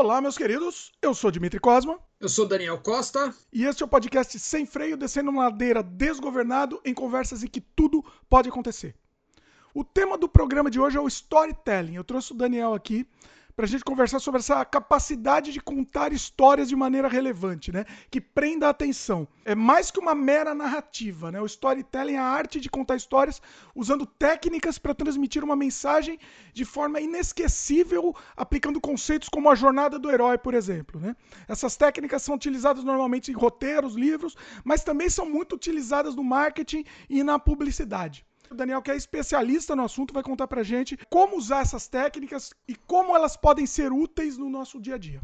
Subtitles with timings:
[0.00, 0.92] Olá, meus queridos.
[1.02, 1.98] Eu sou Dimitri Cosma.
[2.20, 3.34] Eu sou Daniel Costa.
[3.52, 7.60] E este é o podcast Sem Freio, descendo uma ladeira desgovernado em conversas em que
[7.60, 8.94] tudo pode acontecer.
[9.74, 11.96] O tema do programa de hoje é o storytelling.
[11.96, 13.08] Eu trouxe o Daniel aqui
[13.58, 17.86] para a gente conversar sobre essa capacidade de contar histórias de maneira relevante, né?
[18.08, 19.26] Que prenda a atenção.
[19.44, 21.40] É mais que uma mera narrativa, né?
[21.40, 23.42] O storytelling é a arte de contar histórias
[23.74, 26.20] usando técnicas para transmitir uma mensagem
[26.54, 31.16] de forma inesquecível, aplicando conceitos como a jornada do herói, por exemplo, né?
[31.48, 36.84] Essas técnicas são utilizadas normalmente em roteiros, livros, mas também são muito utilizadas no marketing
[37.10, 38.27] e na publicidade.
[38.50, 42.52] O Daniel, que é especialista no assunto, vai contar pra gente como usar essas técnicas
[42.66, 45.20] e como elas podem ser úteis no nosso dia a dia.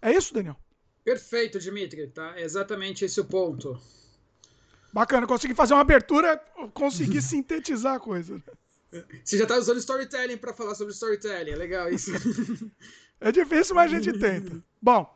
[0.00, 0.56] É isso, Daniel?
[1.04, 2.34] Perfeito, Dimitri, tá?
[2.36, 3.78] É exatamente esse o ponto.
[4.92, 6.38] Bacana, consegui fazer uma abertura,
[6.72, 8.42] consegui sintetizar a coisa.
[9.22, 12.12] Você já tá usando storytelling para falar sobre storytelling, é legal isso.
[13.20, 14.62] é difícil, mas a gente tenta.
[14.80, 15.12] Bom,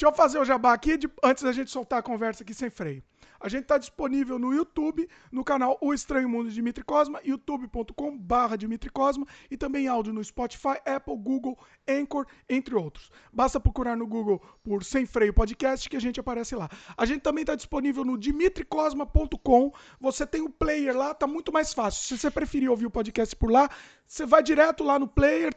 [0.00, 2.70] deixa eu fazer o jabá aqui de, antes da gente soltar a conversa aqui sem
[2.70, 3.02] freio.
[3.38, 8.56] A gente está disponível no YouTube, no canal O Estranho Mundo de Dimitri Cosma, youtube.com.br
[8.58, 13.10] Dimitri Cosma e também áudio no Spotify, Apple, Google, Anchor, entre outros.
[13.30, 16.70] Basta procurar no Google por Sem Freio Podcast que a gente aparece lá.
[16.96, 19.70] A gente também está disponível no dimitricosma.com.
[20.00, 22.02] Você tem o player lá, tá muito mais fácil.
[22.04, 23.68] Se você preferir ouvir o podcast por lá,
[24.06, 25.54] você vai direto lá no player,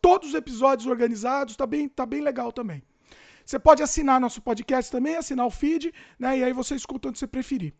[0.00, 2.82] todos os episódios organizados, tá bem, tá bem legal também.
[3.44, 6.38] Você pode assinar nosso podcast também, assinar o feed, né?
[6.38, 7.74] E aí você escuta onde você preferir.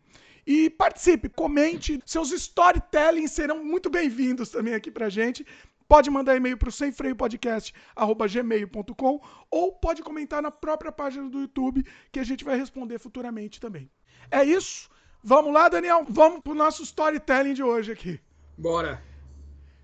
[0.45, 1.99] E participe, comente.
[2.05, 5.43] Seus storytelling serão muito bem-vindos também aqui pra gente.
[5.87, 12.19] Pode mandar e-mail para o semfreiopodcast.gmail.com ou pode comentar na própria página do YouTube que
[12.19, 13.87] a gente vai responder futuramente também.
[14.29, 14.89] É isso.
[15.23, 16.05] Vamos lá, Daniel.
[16.07, 18.19] Vamos pro nosso storytelling de hoje aqui.
[18.57, 19.14] Bora.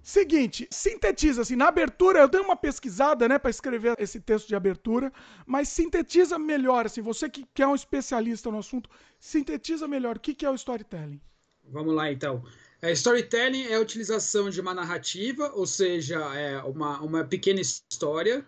[0.03, 4.55] Seguinte, sintetiza assim, na abertura eu dei uma pesquisada, né, para escrever esse texto de
[4.55, 5.13] abertura,
[5.45, 10.19] mas sintetiza melhor assim, você que, que é um especialista no assunto, sintetiza melhor o
[10.19, 11.21] que, que é o storytelling.
[11.65, 12.43] Vamos lá então.
[12.81, 18.43] É, storytelling é a utilização de uma narrativa, ou seja, é uma, uma pequena história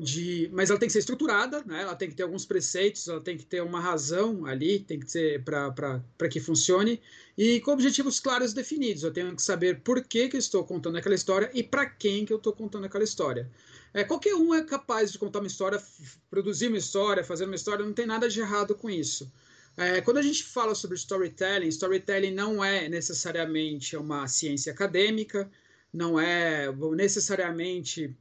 [0.00, 1.82] de, mas ela tem que ser estruturada, né?
[1.82, 5.10] ela tem que ter alguns preceitos, ela tem que ter uma razão ali, tem que
[5.10, 7.00] ser para que funcione,
[7.36, 9.02] e com objetivos claros definidos.
[9.02, 12.24] Eu tenho que saber por que, que eu estou contando aquela história e para quem
[12.24, 13.50] que eu estou contando aquela história.
[13.92, 15.82] É, qualquer um é capaz de contar uma história,
[16.30, 19.30] produzir uma história, fazer uma história, não tem nada de errado com isso.
[19.76, 25.50] É, quando a gente fala sobre storytelling, storytelling não é necessariamente uma ciência acadêmica,
[25.92, 28.16] não é necessariamente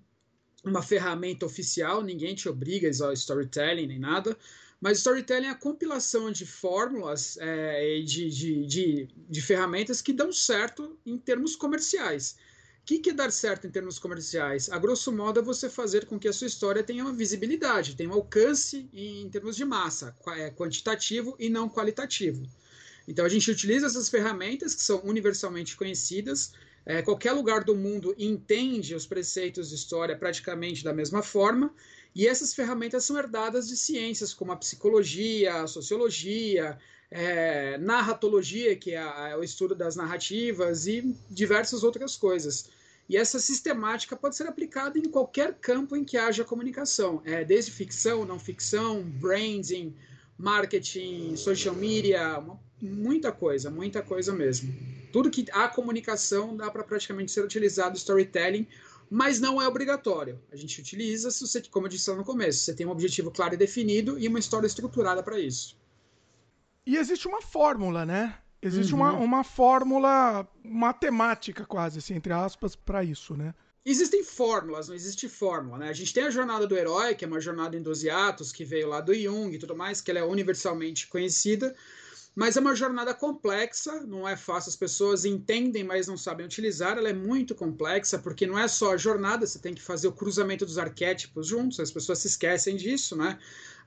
[0.64, 4.38] uma ferramenta oficial, ninguém te obriga a usar storytelling nem nada,
[4.82, 10.32] mas storytelling é a compilação de fórmulas é, de, de, de, de, ferramentas que dão
[10.32, 12.38] certo em termos comerciais.
[12.82, 14.70] O que, que é dar certo em termos comerciais?
[14.70, 18.10] A grosso modo é você fazer com que a sua história tenha uma visibilidade, tenha
[18.10, 22.48] um alcance em termos de massa, é quantitativo e não qualitativo.
[23.08, 26.54] Então a gente utiliza essas ferramentas que são universalmente conhecidas
[26.90, 31.72] é, qualquer lugar do mundo entende os preceitos de história praticamente da mesma forma,
[32.16, 36.80] e essas ferramentas são herdadas de ciências como a psicologia, a sociologia,
[37.12, 42.72] é, narratologia, que é, a, é o estudo das narrativas, e diversas outras coisas.
[43.08, 47.70] E essa sistemática pode ser aplicada em qualquer campo em que haja comunicação, é, desde
[47.70, 49.96] ficção, não ficção, branding,
[50.36, 54.74] marketing, social media, uma, muita coisa, muita coisa mesmo
[55.12, 58.68] tudo que a comunicação dá para praticamente ser utilizado storytelling,
[59.10, 60.40] mas não é obrigatório.
[60.52, 63.32] A gente utiliza se você, como eu disse lá no começo, você tem um objetivo
[63.32, 65.78] claro e definido e uma história estruturada para isso.
[66.86, 68.38] E existe uma fórmula, né?
[68.62, 69.00] Existe uhum.
[69.00, 73.54] uma, uma fórmula matemática, quase, assim, entre aspas, para isso, né?
[73.86, 75.90] Existem fórmulas, não existe fórmula, né?
[75.90, 78.66] A gente tem a jornada do herói, que é uma jornada em 12 atos, que
[78.66, 81.74] veio lá do Jung e tudo mais, que ela é universalmente conhecida,
[82.36, 86.98] mas é uma jornada complexa, não é fácil, as pessoas entendem, mas não sabem utilizar.
[86.98, 90.12] Ela é muito complexa, porque não é só a jornada, você tem que fazer o
[90.12, 93.38] cruzamento dos arquétipos juntos, as pessoas se esquecem disso, né?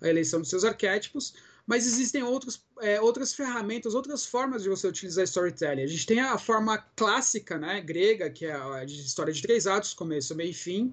[0.00, 1.34] A eleição dos seus arquétipos.
[1.66, 5.84] Mas existem outros, é, outras ferramentas, outras formas de você utilizar storytelling.
[5.84, 9.94] A gente tem a forma clássica, né, grega, que é a história de três atos,
[9.94, 10.93] começo, meio e fim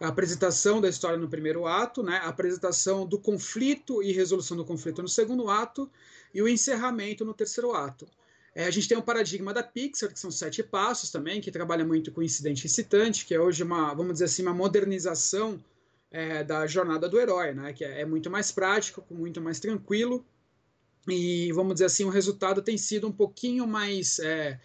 [0.00, 4.64] a apresentação da história no primeiro ato, né, a apresentação do conflito e resolução do
[4.64, 5.90] conflito no segundo ato,
[6.34, 8.06] e o encerramento no terceiro ato.
[8.54, 11.84] É, a gente tem o paradigma da Pixar, que são sete passos também, que trabalha
[11.84, 15.62] muito com incidente incitante, que é hoje uma, vamos dizer assim, uma modernização
[16.10, 17.72] é, da jornada do herói, né?
[17.72, 20.24] que é, é muito mais prático, muito mais tranquilo,
[21.06, 24.58] e vamos dizer assim, o resultado tem sido um pouquinho mais é,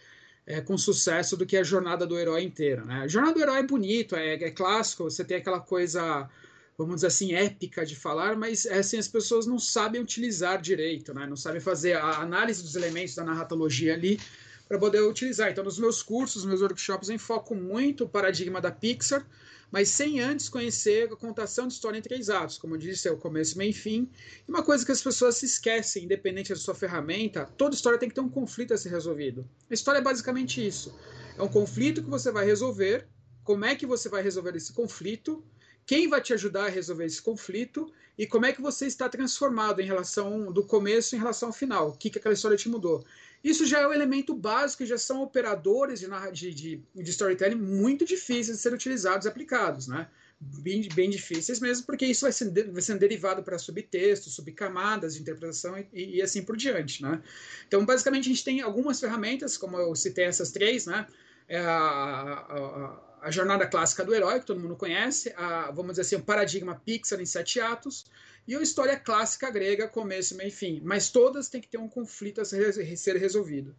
[0.46, 2.84] é, com sucesso do que a jornada do herói inteira.
[2.84, 3.02] Né?
[3.04, 6.30] A jornada do herói é bonito, é, é, clássico, você tem aquela coisa
[6.78, 11.14] vamos dizer assim, épica de falar, mas é assim, as pessoas não sabem utilizar direito,
[11.14, 11.28] né?
[11.28, 14.20] não sabem fazer a análise dos elementos da narratologia ali
[14.68, 15.52] para poder utilizar.
[15.52, 19.26] Então, nos meus cursos, nos meus workshops, eu enfoco muito o paradigma da Pixar,
[19.72, 22.58] mas sem antes conhecer a contação de história em três atos.
[22.58, 24.10] Como eu disse, é o começo, meio e fim.
[24.48, 28.08] E uma coisa que as pessoas se esquecem, independente da sua ferramenta, toda história tem
[28.08, 29.48] que ter um conflito a ser resolvido.
[29.70, 30.96] A história é basicamente isso.
[31.38, 33.08] É um conflito que você vai resolver,
[33.44, 35.44] como é que você vai resolver esse conflito,
[35.86, 39.82] quem vai te ajudar a resolver esse conflito e como é que você está transformado
[39.82, 43.04] em relação do começo em relação ao final, o que, que aquela história te mudou.
[43.44, 47.56] Isso já é o elemento básico e já são operadores de, de, de, de storytelling
[47.56, 50.08] muito difíceis de ser utilizados e aplicados, né?
[50.40, 55.22] Bem, bem difíceis mesmo, porque isso vai sendo, vai sendo derivado para subtextos, subcamadas de
[55.22, 57.22] interpretação e, e, assim por diante, né?
[57.68, 61.08] Então, basicamente, a gente tem algumas ferramentas, como eu citei essas três, né?
[61.48, 66.02] É a, a, a jornada clássica do herói, que todo mundo conhece, a, vamos dizer
[66.02, 68.06] assim, o paradigma Pixar em sete atos,
[68.48, 70.82] e a história clássica grega, começo, meio e fim.
[70.84, 73.76] Mas todas têm que ter um conflito a ser, ser resolvido.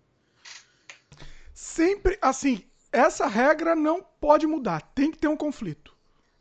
[1.52, 5.94] Sempre, assim, essa regra não pode mudar, tem que ter um conflito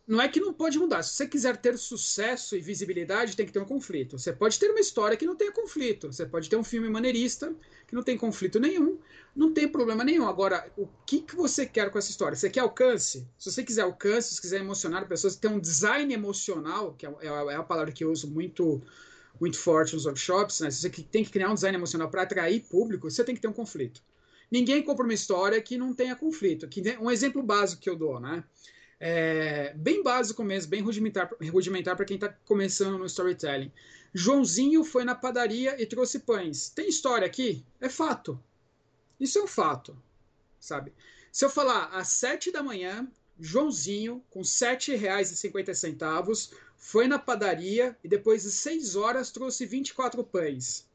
[0.05, 1.01] não é que não pode mudar.
[1.01, 4.19] Se você quiser ter sucesso e visibilidade, tem que ter um conflito.
[4.19, 6.11] Você pode ter uma história que não tenha conflito.
[6.11, 7.53] Você pode ter um filme maneirista
[7.87, 8.99] que não tem conflito nenhum.
[9.35, 10.27] Não tem problema nenhum.
[10.27, 12.35] Agora, o que, que você quer com essa história?
[12.35, 13.27] Você quer alcance?
[13.37, 17.27] Se você quiser alcance, se quiser emocionar pessoas, ter um design emocional, que é, é,
[17.27, 18.81] é a palavra que eu uso muito
[19.39, 20.69] muito forte nos workshops, né?
[20.69, 23.47] Se você tem que criar um design emocional para atrair público, você tem que ter
[23.47, 24.01] um conflito.
[24.51, 26.69] Ninguém compra uma história que não tenha conflito.
[27.01, 28.43] Um exemplo básico que eu dou, né?
[28.99, 33.71] É, bem básico mesmo, bem rudimentar, rudimentar para quem está começando no storytelling.
[34.13, 36.69] Joãozinho foi na padaria e trouxe pães.
[36.69, 37.65] Tem história aqui?
[37.81, 38.39] É fato.
[39.23, 39.97] Isso é um fato,
[40.59, 40.93] sabe?
[41.31, 43.07] Se eu falar às sete da manhã,
[43.39, 50.85] Joãozinho, com R$ 7,50, foi na padaria e depois de seis horas trouxe 24 pães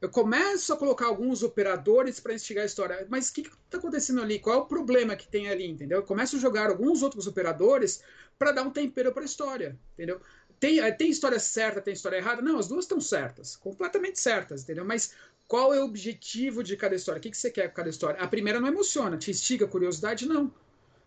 [0.00, 3.06] eu começo a colocar alguns operadores para instigar a história.
[3.08, 4.38] Mas o que está acontecendo ali?
[4.38, 5.98] Qual é o problema que tem ali, entendeu?
[5.98, 8.02] Eu começo a jogar alguns outros operadores
[8.38, 10.20] para dar um tempero para a história, entendeu?
[10.60, 12.42] Tem, eh, tem história certa, tem história errada?
[12.42, 14.84] Não, as duas estão certas, completamente certas, entendeu?
[14.84, 15.12] Mas
[15.48, 17.18] qual é o objetivo de cada história?
[17.18, 18.20] O que, que você quer com cada história?
[18.20, 20.26] A primeira não emociona, te instiga curiosidade?
[20.26, 20.52] Não.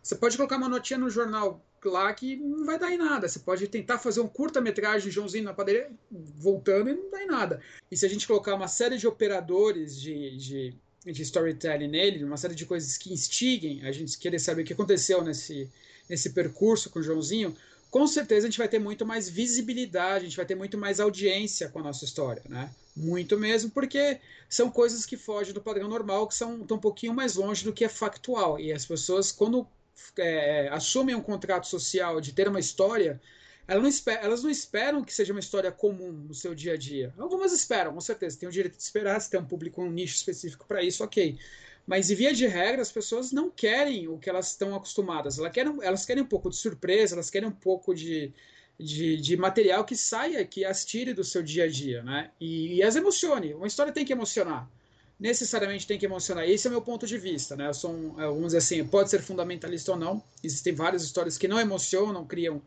[0.02, 3.28] Você pode colocar uma notinha no jornal lá que não vai dar em nada.
[3.28, 7.62] Você pode tentar fazer um curta-metragem Joãozinho na padaria voltando e não dá em nada.
[7.92, 10.74] E se a gente colocar uma série de operadores de, de,
[11.06, 14.74] de storytelling nele, uma série de coisas que instiguem a gente querer saber o que
[14.74, 15.70] aconteceu nesse,
[16.10, 17.56] nesse percurso com o Joãozinho,
[17.90, 21.00] com certeza a gente vai ter muito mais visibilidade, a gente vai ter muito mais
[21.00, 22.70] audiência com a nossa história, né?
[23.00, 24.20] Muito mesmo, porque
[24.50, 27.86] são coisas que fogem do padrão normal, que são um pouquinho mais longe do que
[27.86, 28.60] é factual.
[28.60, 29.66] E as pessoas, quando
[30.18, 33.22] é, assumem um contrato social de ter uma história,
[33.66, 36.78] elas não, esperam, elas não esperam que seja uma história comum no seu dia a
[36.78, 37.14] dia.
[37.18, 38.38] Algumas esperam, com certeza.
[38.38, 41.38] Tem o direito de esperar, se tem um público, um nicho específico para isso, ok.
[41.88, 45.40] Mas, em via de regra, as pessoas não querem o que elas estão acostumadas.
[45.40, 48.34] Elas querem, elas querem um pouco de surpresa, elas querem um pouco de,
[48.80, 52.32] de, de material que saia, que as tire do seu dia a dia, né?
[52.40, 53.54] E, e as emocione.
[53.54, 54.70] Uma história tem que emocionar
[55.20, 56.48] necessariamente tem que emocionar.
[56.48, 57.68] Esse é o meu ponto de vista, né?
[57.68, 60.24] Eu sou um, é, assim, pode ser fundamentalista ou não.
[60.42, 62.62] Existem várias histórias que não emocionam, criam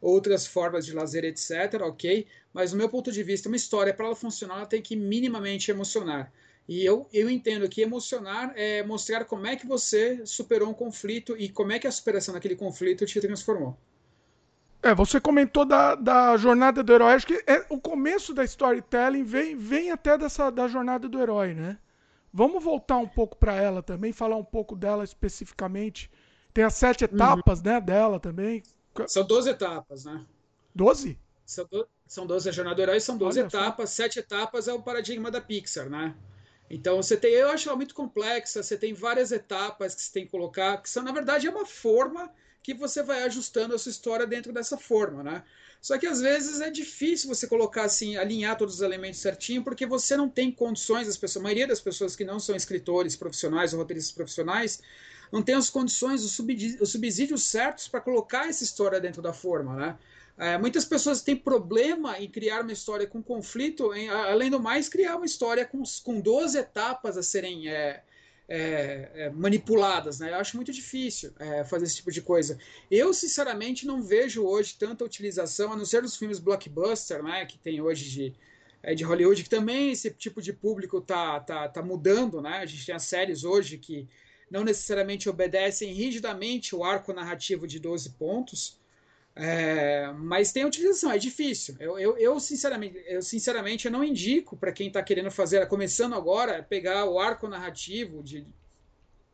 [0.00, 2.26] outras formas de lazer, etc, ok?
[2.52, 5.70] Mas, no meu ponto de vista, uma história, para ela funcionar, ela tem que minimamente
[5.70, 6.30] emocionar.
[6.68, 11.36] E eu, eu entendo que emocionar é mostrar como é que você superou um conflito
[11.38, 13.76] e como é que a superação daquele conflito te transformou.
[14.84, 17.14] É, você comentou da, da jornada do herói.
[17.14, 21.54] Acho que é, o começo da storytelling vem, vem até dessa da jornada do herói,
[21.54, 21.78] né?
[22.30, 26.10] Vamos voltar um pouco para ela também, falar um pouco dela especificamente.
[26.52, 27.14] Tem as sete uhum.
[27.14, 27.64] etapas, uhum.
[27.64, 28.62] né, dela também.
[29.06, 30.22] São 12 etapas, né?
[30.74, 31.18] 12?
[31.46, 31.88] São, do...
[32.06, 33.88] são 12 a jornada do herói, são 12 Olha etapas.
[33.88, 34.02] Só.
[34.02, 36.14] Sete etapas é o paradigma da Pixar, né?
[36.68, 40.24] Então você tem, eu acho ela muito complexa, você tem várias etapas que você tem
[40.26, 42.30] que colocar, que são, na verdade, é uma forma
[42.64, 45.44] que você vai ajustando a sua história dentro dessa forma, né?
[45.82, 49.84] Só que às vezes é difícil você colocar assim, alinhar todos os elementos certinho, porque
[49.84, 53.74] você não tem condições, as pessoas, a maioria das pessoas que não são escritores profissionais
[53.74, 54.80] ou roteiristas profissionais,
[55.30, 56.32] não tem as condições, os,
[56.90, 59.98] subsídios certos para colocar essa história dentro da forma, né?
[60.38, 64.88] É, muitas pessoas têm problema em criar uma história com conflito, em, além do mais,
[64.88, 68.02] criar uma história com, com 12 etapas a serem é,
[68.48, 70.30] é, é, manipuladas, né?
[70.30, 72.58] Eu acho muito difícil é, fazer esse tipo de coisa.
[72.90, 77.46] Eu, sinceramente, não vejo hoje tanta utilização, a não ser nos filmes blockbuster, né?
[77.46, 78.34] Que tem hoje de,
[78.82, 82.58] é, de Hollywood, que também esse tipo de público tá, tá, tá mudando, né?
[82.58, 84.06] A gente tem as séries hoje que
[84.50, 88.78] não necessariamente obedecem rigidamente o arco narrativo de 12 pontos,
[89.36, 91.76] É, mas tem utilização, é difícil.
[91.80, 96.14] Eu, eu, eu sinceramente, eu sinceramente eu não indico para quem está querendo fazer, começando
[96.14, 98.46] agora, pegar o arco narrativo de,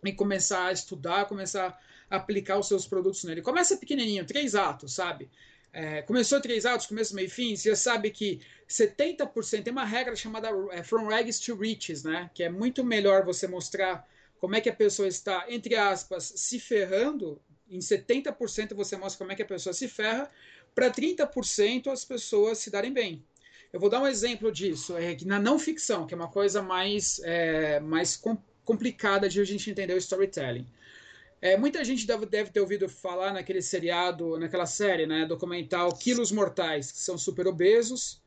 [0.05, 1.79] e começar a estudar, começar
[2.09, 3.43] a aplicar os seus produtos nele.
[3.43, 5.31] Começa pequenininho, três atos, sabe?
[5.73, 10.17] É, começou três atos, começo, meio fim, você já sabe que 70% tem uma regra
[10.17, 12.31] chamada é, From Rags to Riches, né?
[12.35, 14.09] Que é muito melhor você mostrar
[14.41, 19.33] como é que a pessoa está, entre aspas, se ferrando em 70% você mostra como
[19.33, 20.29] é que a pessoa se ferra,
[20.75, 23.25] para 30% as pessoas se darem bem.
[23.73, 27.21] Eu vou dar um exemplo disso, é na não ficção, que é uma coisa mais,
[27.23, 30.67] é, mais com, complicada de a gente entender o storytelling.
[31.41, 36.31] É, muita gente deve, deve, ter ouvido falar naquele seriado, naquela série, né, documental Quilos
[36.31, 38.21] Mortais, que são super obesos,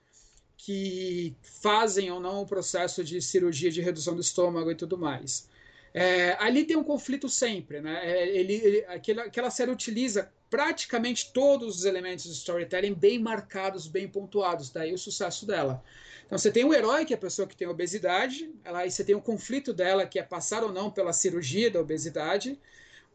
[0.57, 5.47] que fazem ou não o processo de cirurgia de redução do estômago e tudo mais.
[5.93, 8.01] É, ali tem um conflito sempre, né?
[8.03, 13.87] É, ele, ele, aquela, aquela série utiliza praticamente todos os elementos de storytelling bem marcados,
[13.87, 15.83] bem pontuados, daí o sucesso dela.
[16.25, 19.03] Então você tem o herói, que é a pessoa que tem obesidade, ela, aí você
[19.03, 22.59] tem o conflito dela, que é passar ou não pela cirurgia da obesidade.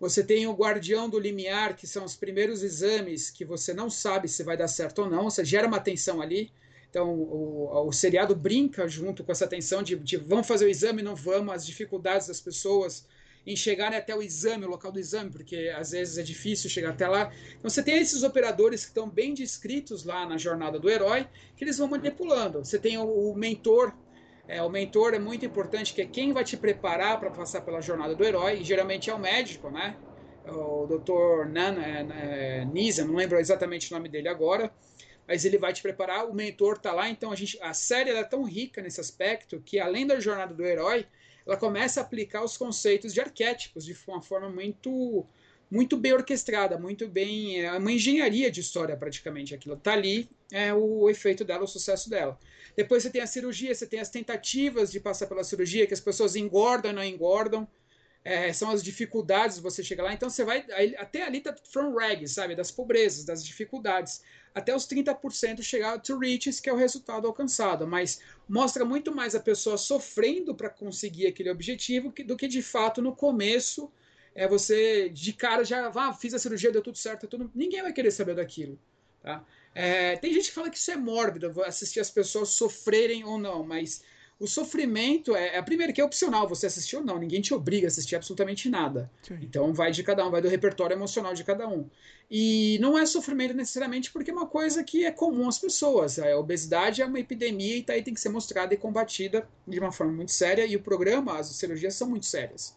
[0.00, 4.28] Você tem o guardião do limiar, que são os primeiros exames que você não sabe
[4.28, 6.52] se vai dar certo ou não, você gera uma tensão ali.
[6.90, 11.02] Então, o, o seriado brinca junto com essa tensão de, de vamos fazer o exame,
[11.02, 13.06] não vamos, as dificuldades das pessoas
[13.46, 16.90] em chegarem até o exame, o local do exame, porque às vezes é difícil chegar
[16.90, 17.32] até lá.
[17.58, 21.26] Então você tem esses operadores que estão bem descritos lá na jornada do herói,
[21.56, 22.58] que eles vão manipulando.
[22.64, 23.94] Você tem o, o mentor,
[24.46, 27.80] é, o mentor é muito importante, que é quem vai te preparar para passar pela
[27.80, 29.96] jornada do herói, e geralmente é o médico, né?
[30.46, 31.46] O Dr.
[31.50, 34.72] Nan é, é, não lembro exatamente o nome dele agora,
[35.28, 38.24] mas ele vai te preparar, o mentor está lá, então a gente a série é
[38.24, 41.06] tão rica nesse aspecto que além da jornada do herói,
[41.46, 45.26] ela começa a aplicar os conceitos de arquétipos de uma forma muito
[45.70, 50.72] muito bem orquestrada, muito bem, é uma engenharia de história praticamente, aquilo está ali, é
[50.72, 52.38] o efeito dela, o sucesso dela.
[52.74, 56.00] Depois você tem a cirurgia, você tem as tentativas de passar pela cirurgia, que as
[56.00, 57.68] pessoas engordam, não engordam,
[58.28, 60.12] é, são as dificuldades de você chegar lá.
[60.12, 60.62] Então você vai.
[60.98, 62.54] Até ali tá from rags, sabe?
[62.54, 64.20] Das pobrezas, das dificuldades.
[64.54, 67.86] Até os 30% chegar to riches, que é o resultado alcançado.
[67.86, 73.00] Mas mostra muito mais a pessoa sofrendo para conseguir aquele objetivo do que de fato
[73.00, 73.90] no começo.
[74.34, 77.50] É você de cara já ah, fiz a cirurgia, deu tudo certo, tudo.
[77.54, 78.78] ninguém vai querer saber daquilo.
[79.22, 79.42] Tá?
[79.74, 83.64] É, tem gente que fala que isso é mórbido, assistir as pessoas sofrerem ou não,
[83.64, 84.02] mas
[84.40, 87.86] o sofrimento é, é primeiro que é opcional você assistir ou não, ninguém te obriga
[87.86, 89.10] a assistir absolutamente nada.
[89.22, 89.38] Sim.
[89.42, 91.88] Então vai de cada um, vai do repertório emocional de cada um.
[92.30, 96.18] E não é sofrimento necessariamente porque é uma coisa que é comum às pessoas.
[96.20, 99.80] A obesidade é uma epidemia e tá aí tem que ser mostrada e combatida de
[99.80, 102.76] uma forma muito séria e o programa, as cirurgias são muito sérias.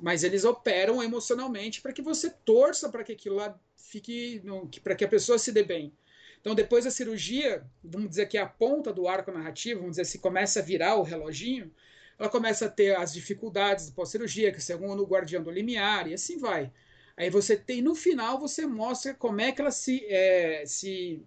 [0.00, 4.42] Mas eles operam emocionalmente para que você torça para que aquilo lá fique,
[4.82, 5.92] para que a pessoa se dê bem.
[6.40, 10.04] Então, depois da cirurgia, vamos dizer que é a ponta do arco narrativo, vamos dizer
[10.04, 11.70] se começa a virar o reloginho,
[12.18, 16.38] ela começa a ter as dificuldades pós-cirurgia, que segundo o guardião do limiar, e assim
[16.38, 16.72] vai.
[17.16, 21.22] Aí você tem, no final, você mostra como é que ela se, é, se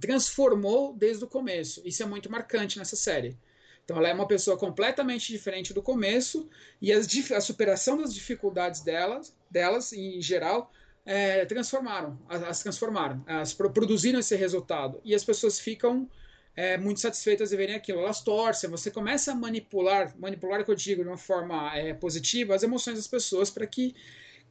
[0.00, 1.82] transformou desde o começo.
[1.84, 3.36] Isso é muito marcante nessa série.
[3.84, 6.48] Então ela é uma pessoa completamente diferente do começo
[6.80, 10.70] e as, a superação das dificuldades delas, delas em geral,
[11.08, 15.00] é, transformaram, as transformaram, as produziram esse resultado.
[15.02, 16.06] E as pessoas ficam
[16.54, 18.00] é, muito satisfeitas de verem aquilo.
[18.00, 22.54] Elas torcem, você começa a manipular, manipular que eu digo de uma forma é, positiva,
[22.54, 23.94] as emoções das pessoas para que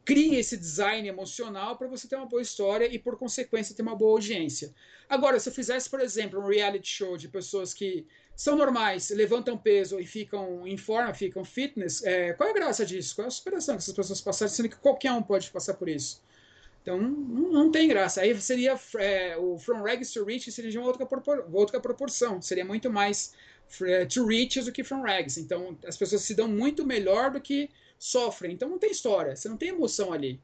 [0.03, 3.95] crie esse design emocional para você ter uma boa história e, por consequência, ter uma
[3.95, 4.73] boa audiência.
[5.07, 9.55] Agora, se eu fizesse, por exemplo, um reality show de pessoas que são normais, levantam
[9.59, 13.15] peso e ficam em forma, ficam fitness, é, qual é a graça disso?
[13.15, 15.87] Qual é a superação que essas pessoas passaram, sendo que qualquer um pode passar por
[15.87, 16.25] isso?
[16.87, 18.21] Então não, não tem graça.
[18.21, 21.05] Aí seria é, o From Rags to Riches seria de uma outra,
[21.51, 22.41] outra proporção.
[22.41, 23.33] Seria muito mais
[23.81, 25.37] é, to riches do que from rags.
[25.37, 28.53] Então as pessoas se dão muito melhor do que sofrem.
[28.53, 30.39] Então não tem história, você não tem emoção ali.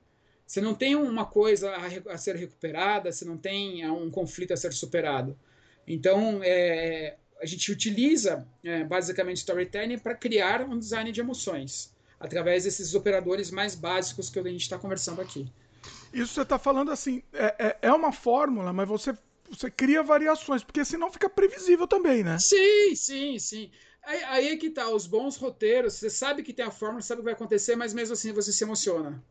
[0.45, 4.57] Você não tem uma coisa a, a ser recuperada, você não tem um conflito a
[4.57, 5.39] ser superado.
[5.87, 12.65] Então é, a gente utiliza é, basicamente storytelling para criar um design de emoções através
[12.65, 15.49] desses operadores mais básicos que a gente está conversando aqui.
[16.11, 19.17] Isso você está falando assim, é, é, é, uma fórmula, mas você,
[19.49, 22.37] você cria variações, porque senão fica previsível também, né?
[22.37, 23.71] Sim, sim, sim.
[24.03, 27.19] Aí, aí é que tá, os bons roteiros, você sabe que tem a fórmula, sabe
[27.19, 29.23] o que vai acontecer, mas mesmo assim você se emociona.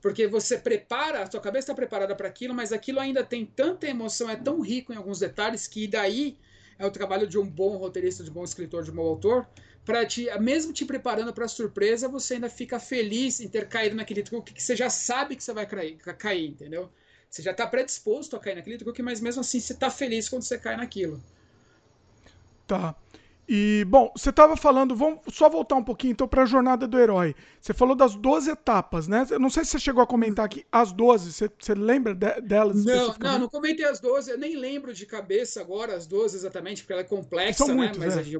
[0.00, 3.86] Porque você prepara, a sua cabeça está preparada para aquilo, mas aquilo ainda tem tanta
[3.86, 6.38] emoção, é tão rico em alguns detalhes, que daí
[6.78, 9.48] é o trabalho de um bom roteirista, de um bom escritor, de um bom autor,
[9.88, 13.96] para te, mesmo te preparando para a surpresa, você ainda fica feliz em ter caído
[13.96, 16.90] naquele truque que você já sabe que você vai cair, cair entendeu?
[17.30, 20.42] Você já está predisposto a cair naquele truque, mas mesmo assim você está feliz quando
[20.42, 21.22] você cai naquilo.
[22.66, 22.94] Tá.
[23.48, 26.98] E, bom, você estava falando, vamos só voltar um pouquinho então para a jornada do
[26.98, 27.34] herói.
[27.58, 29.26] Você falou das 12 etapas, né?
[29.30, 32.42] Eu não sei se você chegou a comentar aqui as 12, você, você lembra de,
[32.42, 32.84] delas?
[32.84, 36.82] Não, não, não comentei as 12, eu nem lembro de cabeça agora as 12 exatamente,
[36.82, 37.74] porque ela é complexa, São né?
[37.74, 38.20] Muitos, Mas é.
[38.20, 38.38] a gente...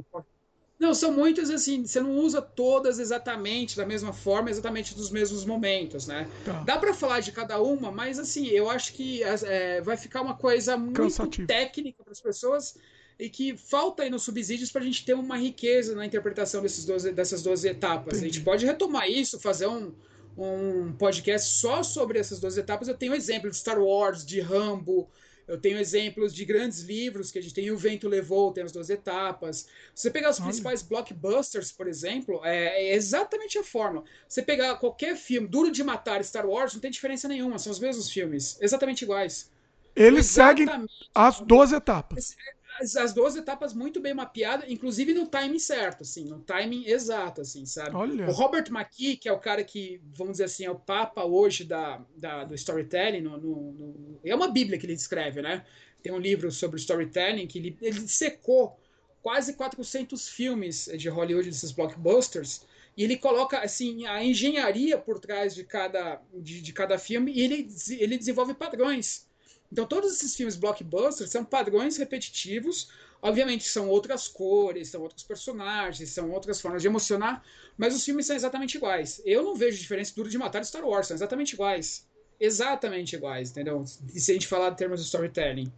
[0.78, 5.44] Não, são muitas assim, você não usa todas exatamente da mesma forma, exatamente dos mesmos
[5.44, 6.28] momentos, né?
[6.44, 6.62] Tá.
[6.62, 10.34] Dá para falar de cada uma, mas assim, eu acho que é, vai ficar uma
[10.36, 11.48] coisa muito Cansativo.
[11.48, 12.76] técnica para as pessoas
[13.18, 16.84] e que falta aí nos subsídios para a gente ter uma riqueza na interpretação desses
[16.84, 18.18] 12, dessas 12 etapas.
[18.18, 18.30] Entendi.
[18.30, 19.92] A gente pode retomar isso, fazer um,
[20.36, 22.86] um podcast só sobre essas 12 etapas.
[22.86, 25.10] Eu tenho exemplo de Star Wars, de Rambo,
[25.48, 27.70] eu tenho exemplos de grandes livros que a gente tem.
[27.70, 29.66] O Vento Levou, tem as 12 etapas.
[29.94, 30.46] Se você pegar os Olha.
[30.46, 34.04] principais blockbusters, por exemplo, é, é exatamente a fórmula.
[34.28, 37.80] Você pegar qualquer filme, Duro de Matar, Star Wars, não tem diferença nenhuma, são os
[37.80, 39.50] mesmos filmes, exatamente iguais.
[39.96, 42.36] Eles seguem Exatamente as 12 etapas.
[42.80, 47.40] As, as 12 etapas muito bem mapeadas, inclusive no timing certo, assim, no timing exato,
[47.40, 47.96] assim, sabe?
[47.96, 48.28] Olha.
[48.28, 51.64] O Robert McKee, que é o cara que, vamos dizer assim, é o papa hoje
[51.64, 55.64] da, da do storytelling, no, no- no- é uma bíblia que ele escreve, né?
[56.02, 58.78] Tem um livro sobre storytelling que ele, ele secou
[59.20, 62.62] quase 400 filmes de Hollywood, desses blockbusters,
[62.96, 67.40] e ele coloca, assim, a engenharia por trás de cada, de, de cada filme, e
[67.42, 67.68] ele,
[67.98, 69.27] ele desenvolve padrões.
[69.70, 72.90] Então, todos esses filmes blockbusters são padrões repetitivos.
[73.20, 77.42] Obviamente, são outras cores, são outros personagens, são outras formas de emocionar,
[77.76, 79.20] mas os filmes são exatamente iguais.
[79.24, 82.06] Eu não vejo diferença Duro de Matar e Star Wars, são exatamente iguais.
[82.40, 83.84] Exatamente iguais, entendeu?
[84.14, 85.72] E se a gente falar em termos de storytelling.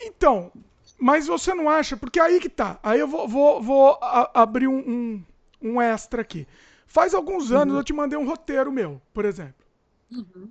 [0.00, 0.52] Então,
[0.98, 1.96] mas você não acha?
[1.96, 2.78] Porque aí que tá.
[2.82, 5.24] Aí eu vou, vou, vou a- abrir um, um,
[5.60, 6.46] um extra aqui.
[6.86, 9.63] Faz alguns anos eu te mandei um roteiro meu, por exemplo.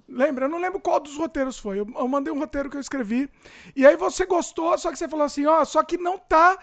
[0.07, 0.45] Lembra?
[0.45, 1.79] Eu não lembro qual dos roteiros foi.
[1.79, 3.29] Eu, eu mandei um roteiro que eu escrevi.
[3.75, 6.57] E aí você gostou, só que você falou assim, ó, só que não tá.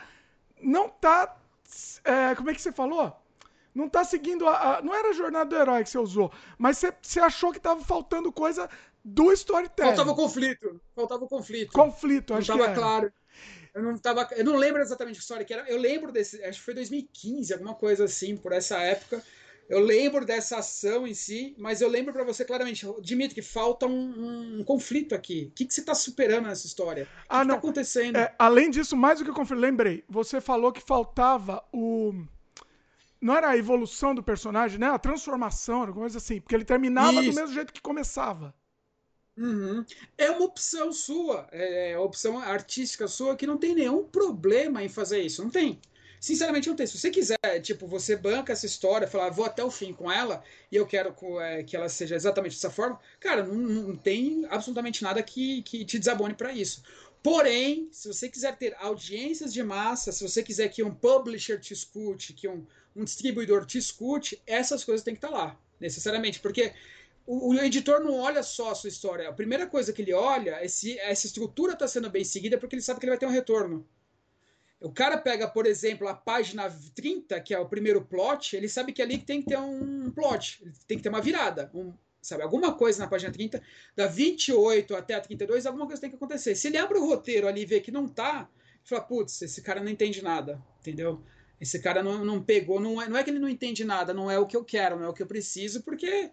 [0.62, 1.36] Não tá.
[2.04, 3.16] é, como é que você falou?
[3.74, 6.78] Não tá seguindo a, a- Não era a jornada do herói que você usou, mas
[6.78, 8.68] você, você achou que tava faltando coisa
[9.04, 9.90] do storytelling.
[9.90, 10.80] Faltava o conflito.
[10.94, 11.72] Faltava o conflito.
[11.72, 12.80] conflito, não acho que estava era.
[12.80, 13.12] claro.
[13.72, 15.68] Eu não tava, eu não lembro exatamente a história que era.
[15.70, 19.22] Eu lembro desse, acho que foi 2015, alguma coisa assim, por essa época.
[19.70, 23.86] Eu lembro dessa ação em si, mas eu lembro para você claramente, Dimitri, que falta
[23.86, 25.46] um, um- um conflito aqui.
[25.50, 27.04] O que, que você está superando nessa história?
[27.04, 27.54] O que, Ah, que não.
[27.54, 28.16] tá acontecendo?
[28.16, 32.12] É, além disso, mais do que eu conferi, lembrei, você falou que faltava o.
[33.20, 34.88] Não era a evolução do personagem, né?
[34.88, 36.40] A transformação, era coisa assim.
[36.40, 37.38] Porque ele terminava do Isso.
[37.40, 38.54] mesmo jeito que começava.
[39.36, 39.84] Uhum.
[40.18, 44.88] É uma opção sua, é a opção artística sua que não tem nenhum problema em
[44.88, 45.42] fazer isso.
[45.42, 45.80] Não tem.
[46.20, 46.86] Sinceramente, não tem.
[46.86, 50.44] Se você quiser, tipo, você banca essa história, falar, vou até o fim com ela
[50.70, 55.02] e eu quero é, que ela seja exatamente dessa forma, cara, não, não tem absolutamente
[55.02, 56.82] nada que, que te desabone para isso.
[57.22, 61.72] Porém, se você quiser ter audiências de massa, se você quiser que um publisher te
[61.72, 66.74] escute, que um, um distribuidor te escute, essas coisas têm que estar lá, necessariamente, porque
[67.26, 69.28] o, o editor não olha só a sua história.
[69.28, 72.74] A primeira coisa que ele olha é se essa estrutura está sendo bem seguida, porque
[72.74, 73.86] ele sabe que ele vai ter um retorno.
[74.80, 78.92] O cara pega, por exemplo, a página 30, que é o primeiro plot, ele sabe
[78.92, 82.72] que ali tem que ter um plot, tem que ter uma virada, um, sabe, alguma
[82.74, 83.62] coisa na página 30,
[83.94, 86.54] da 28 até a 32, alguma coisa tem que acontecer.
[86.54, 89.60] Se ele abre o roteiro ali e vê que não tá, ele fala, putz, esse
[89.60, 91.22] cara não entende nada, entendeu?
[91.60, 94.30] Esse cara não, não pegou, não é, não é que ele não entende nada, não
[94.30, 96.30] é o que eu quero, não é o que eu preciso, porque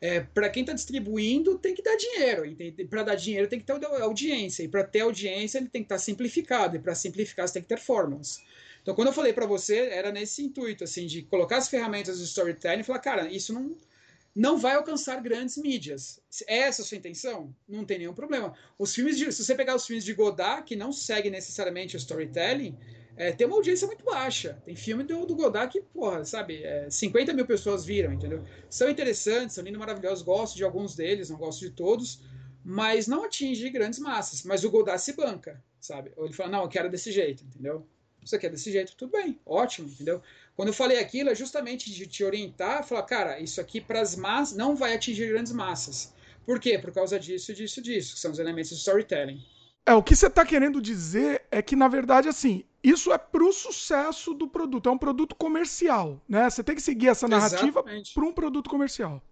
[0.00, 2.42] é, para quem está distribuindo tem que dar dinheiro.
[2.88, 4.62] Para dar dinheiro tem que ter audiência.
[4.62, 6.76] E para ter audiência ele tem que estar simplificado.
[6.76, 8.40] E para simplificar você tem que ter fórmulas.
[8.82, 12.24] Então quando eu falei para você era nesse intuito assim de colocar as ferramentas do
[12.24, 13.76] storytelling e falar, cara, isso não
[14.34, 16.20] não vai alcançar grandes mídias.
[16.46, 17.52] É essa a sua intenção?
[17.66, 18.54] Não tem nenhum problema.
[18.78, 21.98] Os filmes de, se você pegar os filmes de Godard que não seguem necessariamente o
[21.98, 22.78] storytelling
[23.18, 24.62] é, tem uma audiência muito baixa.
[24.64, 28.44] Tem filme do, do Godard que, porra, sabe, é, 50 mil pessoas viram, entendeu?
[28.70, 32.20] São interessantes, são lindos, maravilhosos, gosto de alguns deles, não gosto de todos,
[32.64, 34.44] mas não atinge grandes massas.
[34.44, 36.12] Mas o Godard se banca, sabe?
[36.16, 37.84] Ou ele fala, não, eu quero desse jeito, entendeu?
[38.24, 40.22] Você quer desse jeito, tudo bem, ótimo, entendeu?
[40.54, 44.14] Quando eu falei aquilo, é justamente de te orientar, falar, cara, isso aqui para as
[44.14, 46.14] massas não vai atingir grandes massas.
[46.46, 46.78] Por quê?
[46.78, 49.42] Por causa disso, disso, disso, que são os elementos do storytelling.
[49.88, 53.52] É, o que você está querendo dizer é que, na verdade, assim, isso é pro
[53.52, 54.88] sucesso do produto.
[54.88, 56.48] É um produto comercial, né?
[56.48, 59.22] Você tem que seguir essa narrativa para um produto comercial.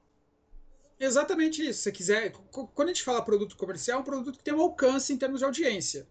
[0.98, 1.78] Exatamente isso.
[1.78, 4.61] Se você quiser, quando a gente fala produto comercial, é um produto que tem um
[4.61, 6.06] alcance em termos de audiência.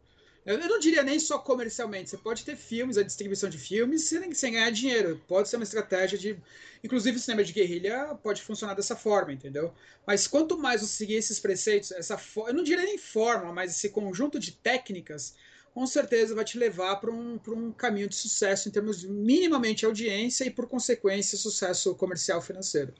[0.45, 2.11] Eu não diria nem só comercialmente.
[2.11, 5.19] Você pode ter filmes, a distribuição de filmes, sem, sem ganhar dinheiro.
[5.27, 6.39] Pode ser uma estratégia de.
[6.83, 9.73] Inclusive, o cinema de guerrilha pode funcionar dessa forma, entendeu?
[10.05, 13.89] Mas quanto mais você seguir esses preceitos, essa eu não diria nem forma, mas esse
[13.89, 15.33] conjunto de técnicas,
[15.75, 19.85] com certeza vai te levar para um, um caminho de sucesso em termos de minimamente
[19.85, 22.93] audiência e, por consequência, sucesso comercial financeiro.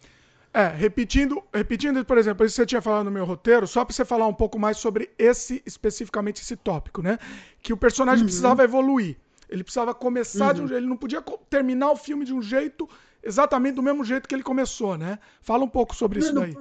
[0.54, 3.96] É, repetindo, repetindo, por exemplo, isso que você tinha falado no meu roteiro, só para
[3.96, 7.18] você falar um pouco mais sobre esse, especificamente esse tópico, né?
[7.62, 8.28] Que o personagem uhum.
[8.28, 9.16] precisava evoluir.
[9.48, 10.54] Ele precisava começar uhum.
[10.54, 10.68] de um uhum.
[10.68, 12.90] jeito, ele não podia terminar o filme de um jeito
[13.24, 15.18] exatamente do mesmo jeito que ele começou, né?
[15.42, 16.54] Fala um pouco sobre isso daí.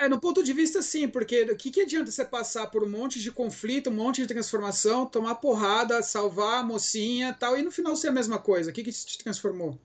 [0.00, 2.88] É, no ponto de vista, sim, porque o que, que adianta você passar por um
[2.88, 7.70] monte de conflito, um monte de transformação, tomar porrada, salvar a mocinha tal, e no
[7.72, 8.70] final ser a mesma coisa?
[8.70, 9.78] O que, que te transformou?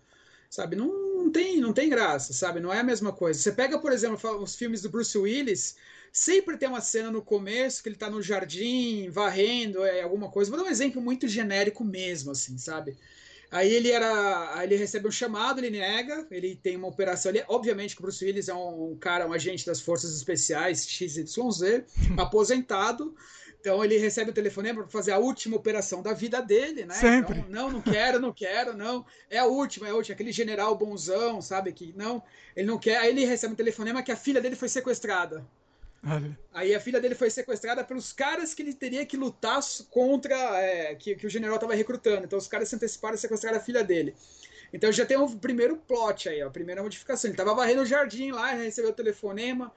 [0.50, 0.76] sabe?
[0.78, 0.88] Não,
[1.26, 2.60] não, tem, não tem graça, sabe?
[2.62, 3.40] Não é a mesma coisa.
[3.40, 5.76] Você pega, por exemplo, os filmes do Bruce Willis,
[6.12, 10.52] sempre tem uma cena no começo que ele tá no jardim, varrendo, é alguma coisa.
[10.52, 12.98] Vou dar um exemplo muito genérico mesmo, assim, sabe?
[13.54, 14.64] Aí ele era.
[14.64, 17.32] Ele recebe um chamado, ele nega, ele tem uma operação.
[17.32, 20.88] Ele, obviamente que o Bruce Willis é um, um cara, um agente das forças especiais,
[20.88, 21.84] XYZ,
[22.18, 23.16] aposentado.
[23.60, 26.96] Então ele recebe o telefonema para fazer a última operação da vida dele, né?
[26.96, 27.38] Sempre.
[27.38, 29.06] Então, não, não quero, não quero, não.
[29.30, 30.16] É a última, é a última.
[30.16, 31.72] Aquele general bonzão, sabe?
[31.72, 32.24] Que não,
[32.56, 32.98] ele não quer.
[32.98, 35.46] Aí ele recebe um telefonema que a filha dele foi sequestrada.
[36.54, 40.96] Aí a filha dele foi sequestrada pelos caras que ele teria que lutar contra, é,
[40.96, 42.26] que, que o general estava recrutando.
[42.26, 44.14] Então os caras se anteciparam a sequestrar a filha dele.
[44.74, 47.30] Então já tem o primeiro plot aí, a primeira modificação.
[47.30, 49.72] Ele estava varrendo o jardim lá, recebeu o telefonema.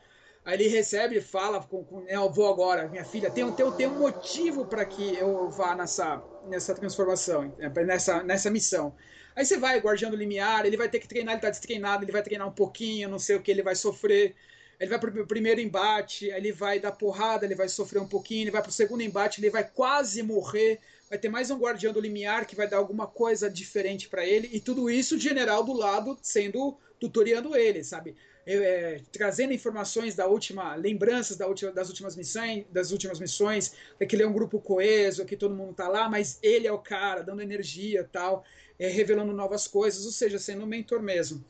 [0.45, 3.87] Aí ele recebe, fala com, com né, eu vou agora, minha filha, tem, tem, tem
[3.89, 7.53] um motivo para que eu vá nessa, nessa transformação,
[7.85, 8.95] nessa, nessa missão.
[9.35, 12.13] Aí você vai, guardião do limiar, ele vai ter que treinar, ele tá destreinado, ele
[12.13, 14.37] vai treinar um pouquinho, não sei o que, ele vai sofrer.
[14.79, 18.51] Ele vai pro primeiro embate, ele vai dar porrada, ele vai sofrer um pouquinho, ele
[18.51, 20.81] vai pro segundo embate, ele vai quase morrer.
[21.09, 24.51] Vai ter mais um guardião do limiar que vai dar alguma coisa diferente para ele,
[24.53, 28.17] e tudo isso o general do lado sendo tutoriando ele, sabe?
[28.47, 33.75] é, trazendo informações da última, lembranças da última, das últimas missões, das últimas missões,
[34.09, 36.79] que ele é um grupo coeso, que todo mundo tá lá, mas ele é o
[36.79, 38.45] cara, dando energia tal,
[38.79, 41.45] é, revelando novas coisas, ou seja, sendo um mentor mesmo.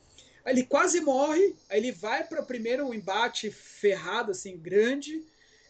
[0.47, 5.21] Aí ele quase morre, aí ele vai para o primeiro embate ferrado, assim, grande,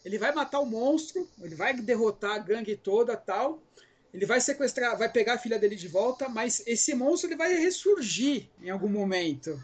[0.04, 3.60] ele vai matar o monstro, ele vai derrotar a gangue toda tal,
[4.14, 7.54] ele vai sequestrar, vai pegar a filha dele de volta, mas esse monstro ele vai
[7.54, 9.60] ressurgir em algum momento.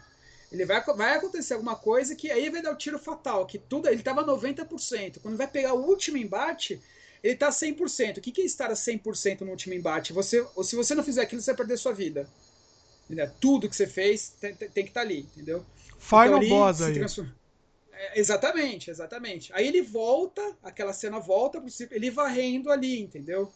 [0.51, 3.87] Ele vai, vai acontecer alguma coisa que aí vai dar o tiro fatal, que tudo
[3.87, 5.21] ele estava 90%.
[5.21, 6.81] Quando vai pegar o último embate,
[7.23, 8.17] ele está 100%.
[8.17, 10.11] O que, que é estar a 100% no último embate?
[10.11, 12.27] Você, ou se você não fizer aquilo, você vai perder sua vida.
[13.05, 13.29] Entendeu?
[13.39, 15.65] Tudo que você fez tem, tem que estar tá ali, entendeu?
[15.99, 16.99] Final então, boss aí.
[17.93, 19.53] É, exatamente, exatamente.
[19.53, 23.51] Aí ele volta, aquela cena volta, ele varrendo ali, entendeu?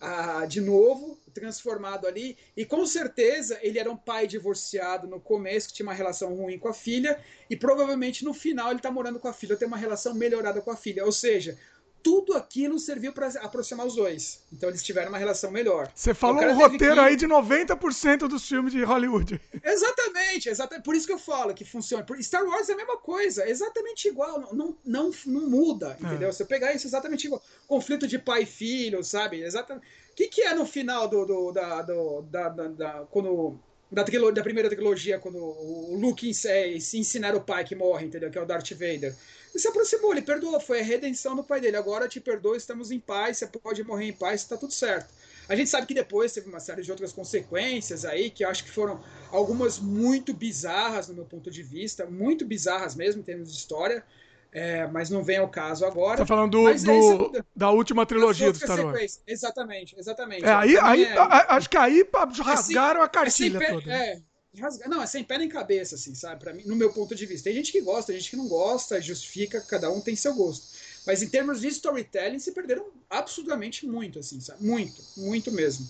[0.00, 2.36] ah, de novo, transformado ali.
[2.56, 6.58] E com certeza ele era um pai divorciado no começo, que tinha uma relação ruim
[6.58, 9.76] com a filha, e provavelmente no final ele está morando com a filha, tem uma
[9.76, 11.04] relação melhorada com a filha.
[11.04, 11.58] Ou seja,
[12.06, 14.40] tudo aquilo serviu para aproximar os dois.
[14.52, 15.90] Então eles tiveram uma relação melhor.
[15.92, 17.00] Você falou um roteiro que...
[17.00, 19.40] aí de 90% dos filmes de Hollywood.
[19.60, 20.84] Exatamente, exatamente.
[20.84, 22.06] Por isso que eu falo que funciona.
[22.20, 24.54] Star Wars é a mesma coisa, exatamente igual.
[24.54, 26.06] Não, não, não muda, é.
[26.06, 26.28] entendeu?
[26.28, 26.32] É.
[26.32, 27.42] Você pegar isso exatamente igual.
[27.66, 29.42] Conflito de pai e filho, sabe?
[29.42, 29.84] Exatamente.
[30.12, 33.58] O que, que é no final do, do da, do, da, da, da, quando
[33.90, 38.30] da, da primeira trilogia, quando o Luke se ensinar o pai que morre, entendeu?
[38.30, 39.14] Que é o Darth Vader.
[39.56, 41.78] Ele se aproximou, ele perdoou, foi a redenção do pai dele.
[41.78, 45.14] Agora te perdoa, estamos em paz, você pode morrer em paz, está tudo certo.
[45.48, 48.62] A gente sabe que depois teve uma série de outras consequências aí, que eu acho
[48.62, 53.50] que foram algumas muito bizarras no meu ponto de vista, muito bizarras mesmo em termos
[53.50, 54.04] de história.
[54.52, 56.18] É, mas não vem ao caso agora.
[56.18, 59.22] Tá falando do, do é da última trilogia do Star Wars.
[59.26, 60.44] Exatamente, exatamente.
[60.44, 61.18] É, aí, aí, é...
[61.18, 62.06] acho que aí
[62.42, 63.90] rasgaram a cartilha é toda.
[63.90, 64.20] É,
[64.60, 64.88] rasgar.
[64.88, 66.40] Não, é sem pé nem cabeça, assim, sabe?
[66.40, 67.44] Para mim, no meu ponto de vista.
[67.44, 70.66] Tem gente que gosta, tem gente que não gosta, justifica, cada um tem seu gosto.
[71.06, 74.64] Mas em termos de storytelling, se perderam absolutamente muito, assim, sabe?
[74.64, 75.88] Muito, muito mesmo.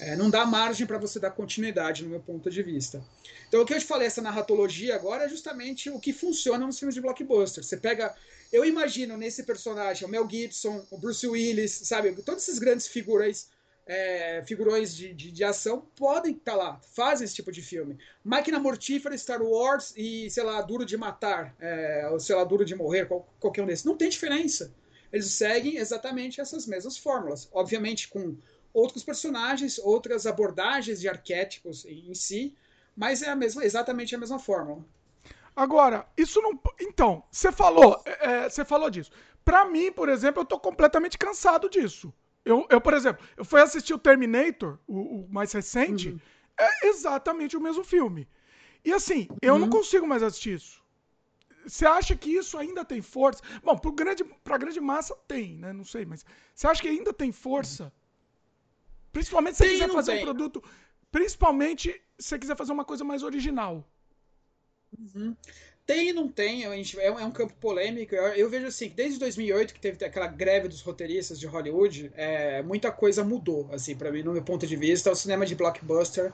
[0.00, 3.02] É, não dá margem para você dar continuidade, no meu ponto de vista.
[3.48, 6.78] Então, o que eu te falei, essa narratologia agora é justamente o que funciona nos
[6.78, 7.64] filmes de blockbuster.
[7.64, 8.14] Você pega.
[8.52, 12.12] Eu imagino nesse personagem o Mel Gibson, o Bruce Willis, sabe?
[12.22, 13.48] Todos esses grandes figuras
[13.88, 17.96] é, figurões de, de, de, ação podem estar tá lá, fazem esse tipo de filme.
[18.22, 22.66] Máquina Mortífera, Star Wars e, sei lá, Duro de Matar, é, ou sei lá, Duro
[22.66, 23.86] de Morrer, qual, qualquer um desses.
[23.86, 24.74] Não tem diferença.
[25.10, 27.48] Eles seguem exatamente essas mesmas fórmulas.
[27.50, 28.36] Obviamente com
[28.74, 32.54] outros personagens, outras abordagens de arquétipos em si,
[32.94, 34.84] mas é a mesma, exatamente a mesma fórmula.
[35.56, 36.60] Agora, isso não.
[36.78, 39.10] Então, você falou, é, é, você falou disso.
[39.42, 42.12] Para mim, por exemplo, eu tô completamente cansado disso.
[42.48, 46.20] Eu, eu, por exemplo, eu fui assistir o Terminator, o, o mais recente, uhum.
[46.58, 48.26] é exatamente o mesmo filme.
[48.82, 49.58] E assim, eu uhum.
[49.58, 50.82] não consigo mais assistir isso.
[51.66, 53.42] Você acha que isso ainda tem força?
[53.62, 55.74] Bom, para grande, pra grande massa tem, né?
[55.74, 57.92] Não sei, mas você acha que ainda tem força?
[59.12, 60.22] Principalmente se você quiser fazer tem.
[60.22, 60.64] um produto.
[61.12, 63.86] Principalmente se você quiser fazer uma coisa mais original.
[64.98, 65.36] Uhum.
[65.88, 68.14] Tem e não tem, a gente, é, um, é um campo polêmico.
[68.14, 72.62] Eu, eu, vejo assim, desde 2008, que teve aquela greve dos roteiristas de Hollywood, é,
[72.62, 75.10] muita coisa mudou, assim, para mim, no meu ponto de vista.
[75.10, 76.30] O cinema de blockbuster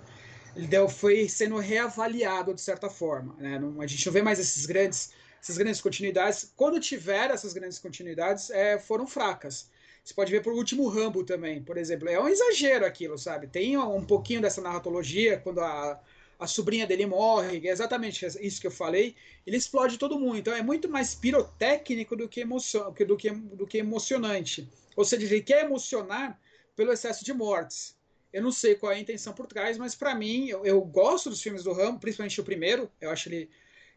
[0.56, 3.36] ele deu, foi sendo reavaliado de certa forma.
[3.38, 3.56] Né?
[3.60, 6.52] Não, a gente não vê mais esses grandes, essas grandes continuidades.
[6.56, 9.70] Quando tiver essas grandes continuidades, é, foram fracas.
[10.02, 12.08] Você pode ver por último Rambo também, por exemplo.
[12.08, 13.46] É um exagero aquilo, sabe?
[13.46, 16.00] Tem um pouquinho dessa narratologia, quando a
[16.38, 19.14] a sobrinha dele morre, é exatamente isso que eu falei,
[19.46, 20.38] ele explode todo mundo.
[20.38, 24.68] Então é muito mais pirotécnico do que, emocio do que, do que emocionante.
[24.96, 26.40] Ou seja, ele quer emocionar
[26.76, 27.96] pelo excesso de mortes.
[28.32, 31.30] Eu não sei qual é a intenção por trás, mas para mim, eu, eu, gosto
[31.30, 32.90] dos filmes do Rambo, principalmente o primeiro.
[33.00, 33.48] Eu acho ele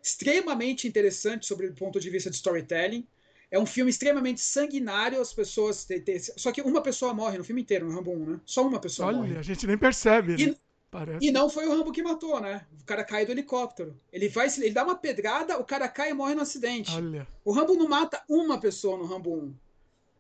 [0.02, 3.08] extremamente interessante sobre o ponto de vista de storytelling.
[3.50, 5.86] É um filme extremamente sanguinário, as pessoas.
[5.86, 8.40] Têm, têm, só que uma pessoa morre no filme inteiro, no Rambo 1, né?
[8.46, 9.38] Só uma pessoa Olha, morre.
[9.38, 10.34] a gente nem percebe.
[10.34, 10.56] Né?
[10.88, 11.26] E, Parece.
[11.26, 12.66] E não foi o Rambo que matou, né?
[12.82, 14.00] O cara cai do helicóptero.
[14.12, 16.92] Ele vai, ele dá uma pedrada, o cara cai e morre no acidente.
[16.94, 17.28] Olha.
[17.44, 19.56] O Rambo não mata uma pessoa no Rambo 1,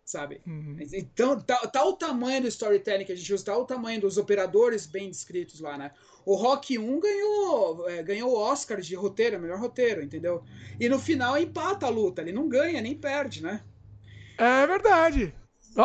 [0.03, 0.41] sabe?
[0.45, 0.77] Uhum.
[0.93, 4.17] Então, tá, tá, o tamanho do storytelling que a gente usa, tá o tamanho dos
[4.17, 5.91] operadores bem descritos lá, né?
[6.25, 10.43] O Rock 1 ganhou, é, ganhou o Oscar de roteiro, melhor roteiro, entendeu?
[10.77, 13.63] E no final empata a luta, ele não ganha nem perde, né?
[14.37, 15.33] É verdade.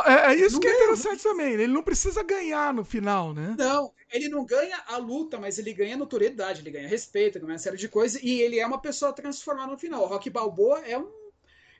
[0.04, 1.52] É, é isso não que é interessante também.
[1.52, 3.54] Ele não precisa ganhar no final, né?
[3.58, 7.58] Não, ele não ganha a luta, mas ele ganha notoriedade, ele ganha respeito, ganha uma
[7.58, 10.02] série de coisas, e ele é uma pessoa transformada no final.
[10.02, 11.10] O Rock Balboa é, um,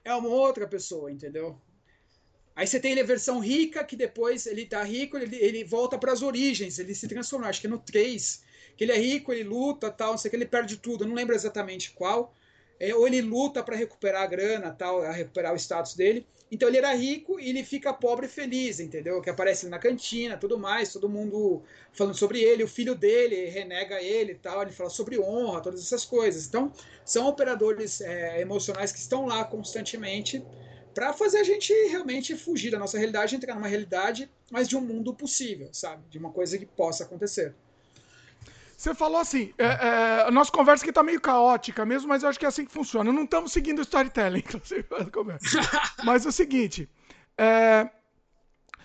[0.05, 1.61] é uma outra pessoa, entendeu?
[2.55, 5.99] Aí você tem ele a versão rica, que depois ele tá rico, ele, ele volta
[5.99, 8.42] para as origens, ele se transforma, acho que é no 3,
[8.77, 11.14] que ele é rico, ele luta, tal, não sei que ele perde tudo, eu não
[11.14, 12.35] lembro exatamente qual.
[12.79, 16.27] É, ou ele luta para recuperar a grana, tal, recuperar o status dele.
[16.53, 19.23] Então ele era rico e ele fica pobre e feliz, entendeu?
[19.23, 21.62] Que aparece na cantina, tudo mais, todo mundo
[21.93, 25.81] falando sobre ele, o filho dele renega ele e tal, ele fala sobre honra, todas
[25.81, 26.47] essas coisas.
[26.47, 26.71] Então,
[27.07, 30.45] são operadores é, emocionais que estão lá constantemente
[30.93, 34.83] para fazer a gente realmente fugir da nossa realidade, entrar numa realidade, mas de um
[34.83, 36.07] mundo possível, sabe?
[36.11, 37.55] De uma coisa que possa acontecer.
[38.83, 42.29] Você falou assim, é, é, a nossa conversa aqui tá meio caótica mesmo, mas eu
[42.29, 43.12] acho que é assim que funciona.
[43.12, 44.85] Não estamos seguindo o storytelling, inclusive,
[46.03, 46.90] mas é o seguinte,
[47.38, 47.88] é,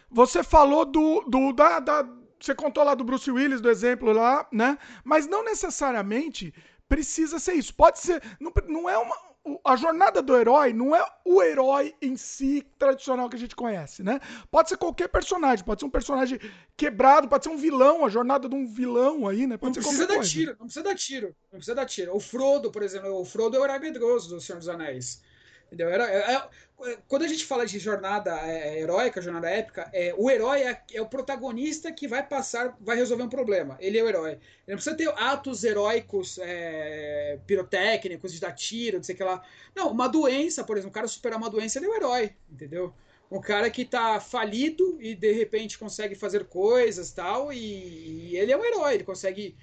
[0.07, 2.07] você falou do, do da, da,
[2.39, 4.77] você contou lá do Bruce Willis, do exemplo lá, né?
[5.03, 6.53] Mas não necessariamente
[6.87, 7.73] precisa ser isso.
[7.73, 9.15] Pode ser, não, não é uma,
[9.63, 14.03] a jornada do herói não é o herói em si tradicional que a gente conhece,
[14.03, 14.19] né?
[14.51, 16.39] Pode ser qualquer personagem, pode ser um personagem
[16.75, 19.57] quebrado, pode ser um vilão, a jornada de um vilão aí, né?
[19.57, 20.29] Pode não precisa dar coisa.
[20.29, 22.15] tiro, não precisa dar tiro, não precisa dar tiro.
[22.15, 25.21] O Frodo, por exemplo, o Frodo é o herói medroso do Senhor dos Anéis.
[25.67, 25.89] Entendeu?
[25.89, 26.49] Era, é,
[26.85, 30.81] é, quando a gente fala de jornada é, heróica, jornada épica, é, o herói é,
[30.93, 33.77] é, o protagonista que vai passar, vai resolver um problema.
[33.79, 34.31] Ele é o herói.
[34.31, 39.23] Ele não precisa ter atos heróicos é, pirotécnicos, de dar tiro, não sei o que
[39.23, 39.43] lá.
[39.75, 42.93] Não, uma doença, por exemplo, o cara superar uma doença, ele é o herói, entendeu?
[43.29, 48.53] Um cara que tá falido e de repente consegue fazer coisas tal, e, e ele
[48.53, 49.57] é um herói, ele consegue.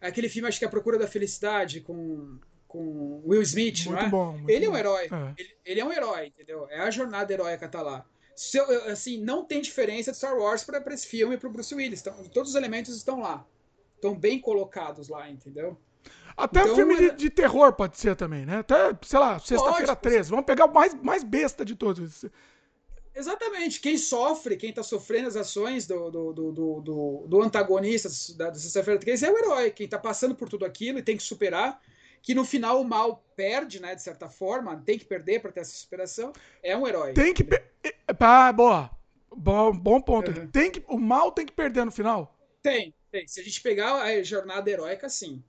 [0.00, 3.98] Aquele filme, acho que é A Procura da Felicidade, com com Will Smith, muito não
[3.98, 4.08] é?
[4.08, 5.08] Bom, ele é um herói.
[5.10, 5.34] É.
[5.36, 6.68] Ele, ele, é um herói, entendeu?
[6.70, 8.04] É a jornada heróica tá lá.
[8.36, 11.74] Se eu, assim, não tem diferença de Star Wars para esse filme e para Bruce
[11.74, 12.00] Willis.
[12.00, 13.44] Então, todos os elementos estão lá.
[13.96, 15.76] Estão bem colocados lá, entendeu?
[16.36, 18.58] Até então, filme de, de, terror pode ser também, né?
[18.58, 20.30] Até, sei lá, sexta-feira 13.
[20.30, 22.24] Vamos pegar o mais, mais besta de todos.
[23.12, 23.80] Exatamente.
[23.80, 28.54] Quem sofre, quem tá sofrendo as ações do, do, do, do, do antagonista da, da
[28.54, 29.70] sexta-feira 13 é o herói.
[29.72, 31.80] Quem tá passando por tudo aquilo e tem que superar
[32.22, 35.60] que no final o mal perde, né, de certa forma, tem que perder para ter
[35.60, 37.12] essa superação, é um herói.
[37.12, 37.46] Tem que
[38.18, 38.90] ah, boa.
[39.36, 40.30] Bom, bom ponto.
[40.30, 40.48] Uhum.
[40.48, 42.36] Tem que o mal tem que perder no final?
[42.62, 43.26] Tem, tem.
[43.26, 45.42] Se a gente pegar a jornada heróica, sim.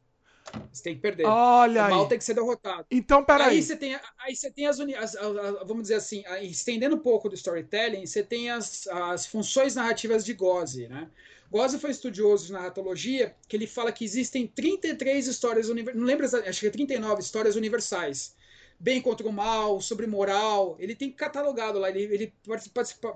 [0.71, 1.25] Você tem que perder.
[1.25, 2.10] Olha o mal aí.
[2.10, 2.86] tem que ser derrotado.
[2.89, 3.58] Então, peraí.
[3.58, 7.29] Aí você tem, aí você tem as, as, as, vamos dizer assim, estendendo um pouco
[7.29, 11.10] do storytelling, você tem as, as funções narrativas de Goze, né?
[11.51, 16.59] Goza foi estudioso de narratologia, que ele fala que existem 33 histórias não lembro, acho
[16.59, 18.35] que é 39 histórias universais.
[18.79, 20.77] Bem contra o mal, sobre moral.
[20.79, 22.33] Ele tem catalogado lá, ele, ele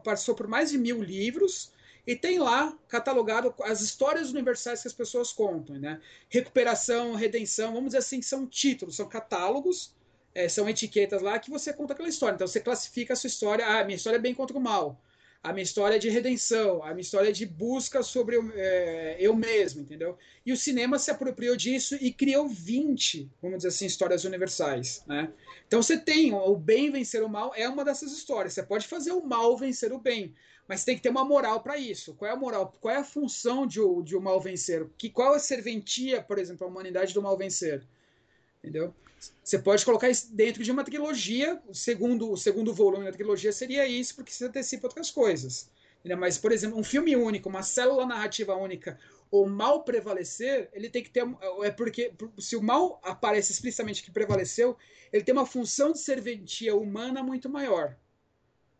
[0.04, 1.72] passou por mais de mil livros
[2.06, 6.02] e tem lá catalogado as histórias universais que as pessoas contam, né?
[6.28, 9.94] Recuperação, redenção, vamos dizer assim, são títulos, são catálogos,
[10.34, 12.36] é, são etiquetas lá que você conta aquela história.
[12.36, 15.00] Então você classifica a sua história, ah, minha história é bem contra o mal
[15.44, 19.36] a minha história é de redenção, a minha história é de busca sobre é, eu
[19.36, 20.18] mesmo, entendeu?
[20.46, 25.34] E o cinema se apropriou disso e criou 20, vamos dizer assim, histórias universais, né?
[25.68, 28.54] Então você tem o bem vencer o mal, é uma dessas histórias.
[28.54, 30.34] Você pode fazer o mal vencer o bem,
[30.66, 32.14] mas tem que ter uma moral para isso.
[32.14, 32.74] Qual é a moral?
[32.80, 34.88] Qual é a função de o, de o mal vencer?
[34.98, 37.84] Que, qual é a serventia, por exemplo, a humanidade do mal vencer?
[38.60, 38.94] Entendeu?
[39.44, 41.62] Você pode colocar isso dentro de uma trilogia.
[41.68, 45.70] O segundo, o segundo volume da trilogia seria isso, porque você antecipa outras coisas.
[46.00, 46.18] Entendeu?
[46.18, 49.00] Mas, por exemplo, um filme único, uma célula narrativa única,
[49.32, 51.24] o mal prevalecer, ele tem que ter.
[51.64, 54.78] É porque se o mal aparece explicitamente que prevaleceu,
[55.12, 57.96] ele tem uma função de serventia humana muito maior.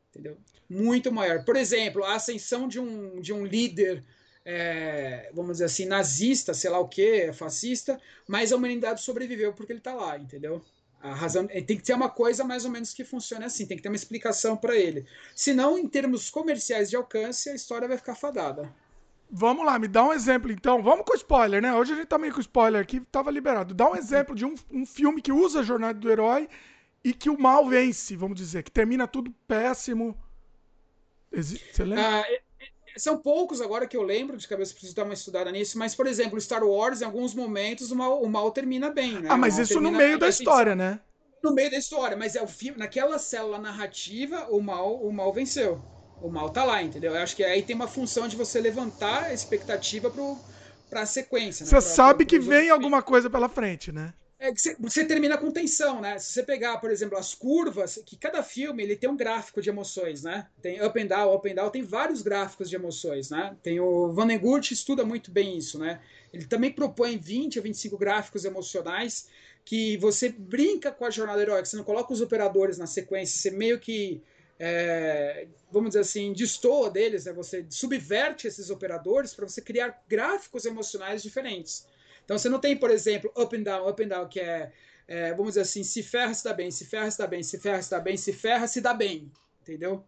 [0.10, 0.38] Entendeu?
[0.70, 1.44] Muito maior.
[1.44, 4.04] Por exemplo, a ascensão de um, de um líder
[4.46, 9.72] é, vamos dizer assim, nazista, sei lá o que, fascista, mas a humanidade sobreviveu porque
[9.72, 10.64] ele está lá, entendeu?
[11.02, 13.84] A razão tem que ter uma coisa mais ou menos que funcione assim, tem que
[13.84, 15.06] ter uma explicação para ele.
[15.36, 18.74] Senão, em termos comerciais de alcance, a história vai ficar fadada.
[19.30, 20.82] Vamos lá, me dá um exemplo então.
[20.82, 21.74] Vamos com spoiler, né?
[21.74, 23.74] Hoje a gente tá meio com spoiler aqui, tava liberado.
[23.74, 26.48] Dá um exemplo de um, um filme que usa a jornada do herói
[27.04, 30.18] e que o mal vence, vamos dizer, que termina tudo péssimo.
[31.32, 32.22] Você lembra?
[32.22, 32.26] Ah,
[32.98, 36.08] são poucos agora que eu lembro de cabeça, preciso dar uma estudada nisso, mas, por
[36.08, 39.28] exemplo, Star Wars, em alguns momentos, o mal, o mal termina bem, né?
[39.30, 41.00] Ah, mas isso no meio da assim, história, né?
[41.44, 45.34] No meio da história, mas é o filme, naquela célula narrativa, o mal, o mal
[45.34, 45.82] venceu.
[46.22, 47.14] O mal tá lá, entendeu?
[47.14, 50.38] Eu acho que aí tem uma função de você levantar a expectativa pro,
[50.90, 51.66] pra sequência.
[51.66, 51.82] Você né?
[51.82, 54.14] sabe que vem alguma coisa pela frente, né?
[54.44, 56.20] É que você, termina com tensão, né?
[56.20, 59.70] Se você pegar, por exemplo, as curvas, que cada filme ele tem um gráfico de
[59.70, 60.48] emoções, né?
[60.62, 63.56] Tem up and down, up and down, tem vários gráficos de emoções, né?
[63.64, 66.02] Tem o Vannegut estuda muito bem isso, né?
[66.34, 69.30] Ele também propõe 20 ou 25 gráficos emocionais
[69.64, 73.50] que você brinca com a jornada heróica, você não coloca os operadores na sequência, você
[73.50, 74.22] meio que
[74.60, 77.32] é, vamos dizer assim, destoa deles, né?
[77.32, 81.86] Você subverte esses operadores para você criar gráficos emocionais diferentes.
[82.24, 84.72] Então você não tem, por exemplo, up and down, up and down, que é,
[85.08, 87.60] é vamos dizer assim, se ferra, se dá bem, se ferra, se dá bem, se
[87.60, 89.32] ferra, se dá bem, se ferra, se dá bem.
[89.62, 90.04] Entendeu?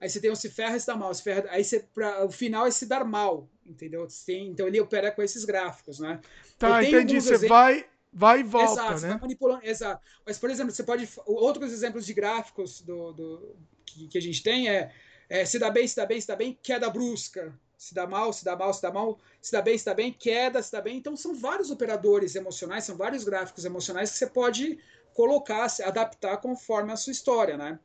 [0.00, 2.30] Aí você tem um se ferra, se dá mal, se ferra, aí você, pra, o
[2.30, 4.08] final é se dar mal, entendeu?
[4.24, 6.20] Tem, então ele opera com esses gráficos, né?
[6.58, 7.20] Tá, entendi.
[7.20, 7.48] Você exemplos...
[7.48, 9.18] vai, vai e volta, exato, né?
[9.20, 10.02] Manipulando, exato.
[10.24, 11.06] Mas, por exemplo, você pode.
[11.26, 14.90] Outros exemplos de gráficos do, do que, que a gente tem é,
[15.28, 18.30] é se dá bem, se dá bem, se dá bem, queda brusca, se dá mal,
[18.30, 20.82] se dá mal, se dá mal, se dá bem, se dá bem, queda, se dá
[20.82, 20.98] bem.
[20.98, 24.78] Então são vários operadores emocionais, são vários gráficos emocionais que você pode
[25.14, 27.78] colocar, adaptar conforme a sua história, né?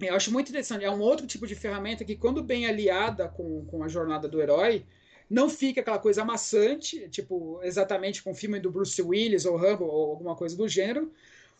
[0.00, 0.84] Eu acho muito interessante.
[0.84, 4.42] É um outro tipo de ferramenta que, quando bem aliada com, com a jornada do
[4.42, 4.84] herói,
[5.28, 9.84] não fica aquela coisa amassante, tipo, exatamente com o filme do Bruce Willis ou Rambo
[9.84, 11.12] ou alguma coisa do gênero,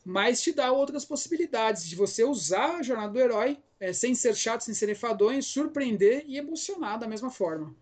[0.05, 4.35] mas te dá outras possibilidades de você usar a jornada do herói é, sem ser
[4.35, 7.75] chato, sem ser enfadonho, surpreender e emocionar da mesma forma.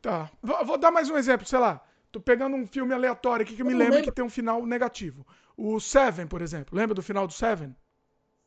[0.00, 0.30] Tá.
[0.42, 1.84] Vou, vou dar mais um exemplo, sei lá.
[2.10, 5.26] Tô pegando um filme aleatório aqui que eu me lembro que tem um final negativo.
[5.56, 6.76] O Seven, por exemplo.
[6.76, 7.76] Lembra do final do Seven?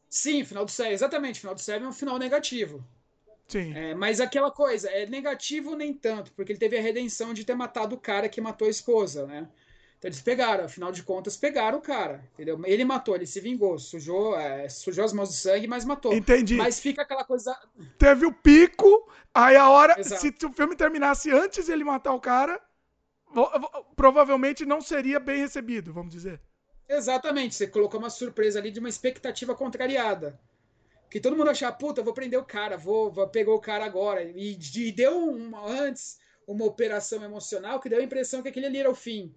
[0.09, 0.93] Sim, final do Seven.
[0.93, 2.83] Exatamente, final do Seven é um final negativo.
[3.47, 3.73] Sim.
[3.75, 7.53] É, mas aquela coisa, é negativo nem tanto, porque ele teve a redenção de ter
[7.53, 9.47] matado o cara que matou a esposa, né?
[10.01, 12.59] Então eles pegaram, afinal de contas, pegaram o cara, entendeu?
[12.65, 16.11] Ele matou, ele se vingou, sujou, é, sujou as mãos de sangue, mas matou.
[16.11, 16.55] Entendi.
[16.55, 17.55] Mas fica aquela coisa.
[17.99, 19.99] Teve o pico, aí a hora.
[19.99, 20.19] Exato.
[20.19, 22.59] Se o filme terminasse antes de ele matar o cara,
[23.95, 26.41] provavelmente não seria bem recebido, vamos dizer.
[26.89, 30.39] Exatamente, você colocou uma surpresa ali de uma expectativa contrariada.
[31.11, 34.23] Que todo mundo achava, puta, vou prender o cara, vou, vou pegar o cara agora.
[34.23, 38.79] E, e deu uma, antes uma operação emocional que deu a impressão que aquele ali
[38.79, 39.31] era o fim.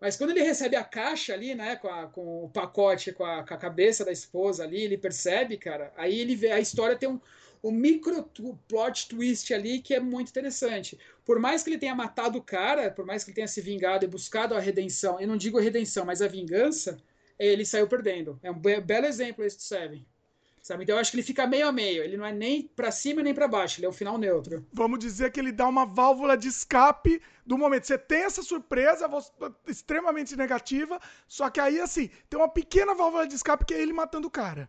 [0.00, 3.44] Mas quando ele recebe a caixa ali, né, com, a, com o pacote, com a,
[3.44, 7.08] com a, cabeça da esposa ali, ele percebe, cara, aí ele vê, a história tem
[7.08, 7.20] um,
[7.62, 8.22] um micro
[8.68, 10.98] plot twist ali que é muito interessante.
[11.24, 14.04] Por mais que ele tenha matado o cara, por mais que ele tenha se vingado
[14.04, 16.98] e buscado a redenção, eu não digo redenção, mas a vingança,
[17.38, 18.38] ele saiu perdendo.
[18.42, 20.06] É um belo exemplo esse do Seven.
[20.68, 20.84] Sabe?
[20.84, 22.04] Então eu acho que ele fica meio a meio.
[22.04, 23.80] Ele não é nem para cima nem para baixo.
[23.80, 24.66] Ele é o final neutro.
[24.70, 27.86] Vamos dizer que ele dá uma válvula de escape do momento.
[27.86, 29.08] Você tem essa surpresa
[29.66, 33.94] extremamente negativa, só que aí, assim, tem uma pequena válvula de escape que é ele
[33.94, 34.68] matando o cara.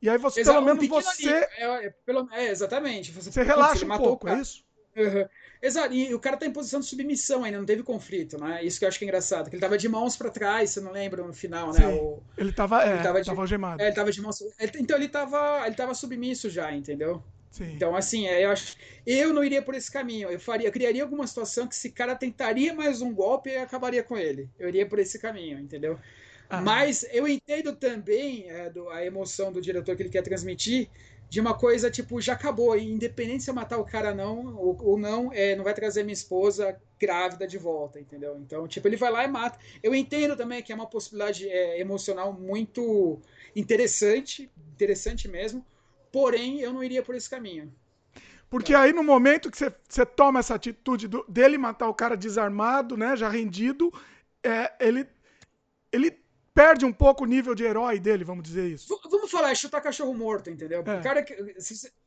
[0.00, 1.46] E aí você, pelo menos você.
[1.58, 3.12] É, é, pelo, é, exatamente.
[3.12, 4.64] Você, você relaxa um pouco, é isso?
[4.96, 5.28] Uhum.
[5.60, 8.62] Exato, e o cara tá em posição de submissão ainda, não teve conflito, né?
[8.62, 9.48] Isso que eu acho que é engraçado.
[9.48, 11.86] Que ele tava de mãos para trás, você não lembra no final, né?
[11.88, 12.22] O...
[12.36, 13.26] Ele tava, é, ele tava, de...
[13.26, 13.82] tava algemado.
[13.82, 14.42] É, ele tava de mãos.
[14.78, 17.22] Então ele tava, ele tava submisso já, entendeu?
[17.54, 17.72] Sim.
[17.72, 18.76] Então, assim, é, eu acho.
[19.06, 20.28] Eu não iria por esse caminho.
[20.28, 24.02] Eu faria, eu criaria alguma situação que esse cara tentaria mais um golpe e acabaria
[24.02, 24.50] com ele.
[24.58, 25.96] Eu iria por esse caminho, entendeu?
[26.50, 26.60] Ah.
[26.60, 30.90] Mas eu entendo também é, do, a emoção do diretor que ele quer transmitir
[31.28, 34.98] de uma coisa tipo, já acabou, independente se eu matar o cara não, ou, ou
[34.98, 38.36] não, é, não vai trazer minha esposa grávida de volta, entendeu?
[38.38, 39.58] Então, tipo, ele vai lá e mata.
[39.82, 43.20] Eu entendo também que é uma possibilidade é, emocional muito
[43.54, 45.64] interessante, interessante mesmo,
[46.12, 47.72] porém eu não iria por esse caminho.
[48.48, 52.96] Porque aí no momento que você toma essa atitude do, dele matar o cara desarmado,
[52.96, 53.92] né, já rendido,
[54.44, 55.08] é, ele,
[55.90, 56.23] ele
[56.54, 58.88] perde um pouco o nível de herói dele, vamos dizer isso.
[58.88, 60.84] V vamos falar, é chutar cachorro morto, entendeu?
[60.86, 61.00] É.
[61.00, 61.24] O cara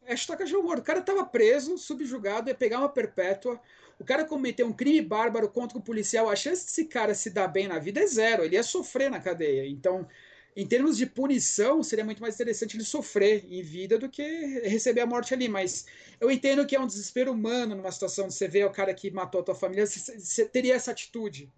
[0.06, 0.80] é chutar cachorro morto.
[0.80, 3.60] O cara tava preso, subjugado, ia pegar uma perpétua.
[4.00, 6.30] O cara cometeu um crime bárbaro contra o policial.
[6.30, 8.46] A chance desse cara se dar bem na vida é zero.
[8.46, 9.68] Ele ia sofrer na cadeia.
[9.68, 10.08] Então,
[10.56, 14.24] em termos de punição, seria muito mais interessante ele sofrer em vida do que
[14.64, 15.50] receber a morte ali.
[15.50, 15.86] Mas
[16.22, 19.12] eu entendo que é um desespero humano numa situação de você ver o cara que
[19.12, 21.52] matou a tua família, você teria essa atitude.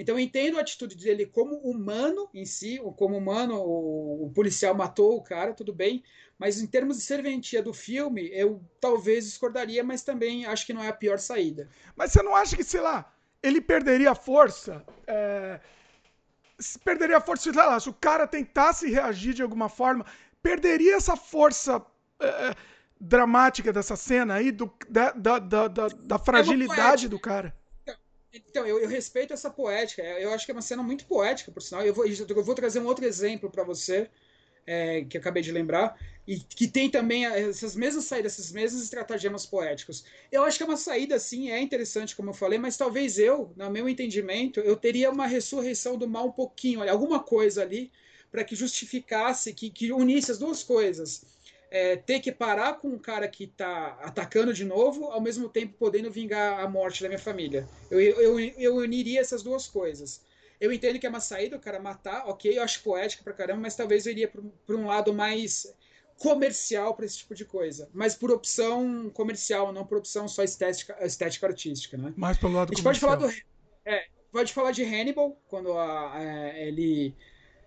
[0.00, 4.74] Então eu entendo a atitude dele como humano em si, como humano, o, o, policial
[4.74, 6.02] matou o cara, tudo bem,
[6.38, 10.82] mas em termos de serventia do filme, eu talvez discordaria, mas também acho que não
[10.82, 11.68] é a pior saída.
[11.94, 14.82] Mas você não acha que, sei lá, ele perderia força?
[15.06, 15.60] É...
[16.82, 20.06] Perderia força, sei lá, se o cara tentasse reagir de alguma forma,
[20.42, 21.84] perderia essa força
[22.18, 22.54] é,
[22.98, 27.59] dramática dessa cena aí, do, da, da, da, da fragilidade do cara.
[28.32, 30.02] Então, eu, eu, respeito essa poética.
[30.02, 31.84] Eu acho que é uma cena muito poética, por sinal.
[31.84, 34.08] Eu vou, eu vou trazer um outro exemplo para você,
[34.66, 39.46] é, que acabei de lembrar, e que tem também essas mesmas saídas, essas mesmas estratagemas
[39.46, 40.04] poéticos.
[40.30, 43.52] Eu acho que é uma saída, sim, é interessante, como eu falei, mas talvez eu,
[43.56, 47.90] no meu entendimento, eu teria uma ressurreição do mal um pouquinho, alguma coisa ali,
[48.30, 51.39] para que justificasse, que, que unisse as duas coisas
[51.70, 55.74] é, ter que parar com um cara que está atacando de novo, ao mesmo tempo
[55.78, 57.68] podendo vingar a morte da minha família.
[57.90, 60.22] Eu, eu, eu uniria essas duas coisas.
[60.60, 63.62] Eu entendo que é uma saída o cara matar, ok, eu acho poético pra caramba,
[63.62, 65.72] mas talvez eu iria para um lado mais
[66.18, 67.88] comercial para esse tipo de coisa.
[67.94, 72.12] Mas por opção comercial, não por opção só estética, estética artística, né?
[72.16, 73.12] Mais pelo lado A gente comercial.
[73.12, 73.42] pode falar do.
[73.86, 77.14] É, pode falar de Hannibal, quando a, a, ele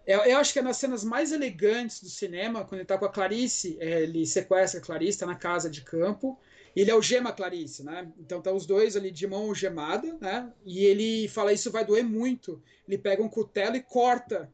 [0.05, 3.05] eu, eu, acho que é nas cenas mais elegantes do cinema, quando ele tá com
[3.05, 6.37] a Clarice, é, ele sequestra a Clarice, tá na casa de campo,
[6.75, 8.11] e ele algema a Clarice, né?
[8.19, 10.51] Então tá os dois ali de mão algemada, né?
[10.65, 12.61] E ele fala, isso vai doer muito.
[12.87, 14.51] Ele pega um cutelo e corta,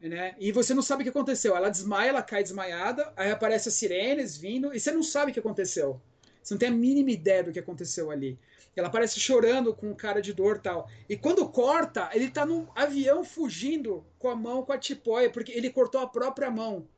[0.00, 0.34] né?
[0.38, 1.56] E você não sabe o que aconteceu.
[1.56, 5.34] Ela desmaia, ela cai desmaiada, aí aparece as sirenes vindo, e você não sabe o
[5.34, 6.00] que aconteceu.
[6.42, 8.38] Você não tem a mínima ideia do que aconteceu ali.
[8.74, 10.88] Ela aparece chorando com cara de dor tal.
[11.08, 15.52] E quando corta, ele tá num avião fugindo com a mão com a tipóia, porque
[15.52, 16.88] ele cortou a própria mão.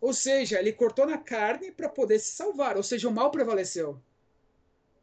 [0.00, 2.76] Ou seja, ele cortou na carne para poder se salvar.
[2.76, 4.00] Ou seja, o mal prevaleceu.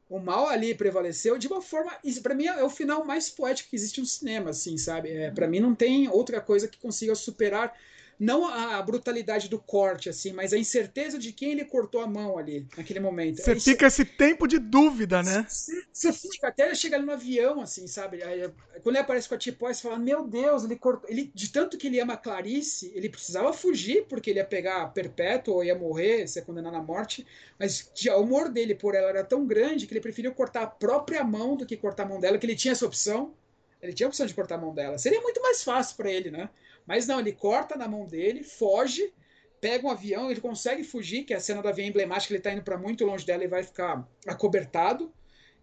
[0.10, 1.92] O mal ali prevaleceu de uma forma.
[2.22, 5.12] para mim é o final mais poético que existe no cinema, assim, sabe?
[5.12, 7.74] É, para mim não tem outra coisa que consiga superar
[8.20, 12.38] não a brutalidade do corte, assim, mas a incerteza de quem ele cortou a mão
[12.38, 13.42] ali, naquele momento.
[13.42, 15.46] Você fica esse tempo de dúvida, né?
[15.48, 18.24] Você fica até chegar ali no avião, assim, sabe?
[18.24, 18.50] Aí,
[18.82, 21.10] quando ele aparece com a tipóia, você fala, meu Deus, ele cortou.
[21.10, 25.56] Ele, de tanto que ele ama Clarice, ele precisava fugir, porque ele ia pegar perpétuo
[25.56, 27.26] ou ia morrer, ser condenado à morte.
[27.60, 31.24] Mas o amor dele por ela era tão grande que ele preferiu cortar a própria
[31.24, 33.34] mão do que cortar a mão dela, que ele tinha essa opção.
[33.82, 34.98] Ele tinha a opção de cortar a mão dela.
[34.98, 36.50] Seria muito mais fácil para ele, né?
[36.86, 39.14] Mas não, ele corta na mão dele, foge,
[39.62, 42.52] pega um avião, ele consegue fugir, que é a cena do avião emblemática, ele está
[42.52, 45.14] indo para muito longe dela e vai ficar acobertado.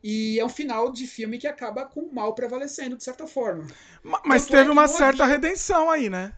[0.02, 3.66] E é um final de filme que acaba com o mal prevalecendo, de certa forma.
[4.02, 6.34] Mas Tanto teve é uma certa redenção aí, né?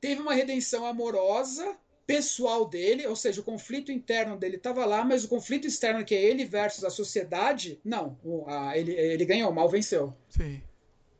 [0.00, 1.76] Teve uma redenção amorosa,
[2.06, 6.14] pessoal dele, ou seja, o conflito interno dele estava lá, mas o conflito externo, que
[6.14, 8.18] é ele versus a sociedade, não.
[8.24, 10.12] O, a, ele, ele ganhou, o mal venceu.
[10.28, 10.62] Sim.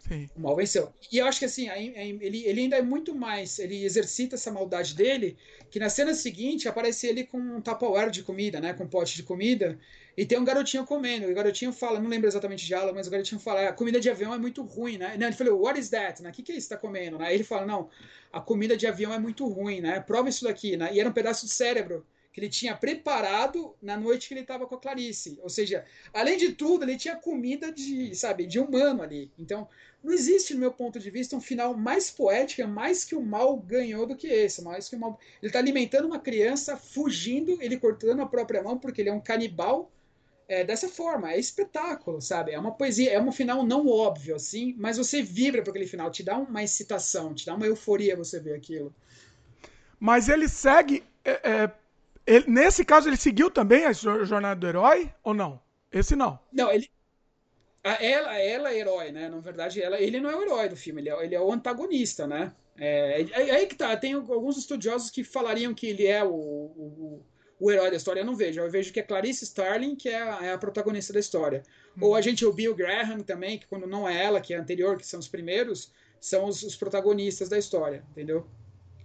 [0.08, 0.28] Sim.
[0.36, 0.92] O mal venceu.
[1.10, 3.58] E eu acho que assim, ele, ele ainda é muito mais.
[3.58, 5.36] Ele exercita essa maldade dele,
[5.68, 8.72] que na cena seguinte aparece ele com um tupperware de comida, né?
[8.72, 9.78] Com um pote de comida.
[10.16, 11.26] E tem um garotinho comendo.
[11.26, 13.98] E o garotinho fala, não lembro exatamente de aula, mas o garotinho fala: a comida
[13.98, 15.14] de avião é muito ruim, né?
[15.14, 16.22] Ele falou: What is that?
[16.22, 16.30] Né?
[16.30, 17.18] O que, que é isso que tá comendo?
[17.18, 17.26] Né?
[17.26, 17.90] Aí ele fala: Não,
[18.32, 20.00] a comida de avião é muito ruim, né?
[20.00, 20.90] Prova isso daqui, né?
[20.94, 22.06] E era um pedaço de cérebro
[22.36, 25.38] que ele tinha preparado na noite que ele estava com a Clarice.
[25.42, 29.32] Ou seja, além de tudo, ele tinha comida de, sabe, de humano ali.
[29.38, 29.66] Então,
[30.04, 33.22] não existe, no meu ponto de vista, um final mais poético, é mais que o
[33.22, 34.62] mal ganhou do que esse.
[34.62, 35.18] Mais que o mal...
[35.40, 39.20] Ele está alimentando uma criança, fugindo, ele cortando a própria mão, porque ele é um
[39.20, 39.90] canibal.
[40.46, 42.52] É, dessa forma, é espetáculo, sabe?
[42.52, 46.10] É uma poesia, é um final não óbvio, assim, mas você vibra para aquele final,
[46.10, 48.94] te dá uma excitação, te dá uma euforia você ver aquilo.
[49.98, 51.02] Mas ele segue.
[51.24, 51.85] É, é,
[52.26, 55.60] ele, nesse caso, ele seguiu também a jornada do herói ou não?
[55.92, 56.38] Esse não.
[56.52, 56.90] Não, ele,
[57.82, 59.28] ela, ela é herói, né?
[59.28, 61.52] Na verdade, ela, ele não é o herói do filme, ele é, ele é o
[61.52, 62.52] antagonista, né?
[62.78, 66.34] É, é, é, aí que tá, tem alguns estudiosos que falariam que ele é o,
[66.34, 67.22] o,
[67.58, 68.60] o herói da história, eu não vejo.
[68.60, 71.62] Eu vejo que é Clarice Starling, que é a, é a protagonista da história.
[72.00, 74.98] Ou a gente, o Bill Graham também, que quando não é ela, que é anterior,
[74.98, 78.46] que são os primeiros, são os, os protagonistas da história, entendeu?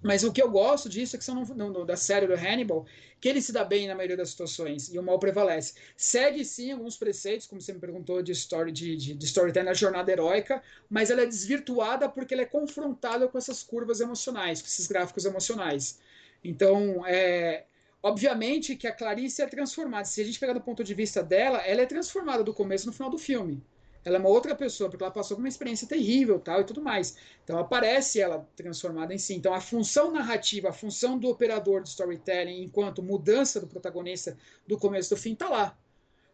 [0.01, 2.85] Mas o que eu gosto disso é que são no, no, da série do Hannibal,
[3.19, 5.75] que ele se dá bem na maioria das situações e o mal prevalece.
[5.95, 9.73] Segue sim alguns preceitos, como você me perguntou, de story de, de, de storytelling na
[9.73, 14.67] jornada heróica, mas ela é desvirtuada porque ela é confrontada com essas curvas emocionais, com
[14.67, 15.99] esses gráficos emocionais.
[16.43, 17.65] Então, é,
[18.01, 20.05] obviamente que a Clarice é transformada.
[20.05, 22.93] Se a gente pegar do ponto de vista dela, ela é transformada do começo no
[22.93, 23.63] final do filme
[24.03, 26.81] ela é uma outra pessoa, porque ela passou por uma experiência terrível tal e tudo
[26.81, 27.15] mais.
[27.43, 29.35] Então aparece ela transformada em si.
[29.35, 34.37] Então a função narrativa, a função do operador de storytelling enquanto mudança do protagonista
[34.67, 35.77] do começo do fim tá lá.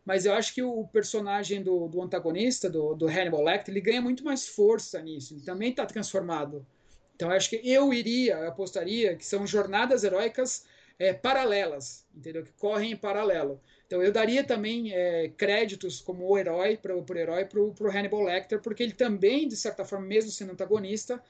[0.05, 4.01] Mas eu acho que o personagem do, do antagonista, do, do Hannibal Lecter, ele ganha
[4.01, 5.33] muito mais força nisso.
[5.33, 6.65] Ele também está transformado.
[7.13, 10.65] Então eu acho que eu iria, eu apostaria que são jornadas heróicas
[10.97, 12.43] é, paralelas, entendeu?
[12.43, 13.59] Que correm em paralelo.
[13.87, 18.21] Então eu daria também é, créditos como o herói para o herói para o Hannibal
[18.21, 21.23] Lecter, porque ele também, de certa forma, mesmo sendo antagonista,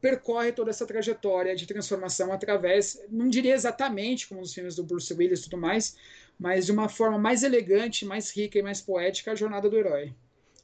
[0.00, 5.12] percorre toda essa trajetória de transformação através, não diria exatamente como nos filmes do Bruce
[5.12, 5.96] Willis e tudo mais,
[6.38, 10.14] mas de uma forma mais elegante, mais rica e mais poética a jornada do herói.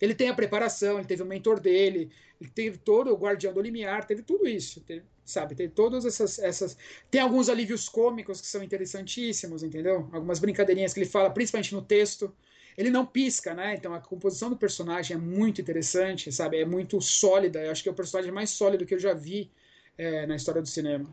[0.01, 3.61] Ele tem a preparação, ele teve o mentor dele, ele teve todo o Guardião do
[3.61, 5.55] Limiar, teve tudo isso, teve, sabe?
[5.55, 6.77] Tem todas essas, essas.
[7.11, 10.09] Tem alguns alívios cômicos que são interessantíssimos, entendeu?
[10.13, 12.33] Algumas brincadeirinhas que ele fala, principalmente no texto.
[12.77, 13.75] Ele não pisca, né?
[13.75, 16.59] Então a composição do personagem é muito interessante, sabe?
[16.59, 17.63] É muito sólida.
[17.63, 19.51] Eu acho que é o personagem mais sólido que eu já vi
[19.99, 21.09] é, na história do cinema.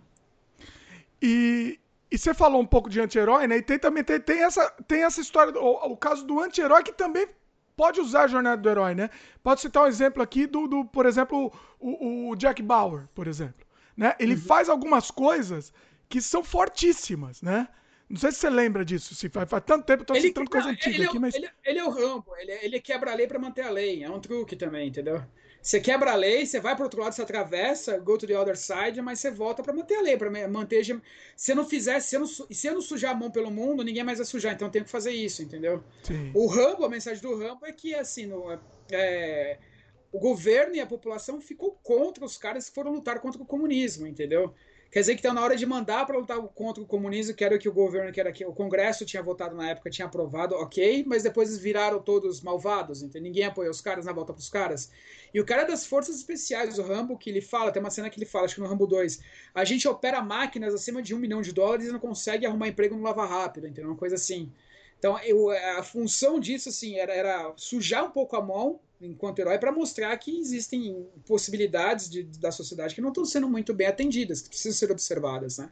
[1.22, 1.78] E,
[2.10, 3.58] e você falou um pouco de anti-herói, né?
[3.58, 6.94] E tem também tem, tem, essa, tem essa história, o, o caso do anti-herói que
[6.94, 7.28] também
[7.76, 9.10] pode usar a jornada do herói, né?
[9.44, 13.69] Pode citar um exemplo aqui do, do por exemplo, o, o Jack Bauer, por exemplo.
[14.00, 14.16] Né?
[14.18, 14.42] Ele uhum.
[14.42, 15.74] faz algumas coisas
[16.08, 17.68] que são fortíssimas, né?
[18.10, 20.70] Não sei se você lembra disso, se faz, faz tanto tempo, tô ele, citando coisa
[20.70, 21.36] antiga ele é, aqui, mas...
[21.36, 24.10] Ele, ele, é o Rambo, ele, ele quebra a lei para manter a lei, é
[24.10, 25.22] um truque também, entendeu?
[25.62, 28.56] Você quebra a lei, você vai para outro lado, você atravessa, go to the other
[28.56, 30.82] side, mas você volta para manter a lei, para manter.
[31.36, 34.06] Se não fizer, se eu não, se eu não sujar a mão pelo mundo, ninguém
[34.06, 35.84] mais vai sujar, então eu tenho que fazer isso, entendeu?
[36.04, 36.32] Sim.
[36.34, 38.58] O Rambo, a mensagem do Rambo é que, assim, no,
[38.90, 39.60] é,
[40.12, 44.08] o governo e a população ficou contra os caras que foram lutar contra o comunismo,
[44.08, 44.54] entendeu?
[44.92, 47.56] Quer dizer que está na hora de mandar para lutar contra o comunismo, que era
[47.56, 50.56] o que o governo, que era que o Congresso tinha votado na época, tinha aprovado,
[50.56, 53.22] ok, mas depois eles viraram todos malvados, entendeu?
[53.22, 54.90] ninguém apoiou os caras na volta para os caras.
[55.32, 58.18] E o cara das forças especiais, o Rambo, que ele fala, tem uma cena que
[58.18, 59.20] ele fala, acho que no Rambo 2,
[59.54, 62.96] a gente opera máquinas acima de um milhão de dólares e não consegue arrumar emprego
[62.96, 63.92] no Lava Rápido, entendeu?
[63.92, 64.52] Uma coisa assim.
[64.98, 69.58] Então, eu, a função disso, assim, era, era sujar um pouco a mão enquanto herói
[69.58, 74.42] para mostrar que existem possibilidades de, da sociedade que não estão sendo muito bem atendidas,
[74.42, 75.72] que precisam ser observadas, né?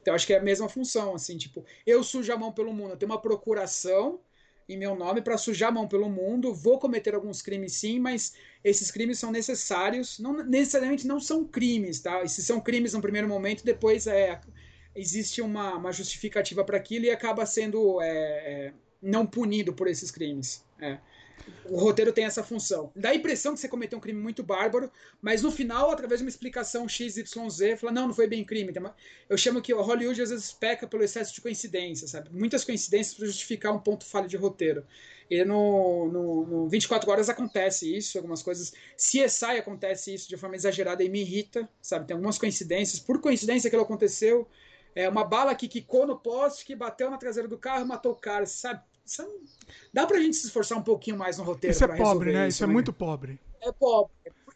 [0.00, 2.92] Então acho que é a mesma função, assim, tipo, eu sujo a mão pelo mundo,
[2.92, 4.20] eu tenho uma procuração
[4.68, 8.34] em meu nome para sujar a mão pelo mundo, vou cometer alguns crimes sim, mas
[8.62, 12.22] esses crimes são necessários, não necessariamente não são crimes, tá?
[12.22, 14.40] E se são crimes no primeiro momento, depois é
[14.94, 20.10] existe uma, uma justificativa para aquilo e acaba sendo é, é, não punido por esses
[20.10, 20.64] crimes.
[20.80, 20.98] É
[21.64, 22.90] o roteiro tem essa função.
[22.96, 26.24] Dá a impressão que você cometeu um crime muito bárbaro, mas no final, através de
[26.24, 28.72] uma explicação XYZ, fala, não, não foi bem crime.
[29.28, 32.30] Eu chamo que o Hollywood às vezes peca pelo excesso de coincidência, sabe?
[32.32, 34.84] Muitas coincidências para justificar um ponto falho de roteiro.
[35.30, 38.72] E no, no, no 24 Horas acontece isso, algumas coisas.
[38.96, 42.06] CSI acontece isso de forma exagerada e me irrita, sabe?
[42.06, 42.98] Tem algumas coincidências.
[42.98, 44.48] Por coincidência aquilo aconteceu.
[44.94, 48.12] É uma bala que quicou no poste, que bateu na traseira do carro e matou
[48.12, 48.82] o cara, sabe?
[49.08, 49.26] Isso é
[49.92, 51.74] dá pra gente se esforçar um pouquinho mais no roteiro.
[51.74, 52.46] Isso é pobre, né?
[52.46, 52.72] Isso, isso é né?
[52.72, 53.40] muito pobre.
[53.60, 54.12] É pobre.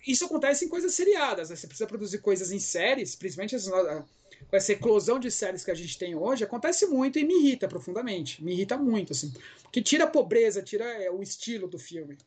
[0.07, 1.57] Isso acontece em coisas seriadas, né?
[1.57, 5.75] Você precisa produzir coisas em séries, principalmente as, com essa eclosão de séries que a
[5.75, 8.43] gente tem hoje, acontece muito e me irrita profundamente.
[8.45, 9.33] Me irrita muito, assim.
[9.63, 12.19] Porque tira a pobreza, tira é, o estilo do filme.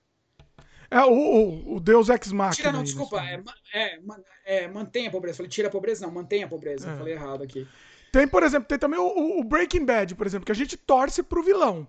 [0.89, 2.69] É o, o, o Deus Ex Machina.
[2.69, 3.21] Tira, não, desculpa.
[3.21, 3.99] É, é,
[4.45, 5.37] é, mantém a pobreza.
[5.37, 6.89] Falei, tira a pobreza, não, mantém a pobreza.
[6.89, 6.97] É.
[6.97, 7.67] Falei errado aqui.
[8.15, 11.21] Tem, por exemplo, tem também o, o, Breaking Bad, por exemplo, que a gente torce
[11.21, 11.85] pro vilão.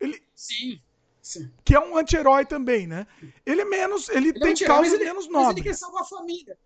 [0.00, 0.22] Ele...
[0.34, 0.80] Sim.
[1.22, 1.50] Sim.
[1.64, 3.06] Que é um anti-herói também, né?
[3.44, 4.08] Ele é menos.
[4.08, 5.46] Ele, ele é tem é causas ele, menos nobres.
[5.46, 6.58] Mas ele quer salvar a família.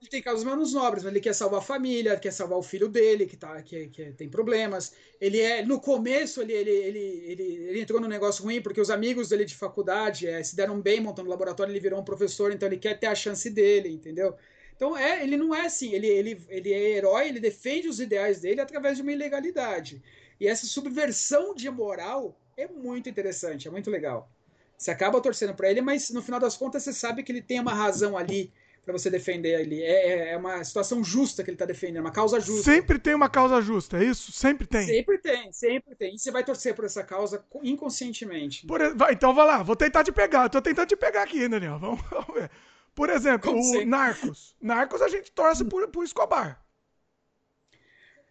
[0.00, 2.88] Ele tem causas menos nobres, mas ele quer salvar a família, quer salvar o filho
[2.88, 4.94] dele, que, tá, que, que tem problemas.
[5.20, 5.62] Ele é.
[5.62, 9.44] No começo, ele, ele, ele, ele, ele entrou num negócio ruim, porque os amigos dele
[9.44, 12.98] de faculdade é, se deram bem montando laboratório, ele virou um professor, então ele quer
[12.98, 14.34] ter a chance dele, entendeu?
[14.74, 18.40] Então é, ele não é assim, ele, ele, ele é herói, ele defende os ideais
[18.40, 20.02] dele através de uma ilegalidade.
[20.40, 24.30] E essa subversão de moral é muito interessante, é muito legal.
[24.76, 27.60] Você acaba torcendo para ele, mas no final das contas você sabe que ele tem
[27.60, 28.52] uma razão ali
[28.84, 29.82] para você defender ali.
[29.82, 32.70] É, é, é, uma situação justa que ele está defendendo, uma causa justa.
[32.70, 34.32] Sempre tem uma causa justa, é isso?
[34.32, 34.86] Sempre tem.
[34.86, 36.14] Sempre tem, sempre tem.
[36.14, 38.66] E você vai torcer por essa causa inconscientemente.
[38.66, 38.80] Por,
[39.10, 40.44] então vai lá, vou tentar te pegar.
[40.44, 41.78] Eu tô tentando te pegar aqui, Daniel.
[41.80, 42.50] Vamos, vamos ver.
[42.94, 43.84] Por exemplo, Como o sempre.
[43.84, 44.56] Narcos.
[44.60, 46.60] Narcos a gente torce por, por Escobar.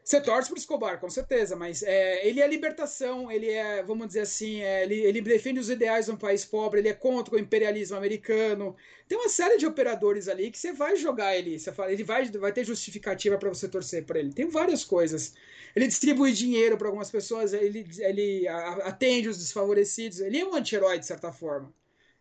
[0.10, 4.22] Você torce pro Escobar, com certeza, mas é, ele é libertação, ele é, vamos dizer
[4.22, 7.38] assim, é, ele, ele, defende os ideais de um país pobre, ele é contra o
[7.38, 8.76] imperialismo americano.
[9.08, 12.26] Tem uma série de operadores ali que você vai jogar ele, você fala, ele vai,
[12.26, 14.34] vai ter justificativa para você torcer por ele.
[14.34, 15.36] Tem várias coisas.
[15.76, 20.98] Ele distribui dinheiro para algumas pessoas, ele, ele atende os desfavorecidos, ele é um anti-herói
[20.98, 21.72] de certa forma.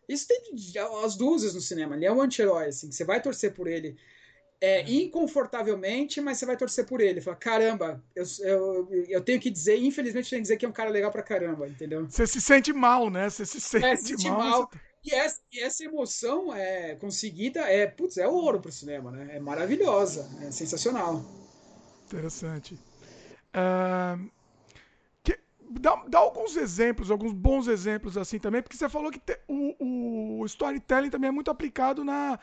[0.06, 0.38] Isso tem
[1.06, 3.96] as dúzias no cinema, ele é um anti-herói, assim, você vai torcer por ele
[4.60, 7.20] é, inconfortavelmente, mas você vai torcer por ele.
[7.20, 10.72] Fala, caramba, eu, eu, eu tenho que dizer, infelizmente, tenho que dizer que é um
[10.72, 12.06] cara legal pra caramba, entendeu?
[12.08, 13.30] Você se sente mal, né?
[13.30, 14.38] Você se sente, é, se sente mal.
[14.38, 14.70] mal.
[14.70, 14.78] Você...
[15.04, 19.36] E, essa, e essa emoção é conseguida, é, putz, é ouro pro cinema, né?
[19.36, 21.24] É maravilhosa, é sensacional.
[22.06, 22.74] Interessante.
[23.54, 24.28] Uh,
[25.22, 25.38] que,
[25.70, 30.40] dá, dá, alguns exemplos, alguns bons exemplos assim também, porque você falou que te, o,
[30.40, 32.38] o storytelling também é muito aplicado na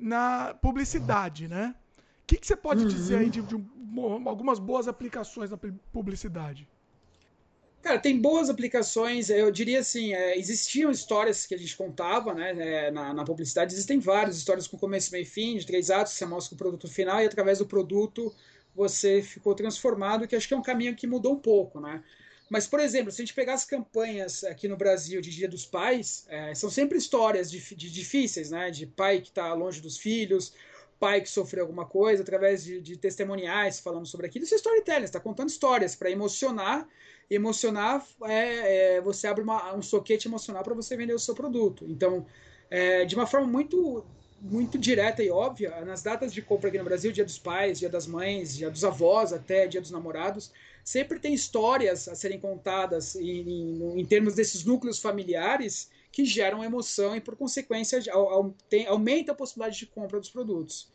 [0.00, 1.74] na publicidade, né?
[2.22, 2.88] O que, que você pode uhum.
[2.88, 5.58] dizer aí de, de um, algumas boas aplicações na
[5.92, 6.68] publicidade?
[7.82, 9.30] Cara, tem boas aplicações.
[9.30, 13.72] Eu diria assim, é, existiam histórias que a gente contava né, é, na, na, publicidade.
[13.72, 16.88] Existem várias histórias com começo, meio e fim, de três atos, você mostra o produto
[16.88, 18.32] final e através do produto
[18.74, 22.02] você ficou transformado, que acho que é um caminho que mudou um pouco, né?
[22.50, 25.64] Mas, por exemplo, se a gente pegar as campanhas aqui no Brasil de Dia dos
[25.64, 28.72] Pais, é, são sempre histórias de, de, difíceis, né?
[28.72, 30.52] De pai que está longe dos filhos,
[30.98, 34.44] pai que sofreu alguma coisa, através de, de testemuniais falando sobre aquilo.
[34.44, 36.88] Isso é storytelling, está contando histórias para emocionar.
[37.30, 41.86] Emocionar, é, é, você abre uma, um soquete emocional para você vender o seu produto.
[41.88, 42.26] Então,
[42.68, 44.04] é, de uma forma muito
[44.42, 47.90] muito direta e óbvia, nas datas de compra aqui no Brasil, Dia dos Pais, Dia
[47.90, 50.50] das Mães, Dia dos Avós, até Dia dos Namorados,
[50.90, 56.64] sempre tem histórias a serem contadas em, em, em termos desses núcleos familiares que geram
[56.64, 58.02] emoção e, por consequência,
[58.88, 60.92] aumenta a possibilidade de compra dos produtos.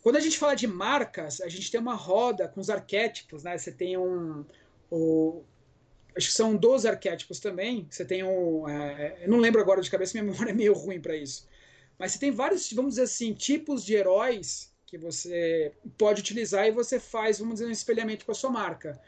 [0.00, 3.58] Quando a gente fala de marcas, a gente tem uma roda com os arquétipos, né?
[3.58, 4.44] Você tem um.
[4.88, 5.42] O,
[6.16, 7.84] acho que são 12 arquétipos também.
[7.90, 8.68] Você tem um.
[8.68, 11.48] É, eu não lembro agora de cabeça, minha memória é meio ruim para isso.
[11.98, 16.70] Mas você tem vários, vamos dizer assim, tipos de heróis que você pode utilizar e
[16.70, 19.00] você faz, vamos dizer, um espelhamento com a sua marca.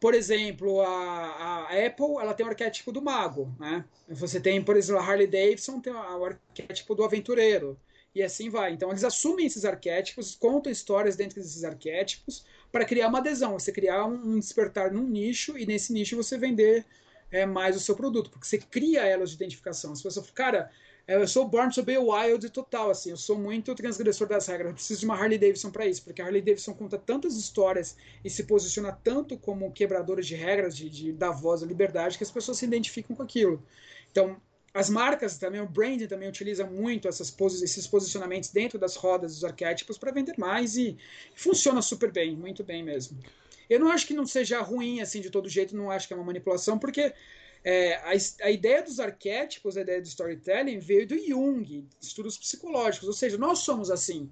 [0.00, 3.84] Por exemplo, a, a Apple ela tem o arquétipo do mago, né?
[4.08, 7.78] Você tem, por exemplo, a Harley Davidson tem o arquétipo do aventureiro
[8.14, 8.72] e assim vai.
[8.72, 13.72] Então eles assumem esses arquétipos, contam histórias dentro desses arquétipos para criar uma adesão, você
[13.72, 16.84] criar um, despertar num nicho e nesse nicho você vender
[17.30, 19.92] é, mais o seu produto, porque você cria elas de identificação.
[19.92, 20.70] As pessoas, cara,
[21.06, 23.10] eu sou Born to be Wild total, assim.
[23.10, 24.68] Eu sou muito transgressor das regras.
[24.68, 27.96] Eu preciso de uma Harley Davidson para isso, porque a Harley Davidson conta tantas histórias
[28.24, 32.24] e se posiciona tanto como quebradora de regras, de, de dar voz à liberdade, que
[32.24, 33.62] as pessoas se identificam com aquilo.
[34.10, 34.40] Então,
[34.72, 39.34] as marcas também, o branding também utiliza muito essas posi esses posicionamentos dentro das rodas
[39.34, 40.96] dos arquétipos para vender mais e
[41.34, 43.16] funciona super bem, muito bem mesmo.
[43.70, 46.16] Eu não acho que não seja ruim assim de todo jeito, não acho que é
[46.16, 47.12] uma manipulação, porque
[47.64, 48.12] é, a,
[48.42, 53.38] a, ideia dos arquétipos, a ideia do storytelling veio do Jung, estudos psicológicos, ou seja,
[53.38, 54.30] nós somos assim.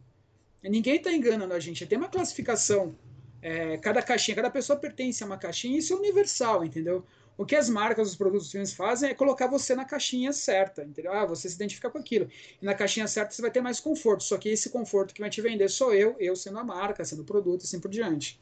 [0.62, 1.86] Ninguém está enganando a gente.
[1.86, 2.94] Tem uma classificação.
[3.40, 7.04] É, cada caixinha, cada pessoa pertence a uma caixinha, isso é universal, entendeu?
[7.36, 10.84] O que as marcas, os produtos, os filmes fazem é colocar você na caixinha certa,
[10.84, 11.12] entendeu?
[11.12, 12.28] Ah, você se identifica com aquilo.
[12.60, 14.22] E na caixinha certa você vai ter mais conforto.
[14.22, 17.22] Só que esse conforto que vai te vender sou eu, eu sendo a marca, sendo
[17.22, 18.38] o produto, e assim por diante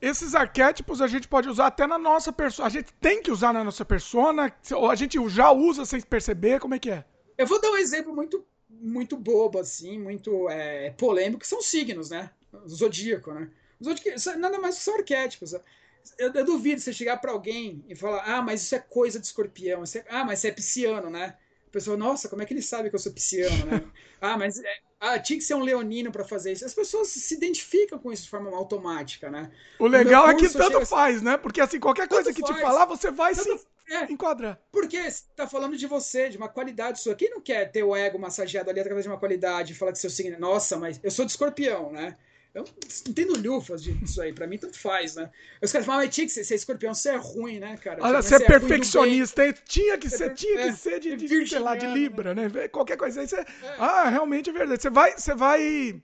[0.00, 2.66] esses arquétipos a gente pode usar até na nossa persona.
[2.66, 6.60] A gente tem que usar na nossa persona, ou a gente já usa sem perceber,
[6.60, 7.04] como é que é?
[7.36, 12.10] Eu vou dar um exemplo muito, muito bobo, assim, muito é, polêmico, que são signos,
[12.10, 12.30] né?
[12.52, 13.50] O zodíaco, né?
[13.82, 15.52] Zodíaco, nada mais que são arquétipos.
[15.52, 19.26] Eu, eu duvido você chegar para alguém e falar, ah, mas isso é coisa de
[19.26, 19.82] escorpião.
[19.82, 21.36] É, ah, mas você é pisciano, né?
[21.68, 23.84] A pessoa, nossa, como é que ele sabe que eu sou pisciano, né?
[24.22, 26.64] ah, mas é, ah, tinha que ser um leonino para fazer isso.
[26.64, 29.50] As pessoas se identificam com isso de forma automática, né?
[29.78, 31.36] O legal é que tanto faz, assim, né?
[31.36, 32.56] Porque assim, qualquer coisa que faz.
[32.56, 34.58] te falar, você vai tanto, se é, enquadrar.
[34.72, 34.98] Porque
[35.36, 37.14] tá falando de você, de uma qualidade sua.
[37.14, 40.10] Quem não quer ter o ego massageado ali através de uma qualidade, falar de seu
[40.10, 40.38] signo?
[40.40, 42.16] Nossa, mas eu sou de escorpião, né?
[42.58, 45.30] Eu não entendo lufas disso aí, pra mim tanto faz, né?
[45.62, 48.02] Os caras falam, mas tinha que ser, ser escorpião, você é ruim, né, cara?
[48.02, 49.54] Olha, você é, é perfeccionista, hein?
[49.64, 52.48] Tinha que ser, tinha que é, ser de, de, sei lá, de Libra, né?
[52.68, 53.40] Qualquer coisa aí, você...
[53.40, 53.46] É.
[53.78, 54.82] Ah, realmente é verdade.
[54.82, 55.12] Você vai...
[55.12, 56.02] Você vai...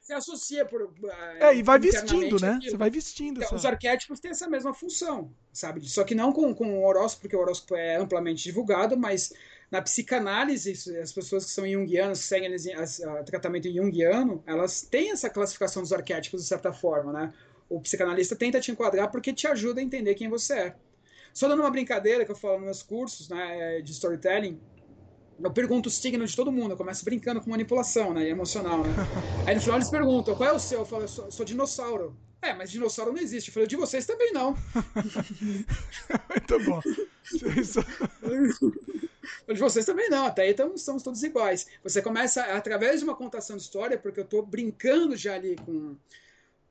[0.00, 0.82] Você associa por.
[0.82, 2.52] Uh, é, e vai vestindo, né?
[2.52, 2.70] Aquilo.
[2.70, 3.42] Você vai vestindo.
[3.42, 5.80] Então, os arquétipos têm essa mesma função, sabe?
[5.88, 9.32] Só que não com, com o horóscopo, porque o horóscopo é amplamente divulgado, mas
[9.70, 15.82] Na psicanálise, as pessoas que são junguianas, seguem o tratamento junguiano, elas têm essa classificação
[15.82, 17.34] dos arquétipos de certa forma, né?
[17.68, 20.76] O psicanalista tenta te enquadrar porque te ajuda a entender quem você é.
[21.34, 24.58] Só dando uma brincadeira que eu falo nos meus cursos né, de storytelling,
[25.38, 28.94] eu pergunto o signo de todo mundo, eu começo brincando com manipulação, né, emocional, né?
[29.46, 30.78] Aí no final eles perguntam, qual é o seu?
[30.78, 32.16] Eu falo, eu sou, sou dinossauro.
[32.40, 33.48] É, mas dinossauro não existe.
[33.48, 34.54] Eu falei, de vocês também não.
[36.30, 36.80] Muito bom.
[39.46, 41.66] de vocês também não, até aí estamos, estamos todos iguais.
[41.82, 45.96] Você começa, através de uma contação de história, porque eu estou brincando já ali com,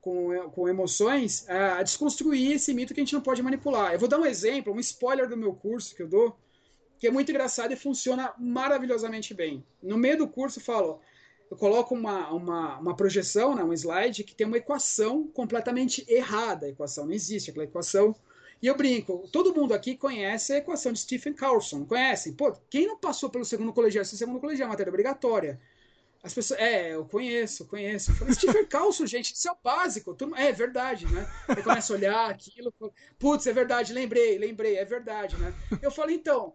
[0.00, 3.92] com, com emoções, a desconstruir esse mito que a gente não pode manipular.
[3.92, 6.36] Eu vou dar um exemplo, um spoiler do meu curso que eu dou,
[6.98, 9.64] que é muito engraçado e funciona maravilhosamente bem.
[9.82, 11.00] No meio do curso eu falo,
[11.50, 16.66] eu coloco uma, uma, uma projeção, né, um slide, que tem uma equação completamente errada.
[16.66, 18.14] A equação não existe, aquela equação.
[18.66, 22.32] E eu brinco, todo mundo aqui conhece a equação de Stephen Carlson, conhecem?
[22.32, 24.02] Pô, quem não passou pelo segundo colegial?
[24.02, 25.60] Esse segundo colegial é matéria obrigatória.
[26.20, 28.10] As pessoas, é, eu conheço, conheço.
[28.10, 30.16] Eu falei, Stephen Carlson, gente, isso é o básico.
[30.34, 31.32] É, é verdade, né?
[31.46, 32.74] Aí começa a olhar aquilo,
[33.20, 35.54] putz, é verdade, lembrei, lembrei, é verdade, né?
[35.80, 36.52] Eu falei, então,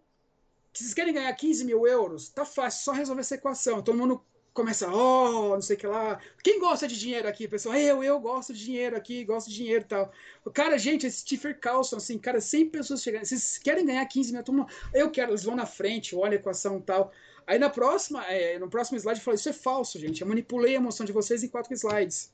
[0.70, 2.28] vocês querem ganhar 15 mil euros?
[2.28, 3.80] Tá fácil, só resolver essa equação.
[3.80, 4.22] Todo mundo
[4.52, 6.18] começa, oh, não sei o que lá.
[6.42, 7.74] Quem gosta de dinheiro aqui, pessoal?
[7.74, 10.12] Eu, eu gosto de dinheiro aqui, gosto de dinheiro e tal.
[10.52, 13.24] Cara, gente, esse Stephen Carlson, assim, cara, 100 pessoas chegando.
[13.24, 14.66] Vocês querem ganhar 15 mil?
[14.92, 17.12] Eu quero, eles vão na frente, olha a equação e tal.
[17.46, 20.20] Aí na próxima, é, no próximo slide eu falei, isso é falso, gente.
[20.20, 22.32] Eu manipulei a emoção de vocês em quatro slides.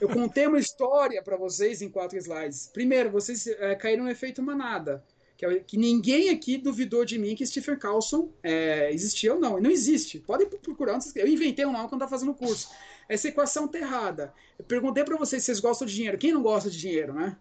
[0.00, 2.68] Eu contei uma história para vocês em quatro slides.
[2.72, 5.02] Primeiro, vocês é, caíram no efeito manada
[5.48, 9.58] que, é que ninguém aqui duvidou de mim que Stephen Carlson é, existia ou não.
[9.58, 10.18] E não existe.
[10.18, 10.98] Podem procurar.
[11.14, 12.70] Eu inventei um nome quando estava fazendo o curso.
[13.08, 14.32] Essa equação tá errada.
[14.58, 16.18] Eu perguntei para vocês se vocês gostam de dinheiro.
[16.18, 17.36] Quem não gosta de dinheiro, né?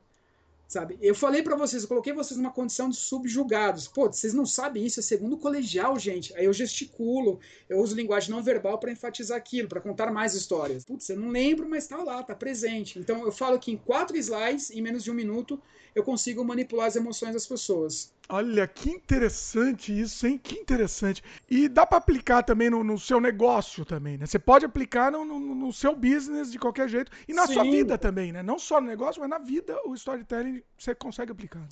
[0.73, 0.97] Sabe?
[0.99, 3.87] Eu falei para vocês, eu coloquei vocês numa condição de subjugados.
[3.87, 6.35] Pô, vocês não sabem isso, é segundo colegial, gente.
[6.35, 10.83] Aí eu gesticulo, eu uso linguagem não verbal para enfatizar aquilo, para contar mais histórias.
[10.83, 12.97] Putz, eu não lembro, mas tá lá, tá presente.
[12.97, 15.61] Então eu falo que em quatro slides, em menos de um minuto,
[15.93, 18.11] eu consigo manipular as emoções das pessoas.
[18.29, 20.37] Olha, que interessante isso, hein?
[20.37, 21.21] Que interessante.
[21.49, 24.25] E dá para aplicar também no, no, seu negócio também, né?
[24.25, 27.11] Você pode aplicar no, no, no, seu business de qualquer jeito.
[27.27, 27.53] E na Sim.
[27.53, 28.41] sua vida também, né?
[28.41, 31.67] Não só no negócio, mas na vida o storytelling você consegue aplicar.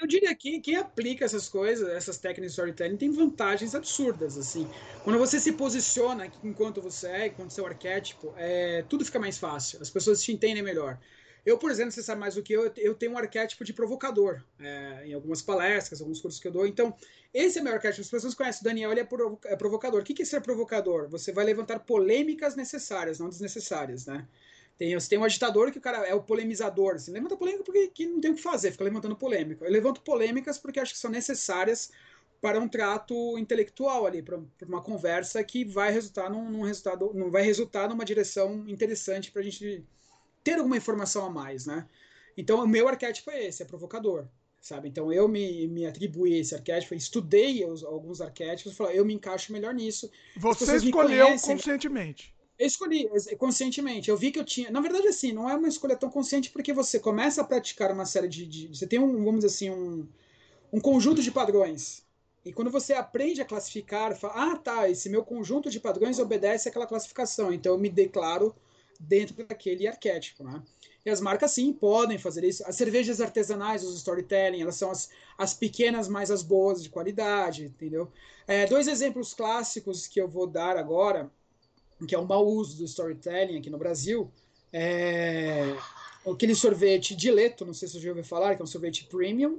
[0.00, 4.66] Eu diria que quem aplica essas coisas, essas técnicas de storytelling, tem vantagens absurdas, assim.
[5.04, 9.78] Quando você se posiciona enquanto você é, enquanto seu arquétipo, é, tudo fica mais fácil.
[9.82, 10.98] As pessoas te entendem melhor.
[11.44, 14.42] Eu, por exemplo, você sabe mais do que eu, eu tenho um arquétipo de provocador
[14.58, 16.66] é, em algumas palestras, alguns cursos que eu dou.
[16.66, 16.94] Então,
[17.32, 18.02] esse é meu arquétipo.
[18.02, 19.08] As pessoas conhecem o Daniel, ele é,
[19.44, 20.00] é provocador.
[20.00, 21.08] O que é ser provocador?
[21.08, 24.26] Você vai levantar polêmicas necessárias, não desnecessárias, né?
[24.76, 26.94] Tem, você tem um agitador que o cara é o polemizador.
[26.94, 29.64] Assim, levanta polêmica porque que não tem o que fazer, fica levantando polêmica.
[29.64, 31.90] Eu levanto polêmicas porque acho que são necessárias
[32.40, 37.30] para um trato intelectual ali, para uma conversa que vai resultar num, num resultado, não
[37.30, 39.84] vai resultar numa direção interessante para a gente
[40.42, 41.86] ter alguma informação a mais, né?
[42.36, 44.26] Então, o meu arquétipo é esse, é provocador,
[44.60, 44.88] sabe?
[44.88, 49.52] Então, eu me, me atribuí esse arquétipo, estudei os, alguns arquétipos, falei, eu me encaixo
[49.52, 50.10] melhor nisso.
[50.36, 52.34] Você escolheu conhecem, conscientemente.
[52.58, 54.10] Eu escolhi conscientemente.
[54.10, 54.70] Eu vi que eu tinha.
[54.70, 58.04] Na verdade, assim, não é uma escolha tão consciente porque você começa a praticar uma
[58.04, 58.46] série de.
[58.46, 60.06] de você tem um, vamos dizer assim, um,
[60.70, 62.02] um conjunto de padrões.
[62.44, 66.68] E quando você aprende a classificar, fala, ah, tá, esse meu conjunto de padrões obedece
[66.68, 67.52] àquela classificação.
[67.52, 68.54] Então eu me declaro
[69.00, 70.62] dentro daquele arquétipo, né?
[71.04, 72.62] E as marcas, sim, podem fazer isso.
[72.66, 77.64] As cervejas artesanais, os storytelling, elas são as, as pequenas, mais as boas de qualidade,
[77.64, 78.12] entendeu?
[78.46, 81.30] É, dois exemplos clássicos que eu vou dar agora,
[82.06, 84.30] que é um mau uso do storytelling aqui no Brasil,
[84.72, 85.74] é
[86.30, 89.58] aquele sorvete dileto, não sei se você já ouviu falar, que é um sorvete premium,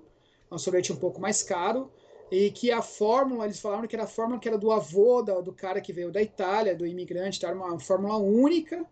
[0.50, 1.92] é um sorvete um pouco mais caro,
[2.30, 5.42] e que a fórmula, eles falaram que era a fórmula que era do avô da,
[5.42, 8.86] do cara que veio da Itália, do imigrante, era uma fórmula única,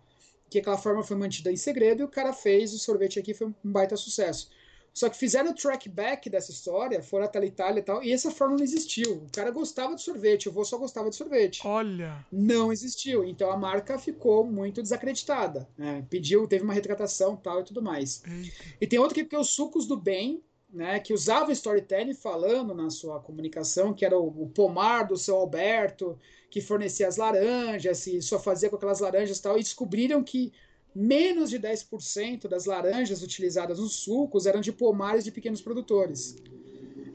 [0.50, 3.48] que aquela forma foi mantida em segredo e o cara fez o sorvete aqui, foi
[3.48, 4.50] um baita sucesso.
[4.94, 8.12] Só que fizeram o track back dessa história, foram até a Itália e tal, e
[8.12, 9.14] essa forma não existiu.
[9.14, 11.62] O cara gostava de sorvete, o vô só gostava de sorvete.
[11.66, 12.26] Olha!
[12.32, 13.24] Não existiu.
[13.24, 15.68] Então a marca ficou muito desacreditada.
[15.78, 16.06] Né?
[16.10, 18.22] Pediu, teve uma retratação tal e tudo mais.
[18.26, 18.76] Eita.
[18.82, 22.74] E tem outro que, que é os sucos do bem, né, que usava storytelling falando
[22.74, 26.18] na sua comunicação, que era o, o, pomar do seu Alberto,
[26.50, 30.54] que fornecia as laranjas e só fazia com aquelas laranjas e tal, e descobriram que
[30.94, 36.36] menos de 10% das laranjas utilizadas nos sucos eram de pomares de pequenos produtores.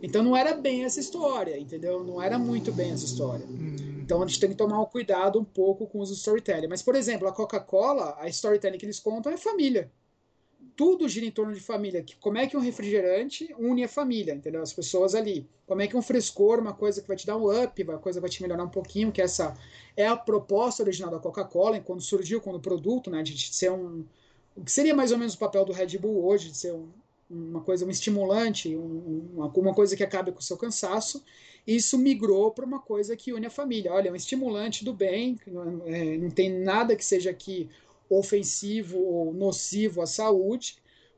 [0.03, 2.05] Então não era bem essa história, entendeu?
[2.05, 3.47] Não era muito bem essa história.
[3.47, 3.75] Hum.
[4.03, 6.69] Então a gente tem que tomar um cuidado um pouco com os storytelling.
[6.69, 9.91] Mas, por exemplo, a Coca-Cola, a storytelling que eles contam é família.
[10.77, 12.05] Tudo gira em torno de família.
[12.21, 14.63] Como é que um refrigerante une a família, entendeu?
[14.63, 15.47] As pessoas ali.
[15.67, 18.19] Como é que um frescor, uma coisa que vai te dar um up, uma coisa
[18.19, 19.57] que vai te melhorar um pouquinho, que essa
[19.97, 24.05] é a proposta original da Coca-Cola, quando surgiu, quando o produto, né, de ser um...
[24.57, 26.89] O que seria mais ou menos o papel do Red Bull hoje, de ser um,
[27.29, 31.25] uma coisa, um estimulante, um, uma, uma coisa que acabe com o seu cansaço,
[31.67, 33.93] isso migrou para uma coisa que une a família.
[33.93, 37.69] Olha, é um estimulante do bem, não, é, não tem nada que seja aqui
[38.09, 40.77] ofensivo ou nocivo à saúde,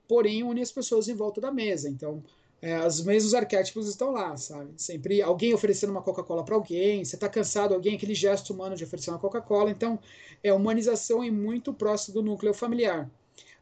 [0.09, 1.89] porém une as pessoas em volta da mesa.
[1.89, 2.23] Então,
[2.61, 4.73] é, os mesmos arquétipos estão lá, sabe?
[4.77, 8.85] Sempre alguém oferecendo uma Coca-Cola para alguém, você está cansado, alguém, aquele gesto humano de
[8.85, 9.71] oferecer uma Coca-Cola.
[9.71, 9.99] Então,
[10.43, 13.11] é humanização e muito próximo do núcleo familiar.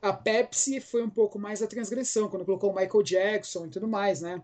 [0.01, 3.89] A Pepsi foi um pouco mais a transgressão, quando colocou o Michael Jackson e tudo
[3.89, 4.41] mais, né?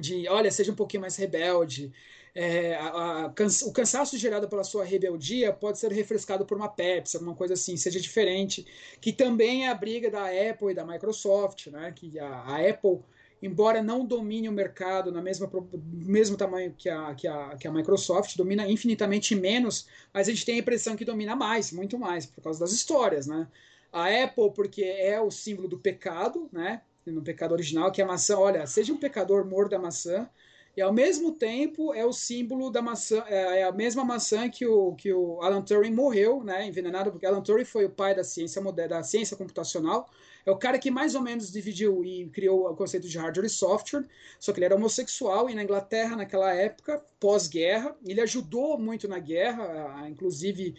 [0.00, 1.92] De, olha, seja um pouquinho mais rebelde,
[2.34, 3.26] é, a, a,
[3.66, 7.76] o cansaço gerado pela sua rebeldia pode ser refrescado por uma Pepsi, alguma coisa assim,
[7.76, 8.66] seja diferente,
[9.00, 11.92] que também é a briga da Apple e da Microsoft, né?
[11.94, 13.00] Que a, a Apple,
[13.42, 15.50] embora não domine o mercado na mesma
[15.92, 20.46] mesmo tamanho que a, que, a, que a Microsoft, domina infinitamente menos, mas a gente
[20.46, 23.46] tem a impressão que domina mais, muito mais, por causa das histórias, né?
[23.92, 26.80] A Apple, porque é o símbolo do pecado, né?
[27.06, 30.28] No pecado original, que a maçã, olha, seja um pecador, morda a maçã,
[30.74, 34.66] e ao mesmo tempo é o símbolo da maçã, é, é a mesma maçã que
[34.66, 38.24] o, que o Alan Turing morreu, né, envenenado, porque Alan Turing foi o pai da
[38.24, 40.08] ciência moderna, da ciência computacional.
[40.46, 43.50] É o cara que mais ou menos dividiu e criou o conceito de hardware e
[43.50, 44.04] software,
[44.40, 49.18] só que ele era homossexual e na Inglaterra, naquela época, pós-guerra, ele ajudou muito na
[49.18, 50.74] guerra, inclusive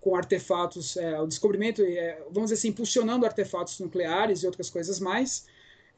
[0.00, 5.00] com artefatos, é, o descobrimento, é, vamos dizer assim, impulsionando artefatos nucleares e outras coisas
[5.00, 5.46] mais.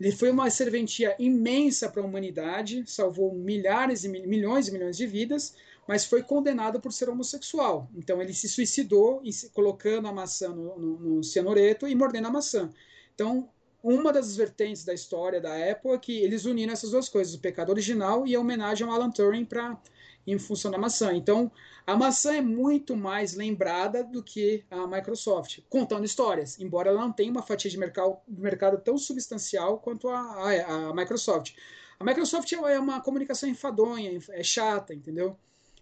[0.00, 5.06] Ele foi uma serventia imensa para a humanidade, salvou milhares e milhões e milhões de
[5.06, 5.54] vidas,
[5.86, 7.86] mas foi condenado por ser homossexual.
[7.94, 9.22] Então ele se suicidou
[9.52, 12.72] colocando a maçã no, no, no cianureto e mordendo a maçã.
[13.14, 13.50] Então,
[13.82, 17.40] uma das vertentes da história da Apple é que eles uniram essas duas coisas, o
[17.40, 19.78] pecado original e a homenagem ao Alan Turing para
[20.26, 21.12] em função da maçã.
[21.14, 21.50] Então,
[21.86, 27.12] a maçã é muito mais lembrada do que a Microsoft, contando histórias, embora ela não
[27.12, 31.54] tenha uma fatia de mercado, mercado tão substancial quanto a, a, a Microsoft.
[31.98, 35.36] A Microsoft é uma comunicação enfadonha, é chata, entendeu?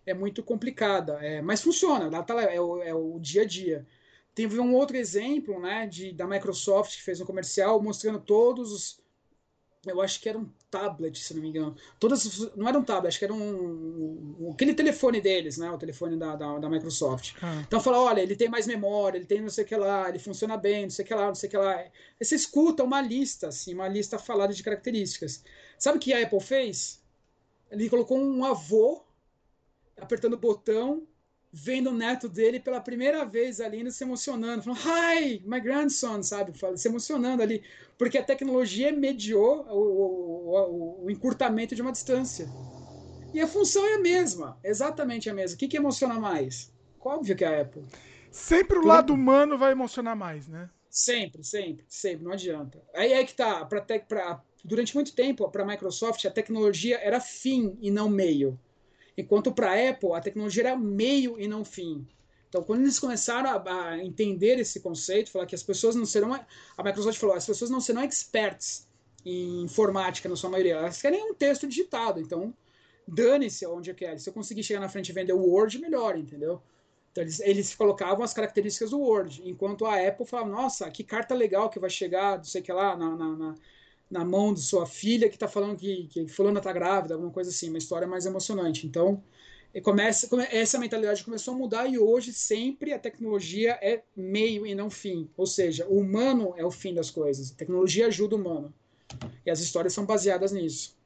[0.06, 3.86] É muito complicada, é, mas funciona, tá, é, o, é o dia a dia.
[4.34, 9.08] Teve um outro exemplo né, de, da Microsoft que fez um comercial mostrando todos os
[9.86, 11.74] eu acho que era um tablet, se não me engano.
[11.98, 15.70] Todas, não era um tablet, acho que era um, um aquele telefone deles, né?
[15.70, 17.34] O telefone da, da, da Microsoft.
[17.42, 17.62] Ah.
[17.66, 20.18] Então fala, olha, ele tem mais memória, ele tem não sei o que lá, ele
[20.18, 21.74] funciona bem, não sei o que lá, não sei o que lá.
[21.74, 21.90] Aí
[22.20, 25.42] você escuta uma lista, assim, uma lista falada de características.
[25.78, 27.02] Sabe o que a Apple fez?
[27.70, 29.02] Ele colocou um avô
[29.96, 31.07] apertando o botão
[31.52, 36.22] vendo o neto dele pela primeira vez ali, indo se emocionando, falando, hi, my grandson,
[36.22, 36.52] sabe?
[36.76, 37.62] Se emocionando ali,
[37.96, 42.48] porque a tecnologia mediou o, o, o, encurtamento de uma distância.
[43.32, 45.54] E a função é a mesma, exatamente a mesma.
[45.54, 46.72] O que, que emociona mais?
[47.00, 47.84] Óbvio que é a Apple.
[48.30, 50.68] Sempre o lado humano vai emocionar mais, né?
[50.90, 52.82] Sempre, sempre, sempre, não adianta.
[52.94, 57.20] Aí é que tá, pra, pra, durante muito tempo, para a Microsoft, a tecnologia era
[57.20, 58.58] fim e não meio.
[59.18, 62.06] Enquanto para a Apple, a tecnologia era meio e não fim.
[62.48, 66.32] Então, quando eles começaram a, a, entender esse conceito, falar que as pessoas não serão.
[66.32, 68.86] A Microsoft falou: as pessoas não serão experts
[69.26, 70.76] em informática, na sua maioria.
[70.76, 72.20] Elas querem um texto digitado.
[72.20, 72.54] Então,
[73.08, 74.20] dane-se onde eu quero.
[74.20, 76.62] Se eu conseguir chegar na frente e vender o Word, melhor, entendeu?
[77.10, 79.42] Então, eles, eles colocavam as características do Word.
[79.44, 82.72] Enquanto a Apple falava: nossa, que carta legal que vai chegar, não sei o que
[82.72, 83.54] lá, na, na, na
[84.10, 87.50] na mão de sua filha que está falando que, que fulana está grávida, alguma coisa
[87.50, 88.86] assim, uma história mais emocionante.
[88.86, 89.22] Então,
[89.82, 94.88] começa, essa mentalidade começou a mudar e hoje sempre a tecnologia é meio e não
[94.88, 95.28] fim.
[95.36, 97.52] Ou seja, o humano é o fim das coisas.
[97.52, 98.72] A tecnologia ajuda o humano.
[99.44, 100.96] E as histórias são baseadas nisso.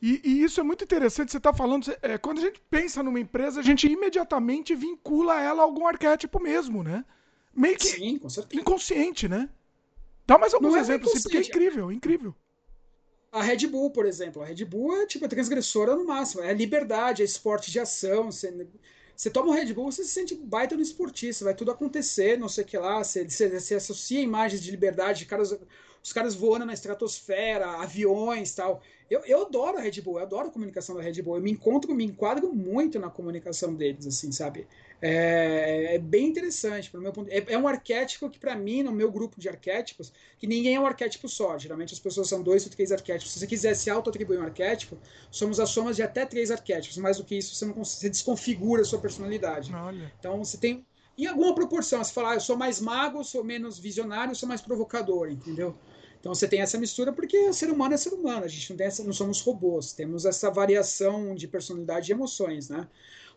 [0.00, 1.30] E, e isso é muito interessante.
[1.30, 1.92] Você está falando.
[2.02, 6.40] É, quando a gente pensa numa empresa, a gente imediatamente vincula ela a algum arquétipo
[6.40, 7.04] mesmo, né?
[7.52, 8.20] Meio que Sim,
[8.52, 9.48] inconsciente, né?
[10.24, 12.34] Dá mais alguns é exemplos, assim, porque é incrível, incrível
[13.30, 14.42] a Red Bull, por exemplo.
[14.42, 16.42] A Red Bull é tipo a transgressora no máximo.
[16.42, 18.30] É liberdade, é esporte de ação.
[18.30, 18.66] Você,
[19.14, 22.48] você toma o Red Bull, você se sente baita no esportista, vai tudo acontecer, não
[22.48, 23.02] sei o que lá.
[23.02, 25.56] Você, você, você associa imagens de liberdade, de caras,
[26.02, 28.82] os caras voando na estratosfera, aviões tal.
[29.10, 31.36] Eu, eu adoro a Red Bull, eu adoro a comunicação da Red Bull.
[31.36, 34.66] Eu me encontro, me enquadro muito na comunicação deles, assim, sabe?
[35.00, 37.30] É, é bem interessante, meu ponto.
[37.30, 40.80] É, é um arquétipo que, para mim, no meu grupo de arquétipos, que ninguém é
[40.80, 41.56] um arquétipo só.
[41.56, 43.32] Geralmente as pessoas são dois ou três arquétipos.
[43.32, 44.98] Se você quiser se auto-atribuir um arquétipo,
[45.30, 46.96] somos as somas de até três arquétipos.
[46.98, 49.72] Mais do que isso, você, não, você desconfigura a sua personalidade.
[49.72, 50.12] Olha.
[50.18, 50.84] Então você tem.
[51.16, 54.60] Em alguma proporção, você fala, ah, eu sou mais mago, sou menos visionário, sou mais
[54.60, 55.76] provocador, entendeu?
[56.20, 58.86] Então você tem essa mistura porque ser humano é ser humano, a gente não, tem
[58.86, 62.88] essa, não somos robôs, temos essa variação de personalidade e emoções, né?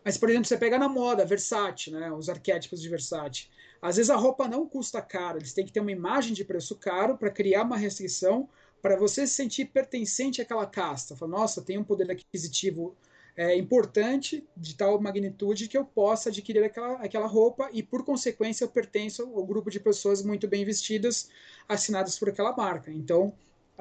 [0.04, 2.12] Mas, por exemplo, você pega na moda, Versace, né?
[2.12, 3.48] Os arquétipos de Versace.
[3.80, 6.76] Às vezes a roupa não custa caro, eles têm que ter uma imagem de preço
[6.76, 8.48] caro para criar uma restrição
[8.80, 11.16] para você se sentir pertencente àquela casta.
[11.16, 12.96] Fala, nossa, tem um poder aquisitivo
[13.36, 18.64] é, importante de tal magnitude que eu possa adquirir aquela, aquela roupa e, por consequência,
[18.64, 21.30] eu pertenço ao grupo de pessoas muito bem vestidas,
[21.68, 22.90] assinadas por aquela marca.
[22.90, 23.32] Então,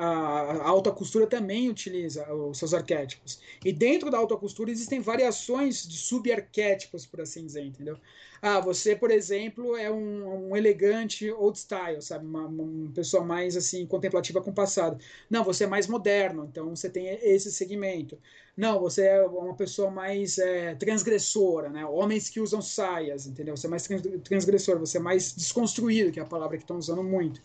[0.04, 3.40] a alta costura também utiliza os seus arquétipos.
[3.64, 7.98] E dentro da alta costura existem variações de subarquétipos, por assim dizer, entendeu?
[8.42, 12.26] Ah, você, por exemplo, é um, um elegante old style, sabe?
[12.26, 14.98] Uma, uma, pessoa mais assim contemplativa com o passado.
[15.30, 18.18] Não, você é mais moderno, então você tem esse segmento.
[18.58, 21.86] Não, você é uma pessoa mais é, transgressora, né?
[21.86, 23.56] Homens que usam saias, entendeu?
[23.56, 23.88] Você é mais
[24.24, 27.42] transgressor, você é mais desconstruído, que é a palavra que estão usando muito.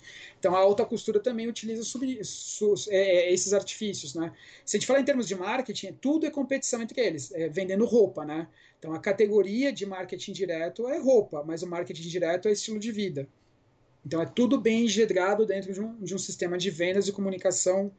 [0.47, 2.07] Então a alta costura também utiliza sub,
[2.89, 4.33] é, é, esses artifícios, né?
[4.65, 7.85] Se a gente falar em termos de marketing, tudo é competição entre eles, é, vendendo
[7.85, 8.47] roupa, né?
[8.79, 12.93] Então a categoria de marketing direto é roupa, mas o marketing direto é estilo de
[12.93, 13.29] vida.
[14.07, 17.91] Então é tudo bem engedrado dentro de um, de um sistema de vendas e comunicação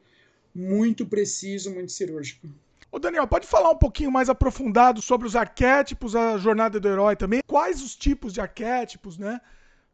[0.54, 2.48] muito preciso, muito cirúrgico.
[2.90, 7.14] Ô Daniel, pode falar um pouquinho mais aprofundado sobre os arquétipos, a jornada do herói
[7.14, 7.42] também?
[7.46, 9.38] Quais os tipos de arquétipos, né?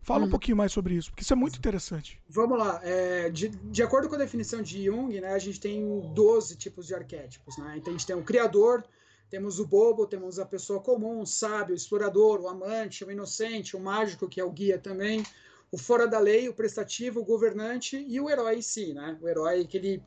[0.05, 0.27] Fala hum.
[0.27, 2.21] um pouquinho mais sobre isso, porque isso é muito interessante.
[2.29, 2.79] Vamos lá.
[2.85, 5.83] É, de, de, acordo com a definição de Jung, né, a gente tem
[6.13, 7.57] 12 tipos de arquétipos.
[7.57, 7.77] Né?
[7.79, 8.85] Então a gente tem o criador,
[9.31, 13.75] temos o bobo, temos a pessoa comum, o sábio, o explorador, o amante, o inocente,
[13.75, 15.25] o mágico, que é o guia também,
[15.73, 18.93] o fora da lei, o prestativo, o governante e o herói em si.
[18.93, 19.19] Né?
[19.23, 20.03] O herói que ele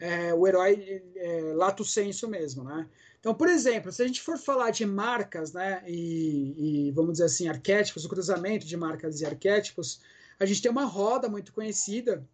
[0.00, 2.88] é, o herói é, lato senso mesmo, né?
[3.20, 7.24] Então, por exemplo, se a gente for falar de marcas, né, e, e, vamos dizer
[7.24, 10.00] assim, arquétipos, o cruzamento de marcas e arquétipos,
[10.38, 12.24] a gente tem uma roda muito conhecida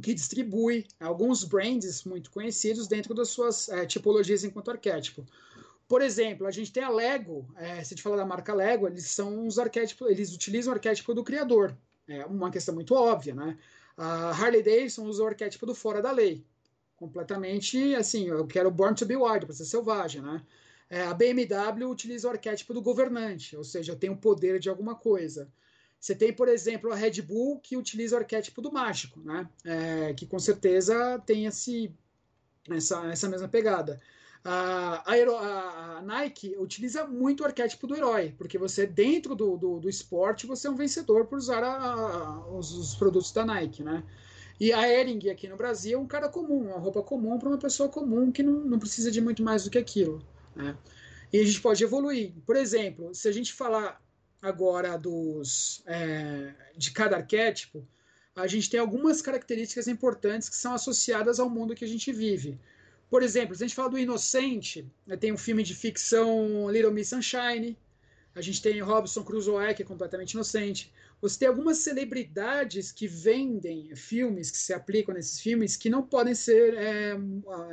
[0.00, 5.26] que distribui alguns brands muito conhecidos dentro das suas é, tipologias enquanto arquétipo.
[5.86, 8.86] Por exemplo, a gente tem a Lego, é, se a gente falar da marca Lego,
[8.86, 11.76] eles são os arquétipos, eles utilizam o arquétipo do criador.
[12.08, 13.58] É uma questão muito óbvia, né?
[13.96, 16.42] A Harley Davidson usa o arquétipo do fora da lei
[17.02, 20.40] completamente assim, eu quero Born to be Wild, para ser selvagem, né?
[20.88, 24.94] É, a BMW utiliza o arquétipo do governante, ou seja, eu tenho poder de alguma
[24.94, 25.48] coisa.
[25.98, 29.48] Você tem, por exemplo, a Red Bull que utiliza o arquétipo do mágico, né?
[29.64, 31.92] É, que com certeza tem esse,
[32.70, 34.00] essa, essa mesma pegada.
[34.44, 39.80] A, a, a, Nike utiliza muito o arquétipo do herói, porque você, dentro do, do,
[39.80, 44.04] do esporte, você é um vencedor por usar a, os, os, produtos da Nike, né?
[44.62, 47.58] E a Ering aqui no Brasil é um cara comum, uma roupa comum para uma
[47.58, 50.24] pessoa comum que não, não precisa de muito mais do que aquilo.
[50.54, 50.78] Né?
[51.32, 52.32] E a gente pode evoluir.
[52.46, 54.00] Por exemplo, se a gente falar
[54.40, 57.84] agora dos é, de cada arquétipo,
[58.36, 62.56] a gente tem algumas características importantes que são associadas ao mundo que a gente vive.
[63.10, 66.92] Por exemplo, se a gente fala do inocente, né, tem um filme de ficção Little
[66.92, 67.76] Miss Sunshine,
[68.34, 70.92] a gente tem Robson Crusoe, que é completamente inocente.
[71.20, 76.34] Você tem algumas celebridades que vendem filmes, que se aplicam nesses filmes, que não podem
[76.34, 77.14] ser é,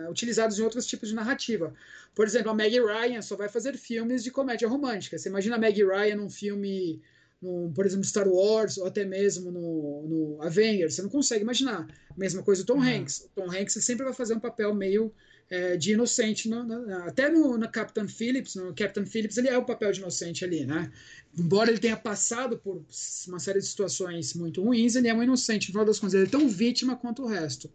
[0.09, 1.73] utilizados em outros tipos de narrativa.
[2.13, 5.17] Por exemplo, a Meg Ryan só vai fazer filmes de comédia romântica.
[5.17, 7.01] Você imagina a Meg Ryan num filme,
[7.41, 10.95] no, por exemplo, Star Wars, ou até mesmo no, no Avengers.
[10.95, 11.87] Você não consegue imaginar.
[12.17, 12.83] Mesma coisa o Tom uhum.
[12.83, 13.21] Hanks.
[13.21, 15.11] O Tom Hanks sempre vai fazer um papel meio
[15.49, 16.47] é, de inocente.
[16.47, 19.99] No, no, até no, no Captain Phillips, no Captain Phillips, ele é o papel de
[19.99, 20.91] inocente ali, né?
[21.37, 22.83] Embora ele tenha passado por
[23.27, 25.67] uma série de situações muito ruins, ele é um inocente.
[25.67, 27.71] No final das contas, ele é tão vítima quanto o resto.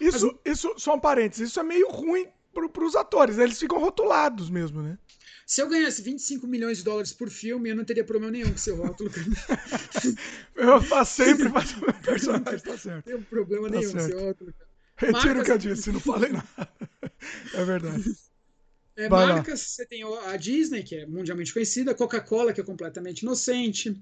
[0.00, 3.78] Isso, Mas, isso só um parênteses, isso é meio ruim para os atores, eles ficam
[3.78, 4.98] rotulados mesmo, né?
[5.46, 8.58] Se eu ganhasse 25 milhões de dólares por filme, eu não teria problema nenhum com
[8.58, 9.10] seu rótulo.
[10.56, 13.08] eu faço sempre faço meu personagem, tá certo.
[13.08, 14.54] Não tem problema tá nenhum com seu rótulo.
[14.96, 16.68] Retiro o que eu disse, não falei nada.
[17.54, 18.04] É verdade.
[18.96, 19.66] É, marcas, lá.
[19.66, 23.94] você tem a Disney, que é mundialmente conhecida, a Coca-Cola, que é completamente inocente.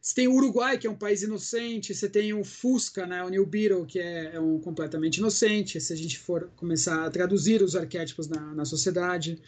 [0.00, 1.94] Você tem o Uruguai, que é um país inocente.
[1.94, 5.80] Você tem o Fusca, né, o New Beetle, que é, é um completamente inocente.
[5.80, 9.40] Se a gente for começar a traduzir os arquétipos na, na sociedade.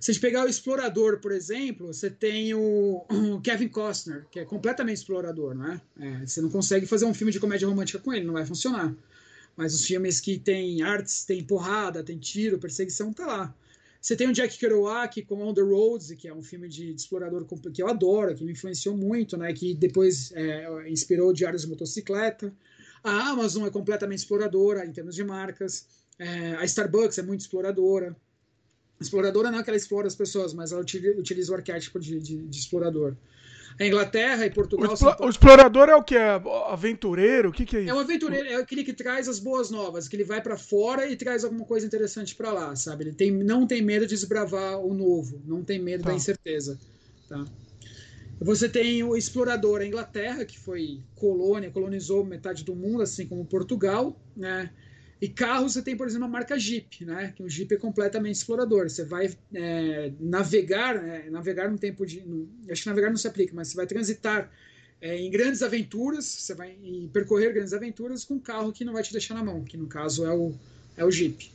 [0.00, 4.40] Se a gente pegar o explorador, por exemplo, você tem o, o Kevin Costner, que
[4.40, 5.80] é completamente explorador, não é?
[6.00, 6.26] é?
[6.26, 8.94] Você não consegue fazer um filme de comédia romântica com ele, não vai funcionar.
[9.56, 13.54] Mas os filmes que tem artes, tem porrada, tem tiro, perseguição, tá lá.
[14.00, 17.00] Você tem o Jack Kerouac com On the Roads, que é um filme de, de
[17.00, 19.52] explorador que eu adoro, que me influenciou muito, né?
[19.52, 22.52] Que depois é, inspirou Diários de Motocicleta.
[23.04, 25.86] A Amazon é completamente exploradora em termos de marcas.
[26.18, 28.16] É, a Starbucks é muito exploradora.
[28.98, 32.36] Exploradora não é que ela explora as pessoas, mas ela utiliza o arquétipo de, de,
[32.38, 33.14] de explorador.
[33.80, 34.90] A Inglaterra e Portugal.
[34.90, 36.14] O, explo o explorador é o que?
[36.14, 37.48] É aventureiro?
[37.48, 37.90] O que, que é isso?
[37.90, 41.10] É um aventureiro, é aquele que traz as boas novas, que ele vai para fora
[41.10, 43.04] e traz alguma coisa interessante para lá, sabe?
[43.04, 46.10] Ele tem, não tem medo de desbravar o novo, não tem medo tá.
[46.10, 46.78] da incerteza.
[47.26, 47.42] Tá?
[48.38, 53.46] Você tem o explorador, a Inglaterra, que foi colônia, colonizou metade do mundo, assim como
[53.46, 54.68] Portugal, né?
[55.20, 57.32] E carros, você tem, por exemplo, a marca Jeep, né?
[57.36, 58.88] Que o Jeep é completamente explorador.
[58.88, 61.28] Você vai é, navegar, né?
[61.30, 62.22] navegar no tempo de.
[62.22, 64.50] No, acho que navegar não se aplica, mas você vai transitar
[65.00, 66.74] é, em grandes aventuras, você vai
[67.12, 69.86] percorrer grandes aventuras com um carro que não vai te deixar na mão, que no
[69.86, 70.54] caso é o,
[70.96, 71.50] é o Jeep.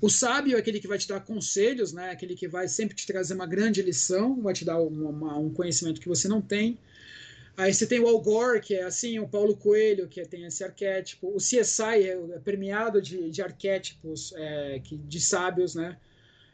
[0.00, 2.10] O sábio é aquele que vai te dar conselhos, né?
[2.10, 6.00] Aquele que vai sempre te trazer uma grande lição, vai te dar uma, um conhecimento
[6.00, 6.78] que você não tem.
[7.56, 10.62] Aí você tem o Al Gore, que é assim, o Paulo Coelho, que tem esse
[10.62, 11.28] arquétipo.
[11.28, 15.96] O CSI é, é permeado de, de arquétipos é, que, de sábios, né?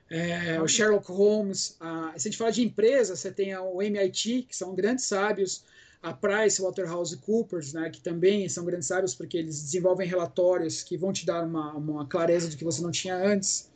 [0.09, 1.77] É, o Sherlock Holmes.
[1.81, 5.65] A, se a gente falar de empresa, você tem o MIT, que são grandes sábios.
[6.01, 10.97] A Price, Waterhouse Coopers, né, que também são grandes sábios porque eles desenvolvem relatórios que
[10.97, 13.71] vão te dar uma, uma clareza do que você não tinha antes.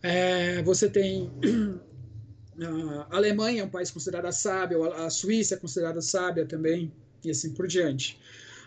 [0.00, 1.28] É, você tem
[3.10, 6.92] a Alemanha é um país considerado sábio, a Suíça é considerada sábia também,
[7.24, 8.18] e assim por diante.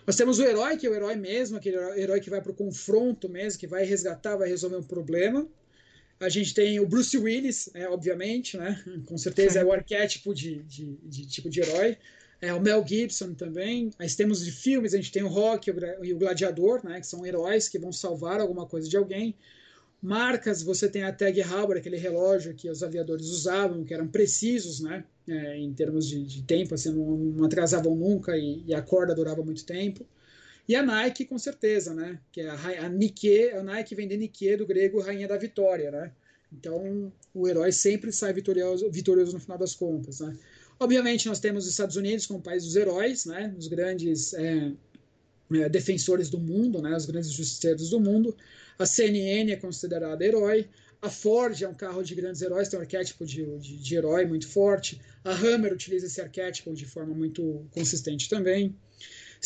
[0.05, 2.55] Nós temos o herói, que é o herói mesmo, aquele herói que vai para o
[2.55, 5.45] confronto mesmo, que vai resgatar, vai resolver um problema.
[6.19, 8.81] A gente tem o Bruce Willis, é, obviamente, né?
[9.05, 11.97] com certeza é o arquétipo de, de, de tipo de herói.
[12.41, 13.91] É, o Mel Gibson também.
[13.99, 15.69] Aí temos de filmes, a gente tem o Rock
[16.03, 16.99] e o Gladiador, né?
[16.99, 19.35] que são heróis que vão salvar alguma coisa de alguém.
[20.01, 24.79] Marcas, você tem a Tag Heuer, aquele relógio que os aviadores usavam, que eram precisos,
[24.79, 25.03] né?
[25.27, 29.13] É, em termos de, de, tempo, assim, não, não atrasavam nunca e, e, a corda
[29.13, 30.05] durava muito tempo.
[30.67, 32.19] E a Nike, com certeza, né?
[32.31, 35.91] Que é a, a Nike, a Nike vem de Nike, do grego Rainha da Vitória,
[35.91, 36.11] né?
[36.53, 40.37] Então, o herói sempre sai vitorioso, vitorioso no final das contas, né?
[40.79, 43.53] Obviamente, nós temos os Estados Unidos como país dos heróis, né?
[43.57, 44.71] Os grandes é,
[45.53, 46.95] é, defensores do mundo, né?
[46.95, 48.35] Os grandes justiceiros do mundo.
[48.77, 50.67] A CNN é considerada herói.
[51.01, 54.25] A Ford é um carro de grandes heróis, tem um arquétipo de, de, de herói
[54.25, 54.99] muito forte.
[55.23, 58.75] A Hammer utiliza esse arquétipo de forma muito consistente também.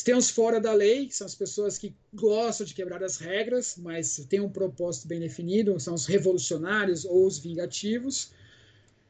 [0.04, 3.76] Tem os fora da lei, que são as pessoas que gostam de quebrar as regras,
[3.78, 8.32] mas têm um propósito bem definido, são os revolucionários ou os vingativos.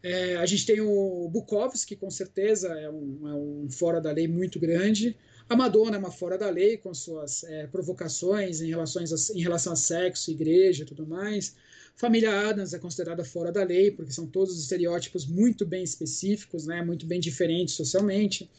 [0.04, 4.12] É, a gente tem o Bukowski, que com certeza é um, é um fora da
[4.12, 5.16] lei muito grande.
[5.52, 9.42] A Madonna é uma fora da lei com suas é, provocações em, relações a, em
[9.42, 11.58] relação a sexo, igreja e tudo mais.
[11.94, 16.82] Família Adams é considerada fora da lei, porque são todos estereótipos muito bem específicos, né,
[16.82, 18.50] muito bem diferentes socialmente.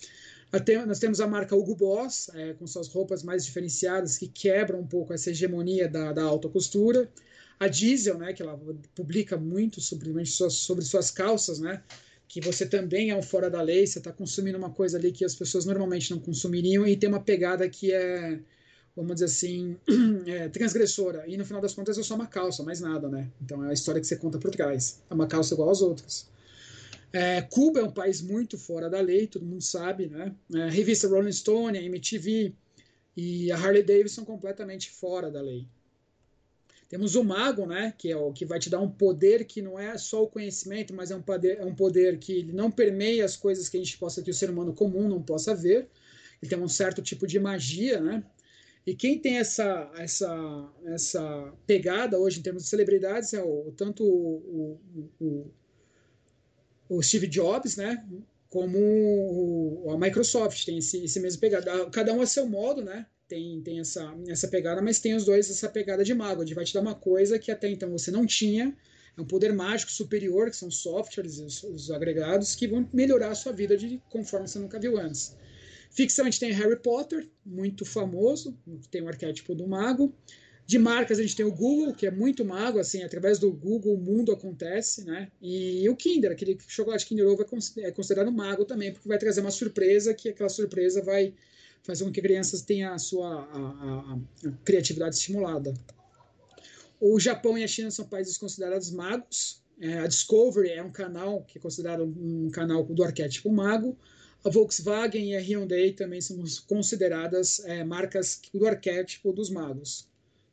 [0.52, 4.80] Até, nós temos a marca Hugo Boss, é, com suas roupas mais diferenciadas, que quebram
[4.80, 7.10] um pouco essa hegemonia da, da alta costura.
[7.58, 8.60] A Diesel, né, que ela
[8.94, 11.82] publica muito sobre, sobre suas calças, né,
[12.32, 15.22] que você também é um fora da lei, você está consumindo uma coisa ali que
[15.22, 18.40] as pessoas normalmente não consumiriam e tem uma pegada que é,
[18.96, 19.76] vamos dizer assim,
[20.26, 21.24] é, transgressora.
[21.28, 23.30] E no final das contas é só uma calça, mais nada, né?
[23.38, 25.02] Então é a história que você conta por trás.
[25.10, 26.26] É uma calça igual às outras.
[27.12, 30.34] É, Cuba é um país muito fora da lei, todo mundo sabe, né?
[30.54, 32.54] É, a revista Rolling Stone, a MTV
[33.14, 35.68] e a Harley Davidson completamente fora da lei.
[36.92, 39.80] Temos o mago, né, que é o que vai te dar um poder que não
[39.80, 43.34] é só o conhecimento, mas é um poder, é um poder que não permeia as
[43.34, 45.88] coisas que a gente possa que o ser humano comum não possa ver.
[46.42, 48.22] Ele tem um certo tipo de magia, né?
[48.86, 54.04] E quem tem essa essa essa pegada hoje em termos de celebridades é o tanto
[54.04, 55.50] o, o, o,
[56.90, 58.06] o Steve Jobs, né?
[58.50, 61.88] Como a Microsoft tem esse, esse mesmo pegada.
[61.88, 63.06] Cada um a seu modo, né?
[63.28, 66.64] Tem, tem essa, essa pegada, mas tem os dois essa pegada de mago, de vai
[66.64, 68.76] te dar uma coisa que até então você não tinha,
[69.16, 73.34] é um poder mágico superior, que são softwares, os, os agregados, que vão melhorar a
[73.34, 75.36] sua vida de conforme você nunca viu antes.
[75.90, 78.56] Ficção a gente tem Harry Potter, muito famoso,
[78.90, 80.14] tem o arquétipo do mago.
[80.64, 83.94] De marcas a gente tem o Google, que é muito mago, assim, através do Google
[83.94, 85.30] o mundo acontece, né?
[85.42, 89.42] E o Kinder, aquele chocolate Kinder Ovo é, é considerado mago também, porque vai trazer
[89.42, 91.34] uma surpresa, que aquela surpresa vai
[91.82, 95.74] fazer com que crianças tenham a sua a, a, a criatividade estimulada.
[97.00, 99.60] O Japão e a China são países considerados magos.
[99.80, 103.98] É, a Discovery é um canal que é considerado um canal do arquétipo mago.
[104.44, 110.06] A Volkswagen e a Hyundai também são consideradas é, marcas do arquétipo dos magos.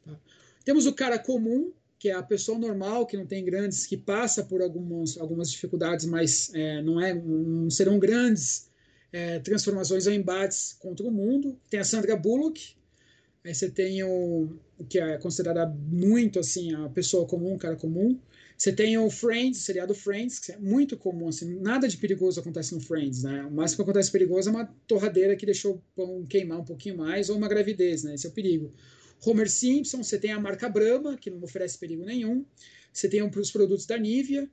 [0.03, 0.19] Tá?
[0.63, 4.43] Temos o cara comum, que é a pessoa normal, que não tem grandes, que passa
[4.43, 8.68] por algumas, algumas dificuldades, mas é, não, é, não serão grandes
[9.11, 11.59] é, transformações ou embates contra o mundo.
[11.69, 12.75] Tem a Sandra Bullock,
[13.43, 14.49] aí você tem o,
[14.87, 18.19] que é considerada muito assim a pessoa comum, cara comum.
[18.57, 22.41] Você tem o Friends, o seriado Friends, que é muito comum, assim, nada de perigoso
[22.41, 23.45] acontece no Friends, né?
[23.45, 26.97] O máximo que acontece perigoso é uma torradeira que deixou o pão queimar um pouquinho
[26.97, 28.15] mais, ou uma gravidez, né?
[28.15, 28.73] Esse é o perigo.
[29.25, 32.45] Homer Simpson, você tem a marca Brahma, que não oferece perigo nenhum.
[32.91, 34.49] Você tem os produtos da Nivea,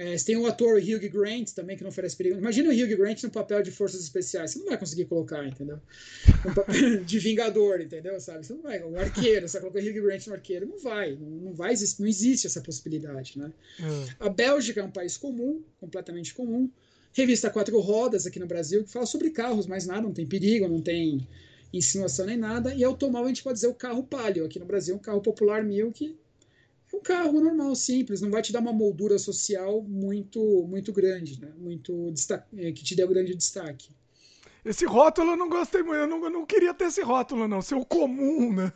[0.00, 2.38] é, você tem o ator Hugh Grant também, que não oferece perigo.
[2.38, 4.52] Imagina o Hugh Grant no papel de forças especiais.
[4.52, 5.78] Você não vai conseguir colocar, entendeu?
[7.04, 8.18] de vingador, entendeu?
[8.18, 8.46] Sabe?
[8.46, 8.82] Você não vai.
[8.82, 10.66] O arqueiro, você colocar Hugh Grant no arqueiro.
[10.66, 11.14] Não vai.
[11.16, 13.52] Não, não, vai não existe essa possibilidade, né?
[13.78, 14.06] Hum.
[14.20, 16.70] A Bélgica é um país comum, completamente comum.
[17.12, 20.66] Revista Quatro Rodas aqui no Brasil, que fala sobre carros, mas nada, não tem perigo,
[20.66, 21.28] não tem
[21.74, 22.74] insinuação nem nada.
[22.74, 24.46] E automóvel a gente pode dizer o carro Palio.
[24.46, 26.16] Aqui no Brasil, um carro popular mil que
[27.00, 31.50] um carro normal, simples, não vai te dar uma moldura social muito muito grande, né?
[31.58, 32.12] muito
[32.56, 33.88] é, que te dê um grande destaque.
[34.62, 37.62] Esse rótulo eu não gostei muito, eu não, eu não queria ter esse rótulo, não,
[37.62, 38.70] ser o comum, né?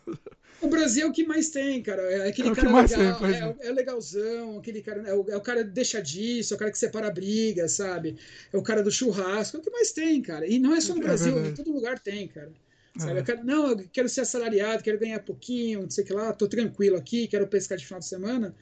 [0.63, 2.01] O Brasil é o que mais tem, cara.
[2.03, 5.03] É aquele é cara legal, tem, é, é, legalzão, aquele cara.
[5.07, 8.17] É o, é o cara deixa disso, é o cara que separa a briga, sabe?
[8.51, 10.47] É o cara do churrasco, é o que mais tem, cara.
[10.47, 12.51] E não é só no é Brasil, em todo lugar tem, cara.
[12.97, 13.21] Sabe?
[13.21, 16.33] Eu quero, não, eu quero ser assalariado, quero ganhar pouquinho, não sei o que lá,
[16.33, 18.55] tô tranquilo aqui, quero pescar de final de semana.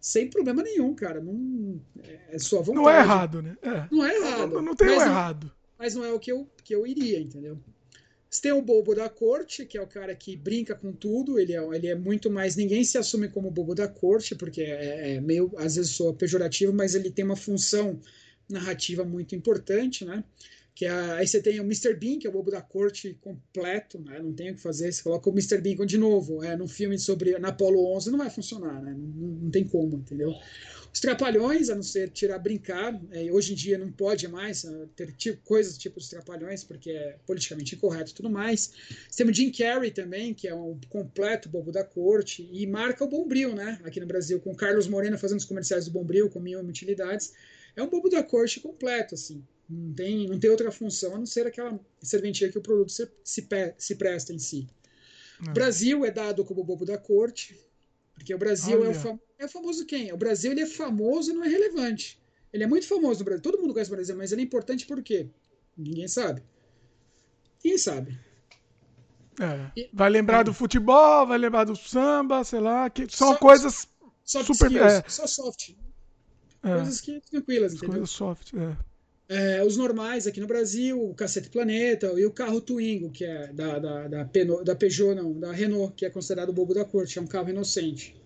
[0.00, 1.20] Sem problema nenhum, cara.
[1.20, 1.80] Não,
[2.28, 2.84] é sua vontade.
[2.84, 3.56] Não é errado, né?
[3.62, 3.86] É.
[3.90, 4.52] Não é errado.
[4.54, 5.52] Não, não tem errado.
[5.78, 7.58] Mas não é o que eu, que eu iria, entendeu?
[8.30, 11.52] Você tem o bobo da corte, que é o cara que brinca com tudo, ele
[11.52, 12.54] é, ele é muito mais.
[12.54, 16.72] Ninguém se assume como bobo da corte, porque é, é meio, às vezes, sou pejorativo,
[16.72, 17.98] mas ele tem uma função
[18.48, 20.22] narrativa muito importante, né?
[20.74, 21.94] Que é, aí você tem o Mr.
[21.94, 24.18] Bean, que é o bobo da corte completo, né?
[24.20, 25.60] não tem o que fazer, você coloca o Mr.
[25.60, 28.94] Bean de novo, é, num filme sobre na Apollo 11 não vai funcionar, né?
[28.96, 30.34] não, não tem como, entendeu?
[30.92, 34.88] Os trapalhões, a não ser tirar brincar, é, hoje em dia não pode mais uh,
[34.96, 38.72] ter tipo, coisas tipo os trapalhões, porque é politicamente incorreto e tudo mais.
[39.08, 43.04] Você tem o Jim Carrey também, que é um completo bobo da corte, e marca
[43.04, 43.78] o Bombril, né?
[43.84, 47.32] Aqui no Brasil, com Carlos Moreno fazendo os comerciais do Bombril, com mil utilidades.
[47.76, 49.44] É um bobo da corte completo, assim.
[49.70, 53.08] Não tem, não tem outra função a não ser aquela serventia que o produto se,
[53.22, 53.46] se,
[53.78, 54.66] se presta em si.
[55.48, 57.56] O Brasil é dado como bobo da corte,
[58.14, 58.92] porque o Brasil é o,
[59.38, 60.12] é o, famoso quem?
[60.12, 62.20] O Brasil ele é famoso e não é relevante.
[62.52, 63.42] Ele é muito famoso no Brasil.
[63.42, 65.28] Todo mundo conhece o Brasil, mas ele é importante por quê?
[65.76, 66.42] Ninguém sabe.
[67.60, 68.18] Quem sabe?
[69.40, 69.88] É.
[69.92, 73.88] Vai lembrar do futebol, vai lembrar do samba, sei lá, que são coisas
[74.24, 74.66] soft super.
[74.66, 75.04] Skills, é.
[75.08, 75.70] Só soft.
[76.62, 76.74] É.
[76.74, 77.90] Coisas que tranquilas, entendeu?
[77.90, 78.89] Coisas soft, é.
[79.32, 83.46] É, os normais aqui no Brasil, o Cacete Planeta e o carro Twingo, que é
[83.52, 86.84] da, da, da, Peugeot, da Peugeot, não, da Renault, que é considerado o bobo da
[86.84, 88.20] corte, é um carro inocente.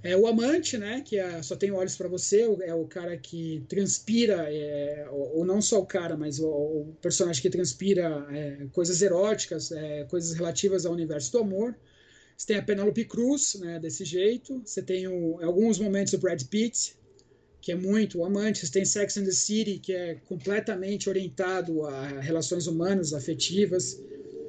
[0.00, 3.64] É o amante, né, que é, só tem olhos para você, é o cara que
[3.68, 8.68] transpira, é, ou, ou, não só o cara, mas o, o personagem que transpira é,
[8.72, 11.74] coisas eróticas, é, coisas relativas ao universo do amor.
[12.36, 14.62] Você tem a Penelope Cruz, né, desse jeito.
[14.64, 16.96] Você tem o, alguns momentos o Brad Pitt,
[17.64, 22.66] que é muito amantes, tem Sex and the City, que é completamente orientado a relações
[22.66, 23.98] humanas, afetivas.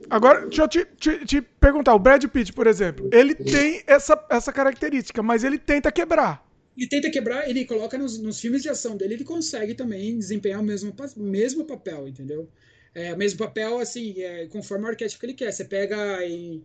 [0.10, 4.22] Agora, deixa eu te, te, te, perguntar, o Brad Pitt, por exemplo, ele tem essa,
[4.30, 6.46] essa característica, mas ele tenta quebrar.
[6.78, 10.60] Ele tenta quebrar, ele coloca nos, nos filmes de ação dele, ele consegue também desempenhar
[10.60, 12.50] o mesmo, mesmo papel, entendeu?
[12.94, 15.54] É, o mesmo papel, assim, é, conforme o arquétipo que ele quer.
[15.54, 16.62] Você pega em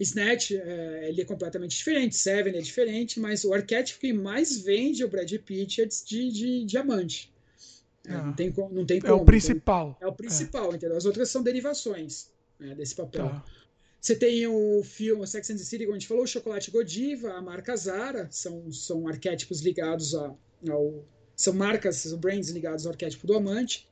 [0.00, 5.04] Snatch, é, ele é completamente diferente, Seven é diferente, mas o arquétipo que mais vende
[5.04, 7.32] o Brad Pitt é de, de diamante.
[8.06, 9.12] É, não, tem, não tem como.
[9.12, 9.94] É o principal.
[9.96, 10.76] Então, é o principal, é.
[10.76, 10.96] entendeu?
[10.96, 13.28] As outras são derivações né, desse papel.
[13.28, 13.44] Tá.
[14.00, 17.32] Você tem o filme Sex and the City, como a gente falou, o Chocolate Godiva,
[17.32, 20.32] a marca Zara, são, são arquétipos ligados a,
[20.70, 21.04] ao.
[21.34, 23.87] São marcas, são brands ligados ao arquétipo do amante.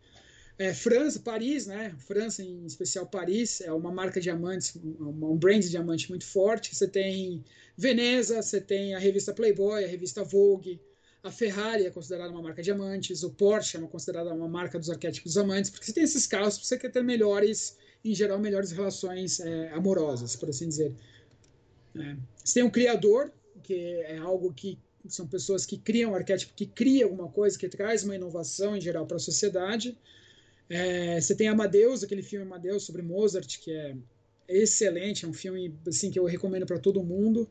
[0.58, 1.94] É, França, Paris, né?
[1.98, 6.24] França, em especial Paris, é uma marca de diamantes, um, um brand de diamante muito
[6.24, 6.74] forte.
[6.74, 7.44] Você tem
[7.76, 10.80] Veneza, você tem a revista Playboy, a revista Vogue,
[11.22, 14.88] a Ferrari é considerada uma marca de diamantes, o Porsche é considerada uma marca dos
[14.88, 18.70] arquétipos dos amantes, porque você tem esses carros você quer ter melhores, em geral, melhores
[18.70, 20.94] relações é, amorosas, por assim dizer.
[21.96, 22.16] É.
[22.42, 24.78] Você tem o criador, que é algo que
[25.08, 28.80] são pessoas que criam um arquétipo, que cria alguma coisa, que traz uma inovação em
[28.80, 29.98] geral para a sociedade.
[30.68, 33.96] É, você tem Amadeus, aquele filme Amadeus sobre Mozart, que é
[34.48, 37.48] excelente, é um filme assim que eu recomendo para todo mundo.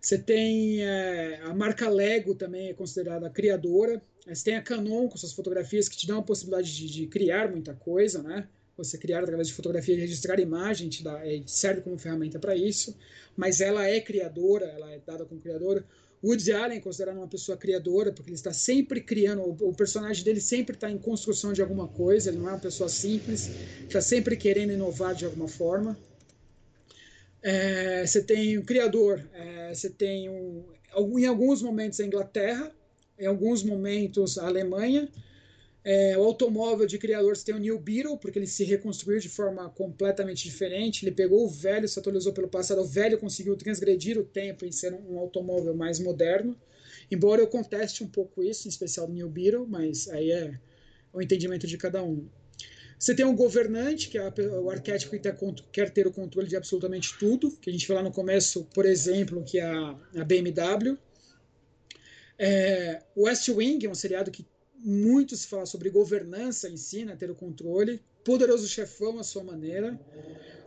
[0.00, 4.02] Você tem é, a marca Lego também é considerada criadora.
[4.26, 7.50] Você tem a Canon com suas fotografias que te dão a possibilidade de, de criar
[7.50, 8.46] muita coisa, né?
[8.76, 12.54] Você criar através de fotografia e registrar imagem te dá, é, serve como ferramenta para
[12.54, 12.96] isso.
[13.36, 15.84] Mas ela é criadora, ela é dada como criadora.
[16.24, 20.74] Woody Allen considerado uma pessoa criadora, porque ele está sempre criando, o, personagem dele sempre
[20.74, 23.50] está em construção de alguma coisa, ele não é uma pessoa simples,
[23.82, 25.98] está sempre querendo inovar de alguma forma.
[27.42, 30.64] É, você tem o criador, é, você tem um,
[31.18, 32.72] em alguns momentos a Inglaterra,
[33.18, 35.06] em alguns momentos a Alemanha.
[35.84, 39.28] É, o automóvel de criador você tem o New Beetle, porque ele se reconstruiu de
[39.28, 41.04] forma completamente diferente.
[41.04, 42.80] Ele pegou o velho, se atualizou pelo passado.
[42.80, 46.58] O velho conseguiu transgredir o tempo em ser um, um automóvel mais moderno.
[47.10, 50.58] Embora eu conteste um pouco isso, em especial do New Beetle, mas aí é
[51.12, 52.26] o entendimento de cada um.
[52.98, 55.30] Você tem um governante, que é o arquétipo que
[55.70, 58.86] quer ter o controle de absolutamente tudo, que a gente viu lá no começo, por
[58.86, 60.96] exemplo, que é a, a BMW.
[62.38, 64.46] É, West Wing é um seriado que
[64.84, 68.00] muito se fala sobre governança em si, né, ter o controle.
[68.22, 69.98] Poderoso Chefão, à sua maneira.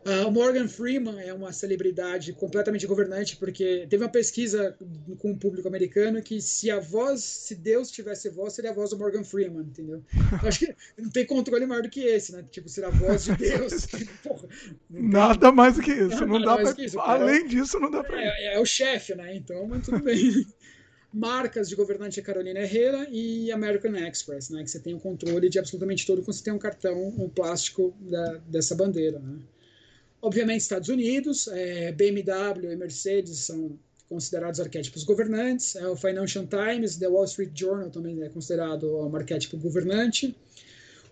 [0.06, 4.77] Uh, Morgan Freeman é uma celebridade completamente governante, porque teve uma pesquisa
[5.18, 8.91] com o público americano que se a voz, se Deus tivesse voz, seria a voz
[8.91, 10.02] do Morgan Freeman, entendeu?
[10.48, 12.45] Acho que não tem controle maior do que esse, né?
[12.49, 13.85] Tipo, ser a voz de Deus.
[14.23, 14.48] Porra,
[14.89, 16.26] Nada mais do que isso.
[16.26, 16.85] Não, não dá pra...
[16.85, 18.22] Isso, Além é, disso, não dá pra.
[18.22, 19.35] É, é o chefe, né?
[19.35, 20.45] Então, mas tudo bem.
[21.13, 24.63] Marcas de governante é Carolina Herrera e American Express, né?
[24.63, 27.95] Que você tem o controle de absolutamente tudo quando você tem um cartão, um plástico
[27.99, 29.39] da, dessa bandeira, né?
[30.21, 33.79] Obviamente, Estados Unidos, é, BMW e Mercedes são
[34.09, 35.75] considerados arquétipos governantes.
[35.75, 40.35] É, o Financial Times, The Wall Street Journal também é considerado um arquétipo governante.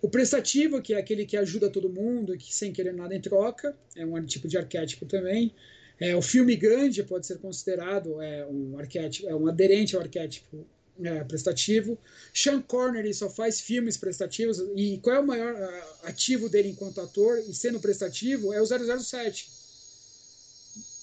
[0.02, 3.76] O prestativo, que é aquele que ajuda todo mundo, que sem querer nada em troca,
[3.94, 5.54] é um tipo de arquétipo também.
[5.98, 10.66] É, o filme Gandhi pode ser considerado é, um arquétipo, é um aderente ao arquétipo
[11.02, 11.98] é, prestativo.
[12.34, 14.58] Sean Connery só faz filmes prestativos.
[14.74, 15.54] E qual é o maior
[16.02, 18.52] ativo dele enquanto ator e sendo prestativo?
[18.52, 19.48] É o 007.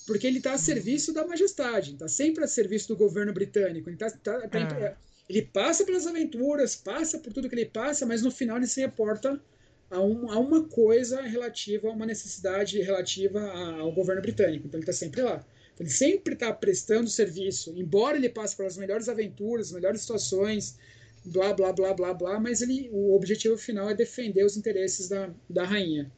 [0.06, 3.90] Porque ele está a serviço da majestade, está sempre a serviço do governo britânico.
[3.90, 4.96] Ele, tá, tá, tá é.
[5.30, 8.82] ele passa pelas aventuras, passa por tudo que ele passa, mas no final ele se
[8.82, 9.42] reporta
[9.90, 13.42] a, um, a uma coisa relativa, a uma necessidade relativa
[13.80, 14.68] ao governo britânico.
[14.68, 15.46] Então ele está sempre lá.
[15.80, 20.78] Ele sempre está prestando serviço, embora ele passe pelas melhores aventuras, melhores situações,
[21.26, 25.32] blá, blá, blá, blá, blá, mas ele, o objetivo final é defender os interesses da,
[25.50, 26.12] da rainha.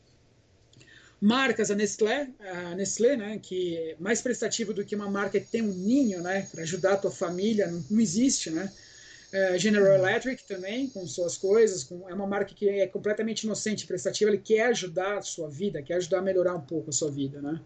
[1.21, 5.47] Marcas, a Nestlé, a Nestlé, né, que é mais prestativo do que uma marca que
[5.47, 8.71] tem um ninho, né, para ajudar a tua família, não, não existe, né?
[9.31, 13.85] É, General Electric também, com suas coisas, com, é uma marca que é completamente inocente
[13.85, 17.11] prestativa, ele quer ajudar a sua vida, quer ajudar a melhorar um pouco a sua
[17.11, 17.60] vida, né?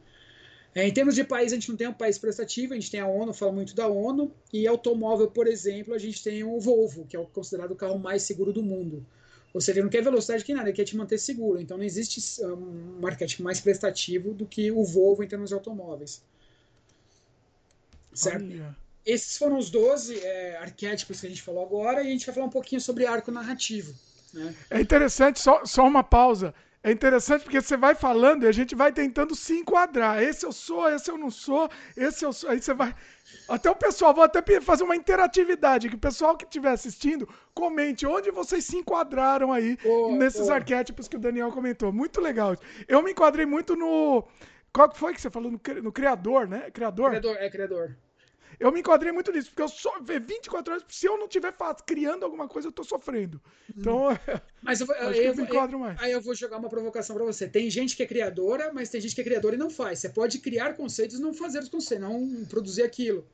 [0.73, 2.99] É, em termos de país, a gente não tem um país prestativo, a gente tem
[2.99, 7.05] a ONU, fala muito da ONU, e automóvel, por exemplo, a gente tem o Volvo,
[7.05, 9.05] que é considerado o carro mais seguro do mundo.
[9.53, 11.59] Ou seja, ele não quer velocidade que nada, ele quer te manter seguro.
[11.59, 16.21] Então não existe um arquétipo mais prestativo do que o Volvo em termos de automóveis.
[18.13, 18.45] Certo?
[18.45, 18.75] Olha.
[19.05, 22.35] Esses foram os 12 é, arquétipos que a gente falou agora, e a gente vai
[22.35, 23.93] falar um pouquinho sobre arco narrativo.
[24.33, 24.53] Né?
[24.69, 26.53] É interessante, só, só uma pausa.
[26.81, 30.23] É interessante porque você vai falando e a gente vai tentando se enquadrar.
[30.23, 32.49] Esse eu sou, esse eu não sou, esse eu sou.
[32.49, 32.95] Aí você vai.
[33.49, 38.07] Até o pessoal, vou até fazer uma interatividade, que o pessoal que estiver assistindo, comente
[38.07, 39.77] onde vocês se enquadraram aí
[40.17, 41.91] nesses arquétipos que o Daniel comentou.
[41.91, 42.55] Muito legal.
[42.87, 44.25] Eu me enquadrei muito no.
[44.71, 45.51] Qual foi que você falou?
[45.51, 46.71] No, no criador, né?
[46.71, 47.09] Criador?
[47.09, 47.97] Criador, é criador.
[48.59, 51.53] Eu me enquadrei muito nisso, porque eu só 24 horas, se eu não estiver
[51.85, 53.41] criando alguma coisa, eu tô sofrendo.
[53.75, 54.07] Então,
[54.61, 55.97] mas eu, vou, eu, eu, me enquadro mais.
[56.01, 57.47] Aí eu vou jogar uma provocação para você.
[57.47, 59.99] Tem gente que é criadora, mas tem gente que é criadora e não faz.
[59.99, 63.25] Você pode criar conceitos e não fazer os conceitos, não produzir aquilo.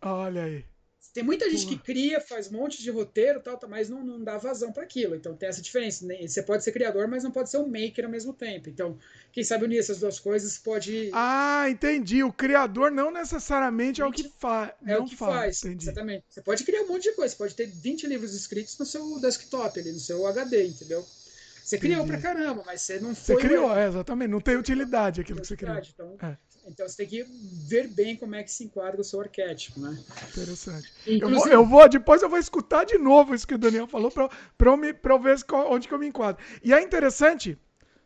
[0.00, 0.64] Olha aí.
[1.12, 4.24] Tem muita gente que cria, faz um monte de roteiro, tal, tal mas não, não
[4.24, 5.14] dá vazão para aquilo.
[5.14, 6.06] Então tem essa diferença.
[6.26, 8.70] Você pode ser criador, mas não pode ser um maker ao mesmo tempo.
[8.70, 8.98] Então,
[9.30, 11.10] quem sabe unir essas duas coisas pode.
[11.12, 12.24] Ah, entendi.
[12.24, 14.72] O criador não necessariamente é o que faz.
[14.86, 15.60] É o que faz.
[15.60, 16.24] faz exatamente.
[16.30, 17.32] Você pode criar um monte de coisa.
[17.32, 21.06] Você pode ter 20 livros escritos no seu desktop, ali, no seu HD, entendeu?
[21.62, 22.20] Você criou entendi.
[22.20, 23.36] pra caramba, mas você não foi.
[23.36, 24.30] Você criou, é, exatamente.
[24.30, 25.76] Não tem utilidade aquilo que você criou.
[25.76, 26.36] Então, é.
[26.64, 27.24] Então você tem que
[27.68, 29.98] ver bem como é que se enquadra o seu arquétipo, né?
[30.30, 30.92] Interessante.
[31.06, 34.10] Eu vou, eu vou, depois eu vou escutar de novo isso que o Daniel falou
[34.10, 34.30] para
[34.64, 35.36] eu, me, eu ver
[35.68, 36.42] onde que eu me enquadro.
[36.62, 37.58] E é interessante,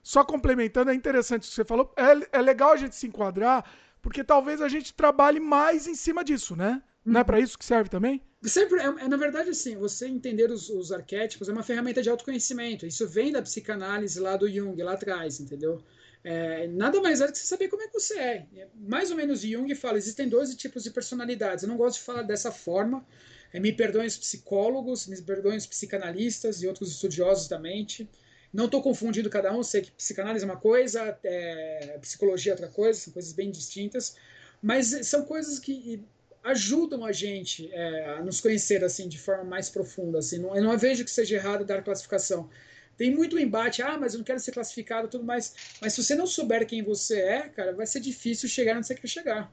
[0.02, 3.64] só complementando, é interessante isso que você falou, é, é legal a gente se enquadrar,
[4.00, 6.82] porque talvez a gente trabalhe mais em cima disso, né?
[7.04, 8.20] Não é para isso que serve também?
[8.42, 12.10] Sempre, é, é, na verdade, assim, você entender os, os, arquétipos é uma ferramenta de
[12.10, 12.86] autoconhecimento.
[12.86, 15.82] Isso vem da psicanálise lá do Jung, lá atrás, entendeu?
[16.28, 18.46] É, nada mais é do que você saber como é que você é.
[18.74, 21.62] Mais ou menos Jung fala, existem 12 tipos de personalidades.
[21.62, 23.06] Eu não gosto de falar dessa forma.
[23.52, 28.10] É, me perdoem os psicólogos, me perdoem os psicanalistas e outros estudiosos da mente.
[28.52, 32.68] Não estou confundindo cada um, sei que psicanálise é uma coisa, é, psicologia é outra
[32.68, 34.16] coisa, são coisas bem distintas,
[34.60, 36.02] mas são coisas que
[36.42, 40.18] ajudam a gente é, a nos conhecer assim de forma mais profunda.
[40.18, 40.40] Assim.
[40.40, 42.50] Não, eu não vejo que seja errado dar classificação
[42.96, 45.54] Tem muito embate, ah, mas eu não quero ser classificado tudo mais.
[45.80, 48.94] Mas se você não souber quem você é, cara, vai ser difícil chegar onde você
[48.94, 49.52] quer chegar.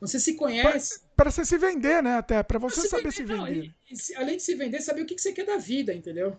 [0.00, 1.00] Você se conhece.
[1.16, 2.16] Para você se vender, né?
[2.16, 3.40] Até, para você saber se vender.
[3.40, 3.60] Se vender.
[3.60, 5.92] Não, e, e, além de se vender, saber o que, que você quer da vida,
[5.92, 6.38] entendeu?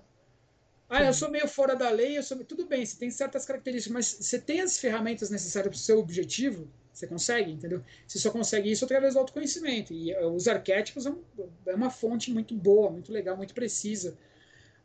[0.89, 2.37] Ah, eu sou meio fora da lei, eu sou.
[2.45, 5.99] Tudo bem, você tem certas características, mas você tem as ferramentas necessárias para o seu
[5.99, 7.83] objetivo, você consegue, entendeu?
[8.07, 9.93] Você só consegue isso através do autoconhecimento.
[9.93, 14.17] E eh, os arquétipos é uma fonte muito boa, muito legal, muito precisa.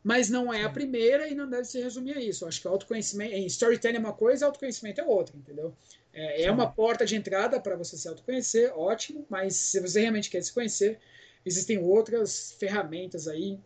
[0.03, 2.43] Mas não é a primeira e não deve se resumir a isso.
[2.43, 3.33] Eu acho que autoconhecimento.
[3.33, 5.73] Em storytelling é uma coisa, autoconhecimento é outra, entendeu?
[6.13, 10.29] É, é uma porta de entrada para você se autoconhecer, ótimo, mas se você realmente
[10.29, 10.99] quer se conhecer,
[11.45, 13.59] existem outras ferramentas aí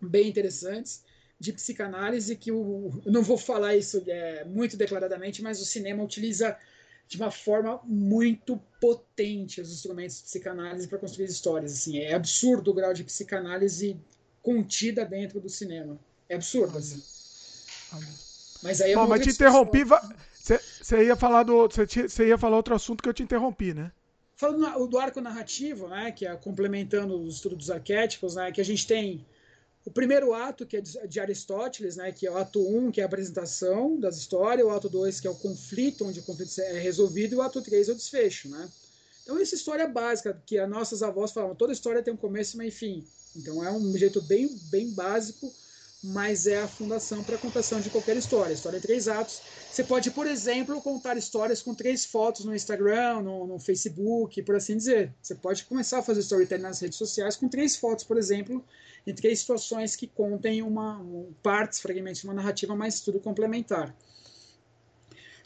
[0.00, 1.02] bem interessantes
[1.38, 6.04] de psicanálise que o, eu não vou falar isso é, muito declaradamente, mas o cinema
[6.04, 6.56] utiliza
[7.08, 11.72] de uma forma muito potente os instrumentos de psicanálise para construir histórias.
[11.72, 13.98] Assim, é absurdo o grau de psicanálise
[14.42, 15.98] contida dentro do cinema.
[16.28, 16.78] É absurdo.
[16.78, 17.02] Assim.
[18.62, 19.84] Mas aí é Bom, mas te interrompi.
[20.40, 21.68] Você ia falar do.
[21.68, 23.92] Você ia falar outro assunto que eu te interrompi, né?
[24.36, 28.64] Falando do arco narrativo, né, que é complementando o estudo dos arquétipos, né, que a
[28.64, 29.26] gente tem
[29.84, 33.02] o primeiro ato, que é de Aristóteles, né, que é o ato 1, um, que
[33.02, 36.58] é a apresentação das histórias, o ato 2, que é o conflito, onde o conflito
[36.58, 38.48] é resolvido, e o ato 3 é o desfecho.
[38.48, 38.66] Né?
[39.22, 42.68] Então, essa história básica, que as nossas avós falavam, toda história tem um começo, meio
[42.68, 43.04] e fim.
[43.36, 45.52] Então, é um jeito bem, bem básico,
[46.02, 48.54] mas é a fundação para a contação de qualquer história.
[48.54, 49.40] História em três atos.
[49.70, 54.56] Você pode, por exemplo, contar histórias com três fotos no Instagram, no, no Facebook, por
[54.56, 55.14] assim dizer.
[55.22, 58.64] Você pode começar a fazer storytelling nas redes sociais com três fotos, por exemplo,
[59.06, 63.94] em três situações que contem uma, um, partes, fragmentos de uma narrativa, mas tudo complementar.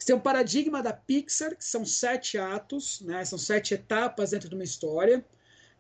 [0.05, 4.33] Você tem o um paradigma da Pixar, que são sete atos, né, são sete etapas
[4.33, 5.25] dentro de uma história,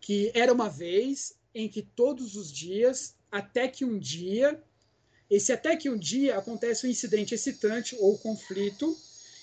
[0.00, 4.58] que era uma vez, em que todos os dias, até que um dia,
[5.28, 8.96] esse até que um dia acontece um incidente excitante ou conflito,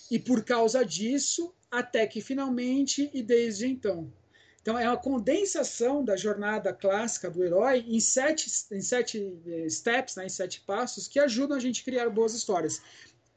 [0.09, 4.11] e por causa disso, até que finalmente e desde então.
[4.63, 10.15] Então, é uma condensação da jornada clássica do herói em sete, em sete eh, steps,
[10.15, 12.81] né, em sete passos, que ajudam a gente a criar boas histórias.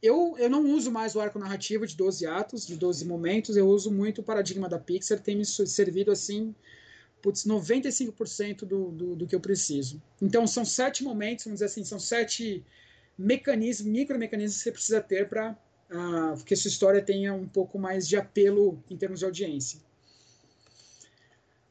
[0.05, 3.66] Eu, eu não uso mais o arco narrativo de 12 atos, de 12 momentos, eu
[3.66, 6.55] uso muito o paradigma da Pixar, tem me servido assim,
[7.22, 10.02] putz, 95% do, do, do que eu preciso.
[10.20, 12.62] Então, são sete momentos, vamos dizer assim, são sete
[13.16, 17.48] mecanismos, micromecanismos que você precisa ter para uh, ah, que a sua história tenha um
[17.48, 19.81] pouco mais de apelo em termos de audiência.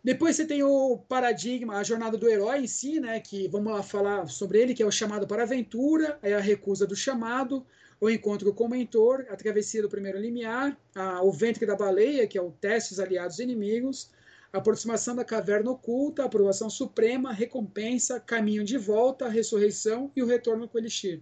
[0.04, 3.20] Depois você tem o paradigma, a jornada do herói em si, né?
[3.20, 6.40] Que vamos lá falar sobre ele, que é o chamado para a aventura, é a
[6.40, 7.64] recusa do chamado,
[8.04, 12.28] o encontro com o mentor, a travessia do primeiro limiar, a, o ventre da baleia,
[12.28, 14.12] que é o teste dos aliados e inimigos,
[14.52, 20.26] a aproximação da caverna oculta, a aprovação suprema, recompensa, caminho de volta, ressurreição e o
[20.26, 21.22] retorno com o elixir.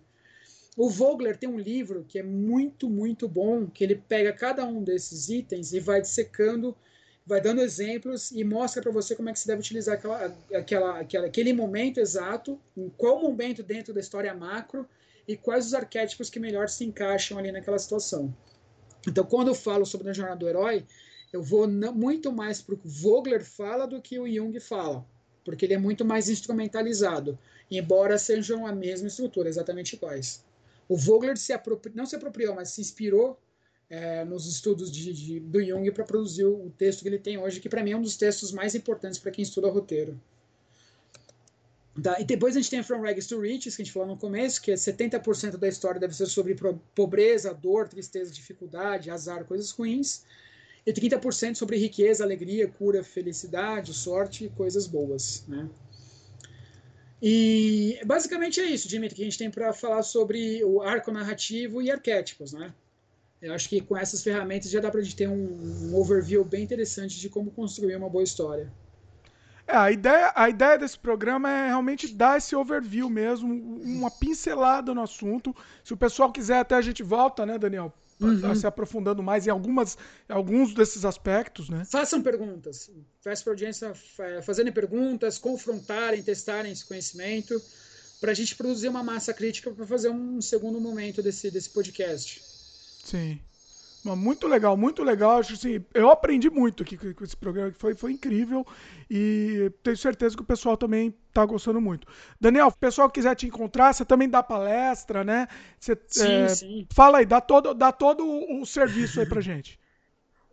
[0.76, 4.84] O Vogler tem um livro que é muito, muito bom, que ele pega cada um
[4.84, 6.76] desses itens e vai dissecando
[7.24, 11.00] vai dando exemplos e mostra para você como é que você deve utilizar aquela, aquela,
[11.00, 14.88] aquela, aquele momento exato, em qual momento dentro da história macro
[15.28, 18.36] e quais os arquétipos que melhor se encaixam ali naquela situação.
[19.08, 20.86] Então, quando eu falo sobre a jornada do herói,
[21.34, 25.06] eu vou muito mais para o Vogler fala do que o Jung fala,
[25.44, 27.40] porque ele é muito mais instrumentalizado,
[27.70, 30.44] embora sejam a mesma estrutura, exatamente iguais.
[30.88, 31.54] O Vogler se
[31.96, 33.40] não se apropriou, mas se inspirou
[33.90, 37.60] é, nos estudos de, de do Jung para produzir o texto que ele tem hoje,
[37.60, 40.20] que para mim é um dos textos mais importantes para quem estuda roteiro.
[42.20, 44.62] E depois a gente tem From Rags to Riches, que a gente falou no começo,
[44.62, 46.56] que é 70% da história deve ser sobre
[46.96, 50.24] pobreza, dor, tristeza, dificuldade, azar, coisas ruins.
[50.86, 55.46] E 30% sobre riqueza, alegria, cura, felicidade, sorte e coisas boas.
[55.48, 55.70] Né?
[57.22, 61.82] E basicamente é isso, Dimitri, que a gente tem para falar sobre o arco narrativo
[61.82, 62.52] e arquétipos.
[62.54, 62.74] Né?
[63.42, 66.44] Eu acho que com essas ferramentas já dá para a gente ter um, um, overview
[66.44, 68.72] bem interessante de como construir uma boa história.
[69.72, 74.94] É, a ideia, a ideia desse programa é realmente dar esse overview mesmo, uma pincelada
[74.94, 75.56] no assunto.
[75.82, 77.94] Se o pessoal quiser, até a gente volta, né, Daniel?
[78.20, 78.54] Uhum.
[78.54, 81.86] Se aprofundando mais em algumas, alguns desses aspectos, né?
[81.90, 82.92] Façam perguntas.
[83.24, 83.94] Peço para a audiência
[84.44, 87.60] fazerem perguntas, confrontarem, testarem esse conhecimento,
[88.20, 92.44] para a gente produzir uma massa crítica para fazer um segundo momento desse, desse podcast.
[93.06, 93.40] Sim.
[94.04, 95.40] Muito legal, muito legal.
[95.40, 98.66] Acho assim, eu aprendi muito aqui com esse programa, foi, foi incrível.
[99.10, 102.08] E tenho certeza que o pessoal também está gostando muito.
[102.40, 105.48] Daniel, o pessoal quiser te encontrar, você também dá palestra, né?
[105.80, 106.88] Você, sim, é, sim.
[106.94, 109.80] Fala aí, dá todo, dá todo o serviço aí pra gente.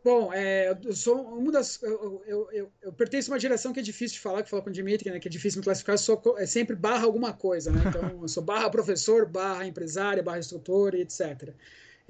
[0.04, 1.82] Bom, é, eu sou uma das.
[1.82, 4.62] Eu, eu, eu, eu, pertenço a uma geração que é difícil de falar, que falou
[4.62, 7.32] com o Dimitri, né, que é difícil me classificar, eu sou é sempre barra alguma
[7.32, 7.82] coisa, né?
[7.88, 11.54] Então, eu sou barra professor, barra empresária, barra instrutor e etc.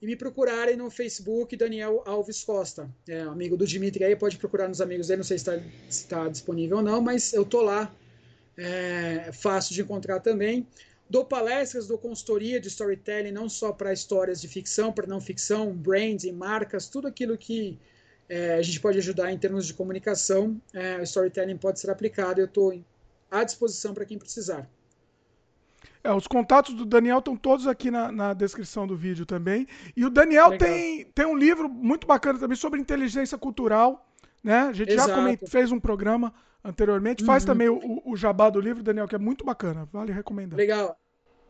[0.03, 2.89] e me procurarem no Facebook Daniel Alves Costa.
[3.07, 5.57] É, amigo do Dimitri aí, pode procurar nos amigos dele, não sei se está,
[5.89, 7.89] se está disponível ou não, mas eu tô lá.
[8.57, 10.67] É fácil de encontrar também.
[11.09, 15.73] Dou palestras, dou consultoria de storytelling, não só para histórias de ficção, para não ficção,
[15.73, 17.79] brands e marcas, tudo aquilo que
[18.27, 22.41] é, a gente pode ajudar em termos de comunicação, é, storytelling pode ser aplicado.
[22.41, 22.77] Eu estou
[23.31, 24.69] à disposição para quem precisar.
[26.03, 29.65] É, os contatos do Daniel estão todos aqui na, na, descrição do vídeo também.
[29.95, 34.05] E o Daniel tem, tem um livro muito bacana também sobre inteligência cultural.
[34.43, 34.59] Né?
[34.59, 35.09] A gente Exato.
[35.09, 37.21] já fez um programa anteriormente.
[37.21, 37.27] Uhum.
[37.27, 39.87] Faz também o, o, jabá do livro, Daniel, que é muito bacana.
[39.93, 40.57] Vale recomendar.
[40.57, 40.99] Legal.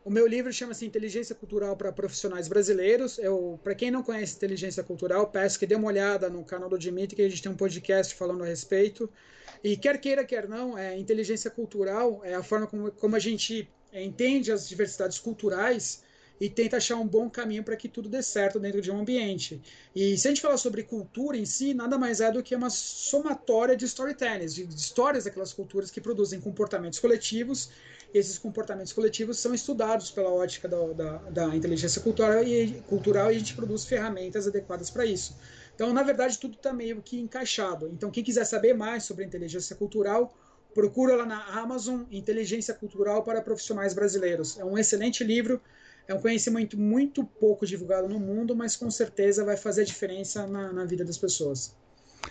[0.04, 3.18] O meu livro chama-se Inteligência Cultural para Profissionais Brasileiros.
[3.18, 6.78] Eu, para quem não conhece inteligência cultural, peço que dê uma olhada no canal do
[6.78, 9.10] Dimitri, que a gente tem um podcast falando a respeito.
[9.64, 13.68] E quer queira, quer não, é, inteligência cultural é a forma como, como a gente
[14.02, 16.02] entende as diversidades culturais
[16.40, 19.62] e tenta achar um bom caminho para que tudo dê certo dentro de um ambiente.
[19.94, 22.70] E se a gente falar sobre cultura em si, nada mais é do que uma
[22.70, 27.70] somatória de storytelling, de, de histórias daquelas culturas que produzem comportamentos coletivos
[28.14, 33.34] esses comportamentos coletivos são estudados pela ótica da, da, da inteligência cultural e, cultural e
[33.34, 35.36] a gente produz ferramentas adequadas para isso.
[35.74, 37.88] Então, na verdade, tudo está meio que encaixado.
[37.88, 40.32] Então, quem quiser saber mais sobre inteligência cultural,
[40.74, 44.58] procura lá na Amazon Inteligência Cultural para Profissionais Brasileiros.
[44.58, 45.60] É um excelente livro,
[46.08, 50.72] é um conhecimento muito pouco divulgado no mundo, mas com certeza vai fazer diferença na,
[50.72, 51.74] na vida das pessoas.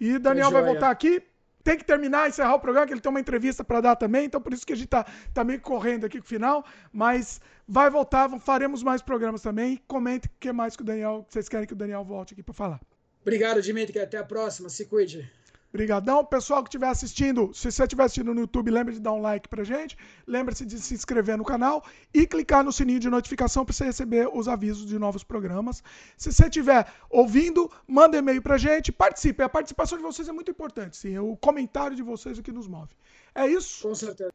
[0.00, 1.22] E Daniel vai voltar aqui
[1.62, 4.40] tem que terminar, encerrar o programa, que ele tem uma entrevista para dar também, então
[4.40, 7.88] por isso que a gente está tá meio correndo aqui com o final, mas vai
[7.88, 9.80] voltar, faremos mais programas também.
[9.86, 12.54] Comente o que mais que o Daniel, vocês querem que o Daniel volte aqui para
[12.54, 12.80] falar.
[13.20, 15.30] Obrigado, Dimitri, até a próxima, se cuide.
[15.72, 17.50] Obrigadão, pessoal que estiver assistindo.
[17.54, 19.96] Se você estiver assistindo no YouTube, lembre de dar um like pra gente.
[20.26, 21.82] Lembre-se de se inscrever no canal
[22.12, 25.82] e clicar no sininho de notificação para você receber os avisos de novos programas.
[26.18, 29.42] Se você estiver ouvindo, manda e-mail pra gente, participe.
[29.42, 31.16] A participação de vocês é muito importante, sim.
[31.16, 32.92] O comentário de vocês é o que nos move.
[33.34, 33.88] É isso?
[33.88, 34.32] Com certeza.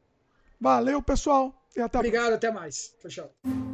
[0.59, 1.53] Valeu, pessoal.
[1.75, 2.95] E até Obrigado, até mais.
[2.99, 3.66] Tchau, tchau.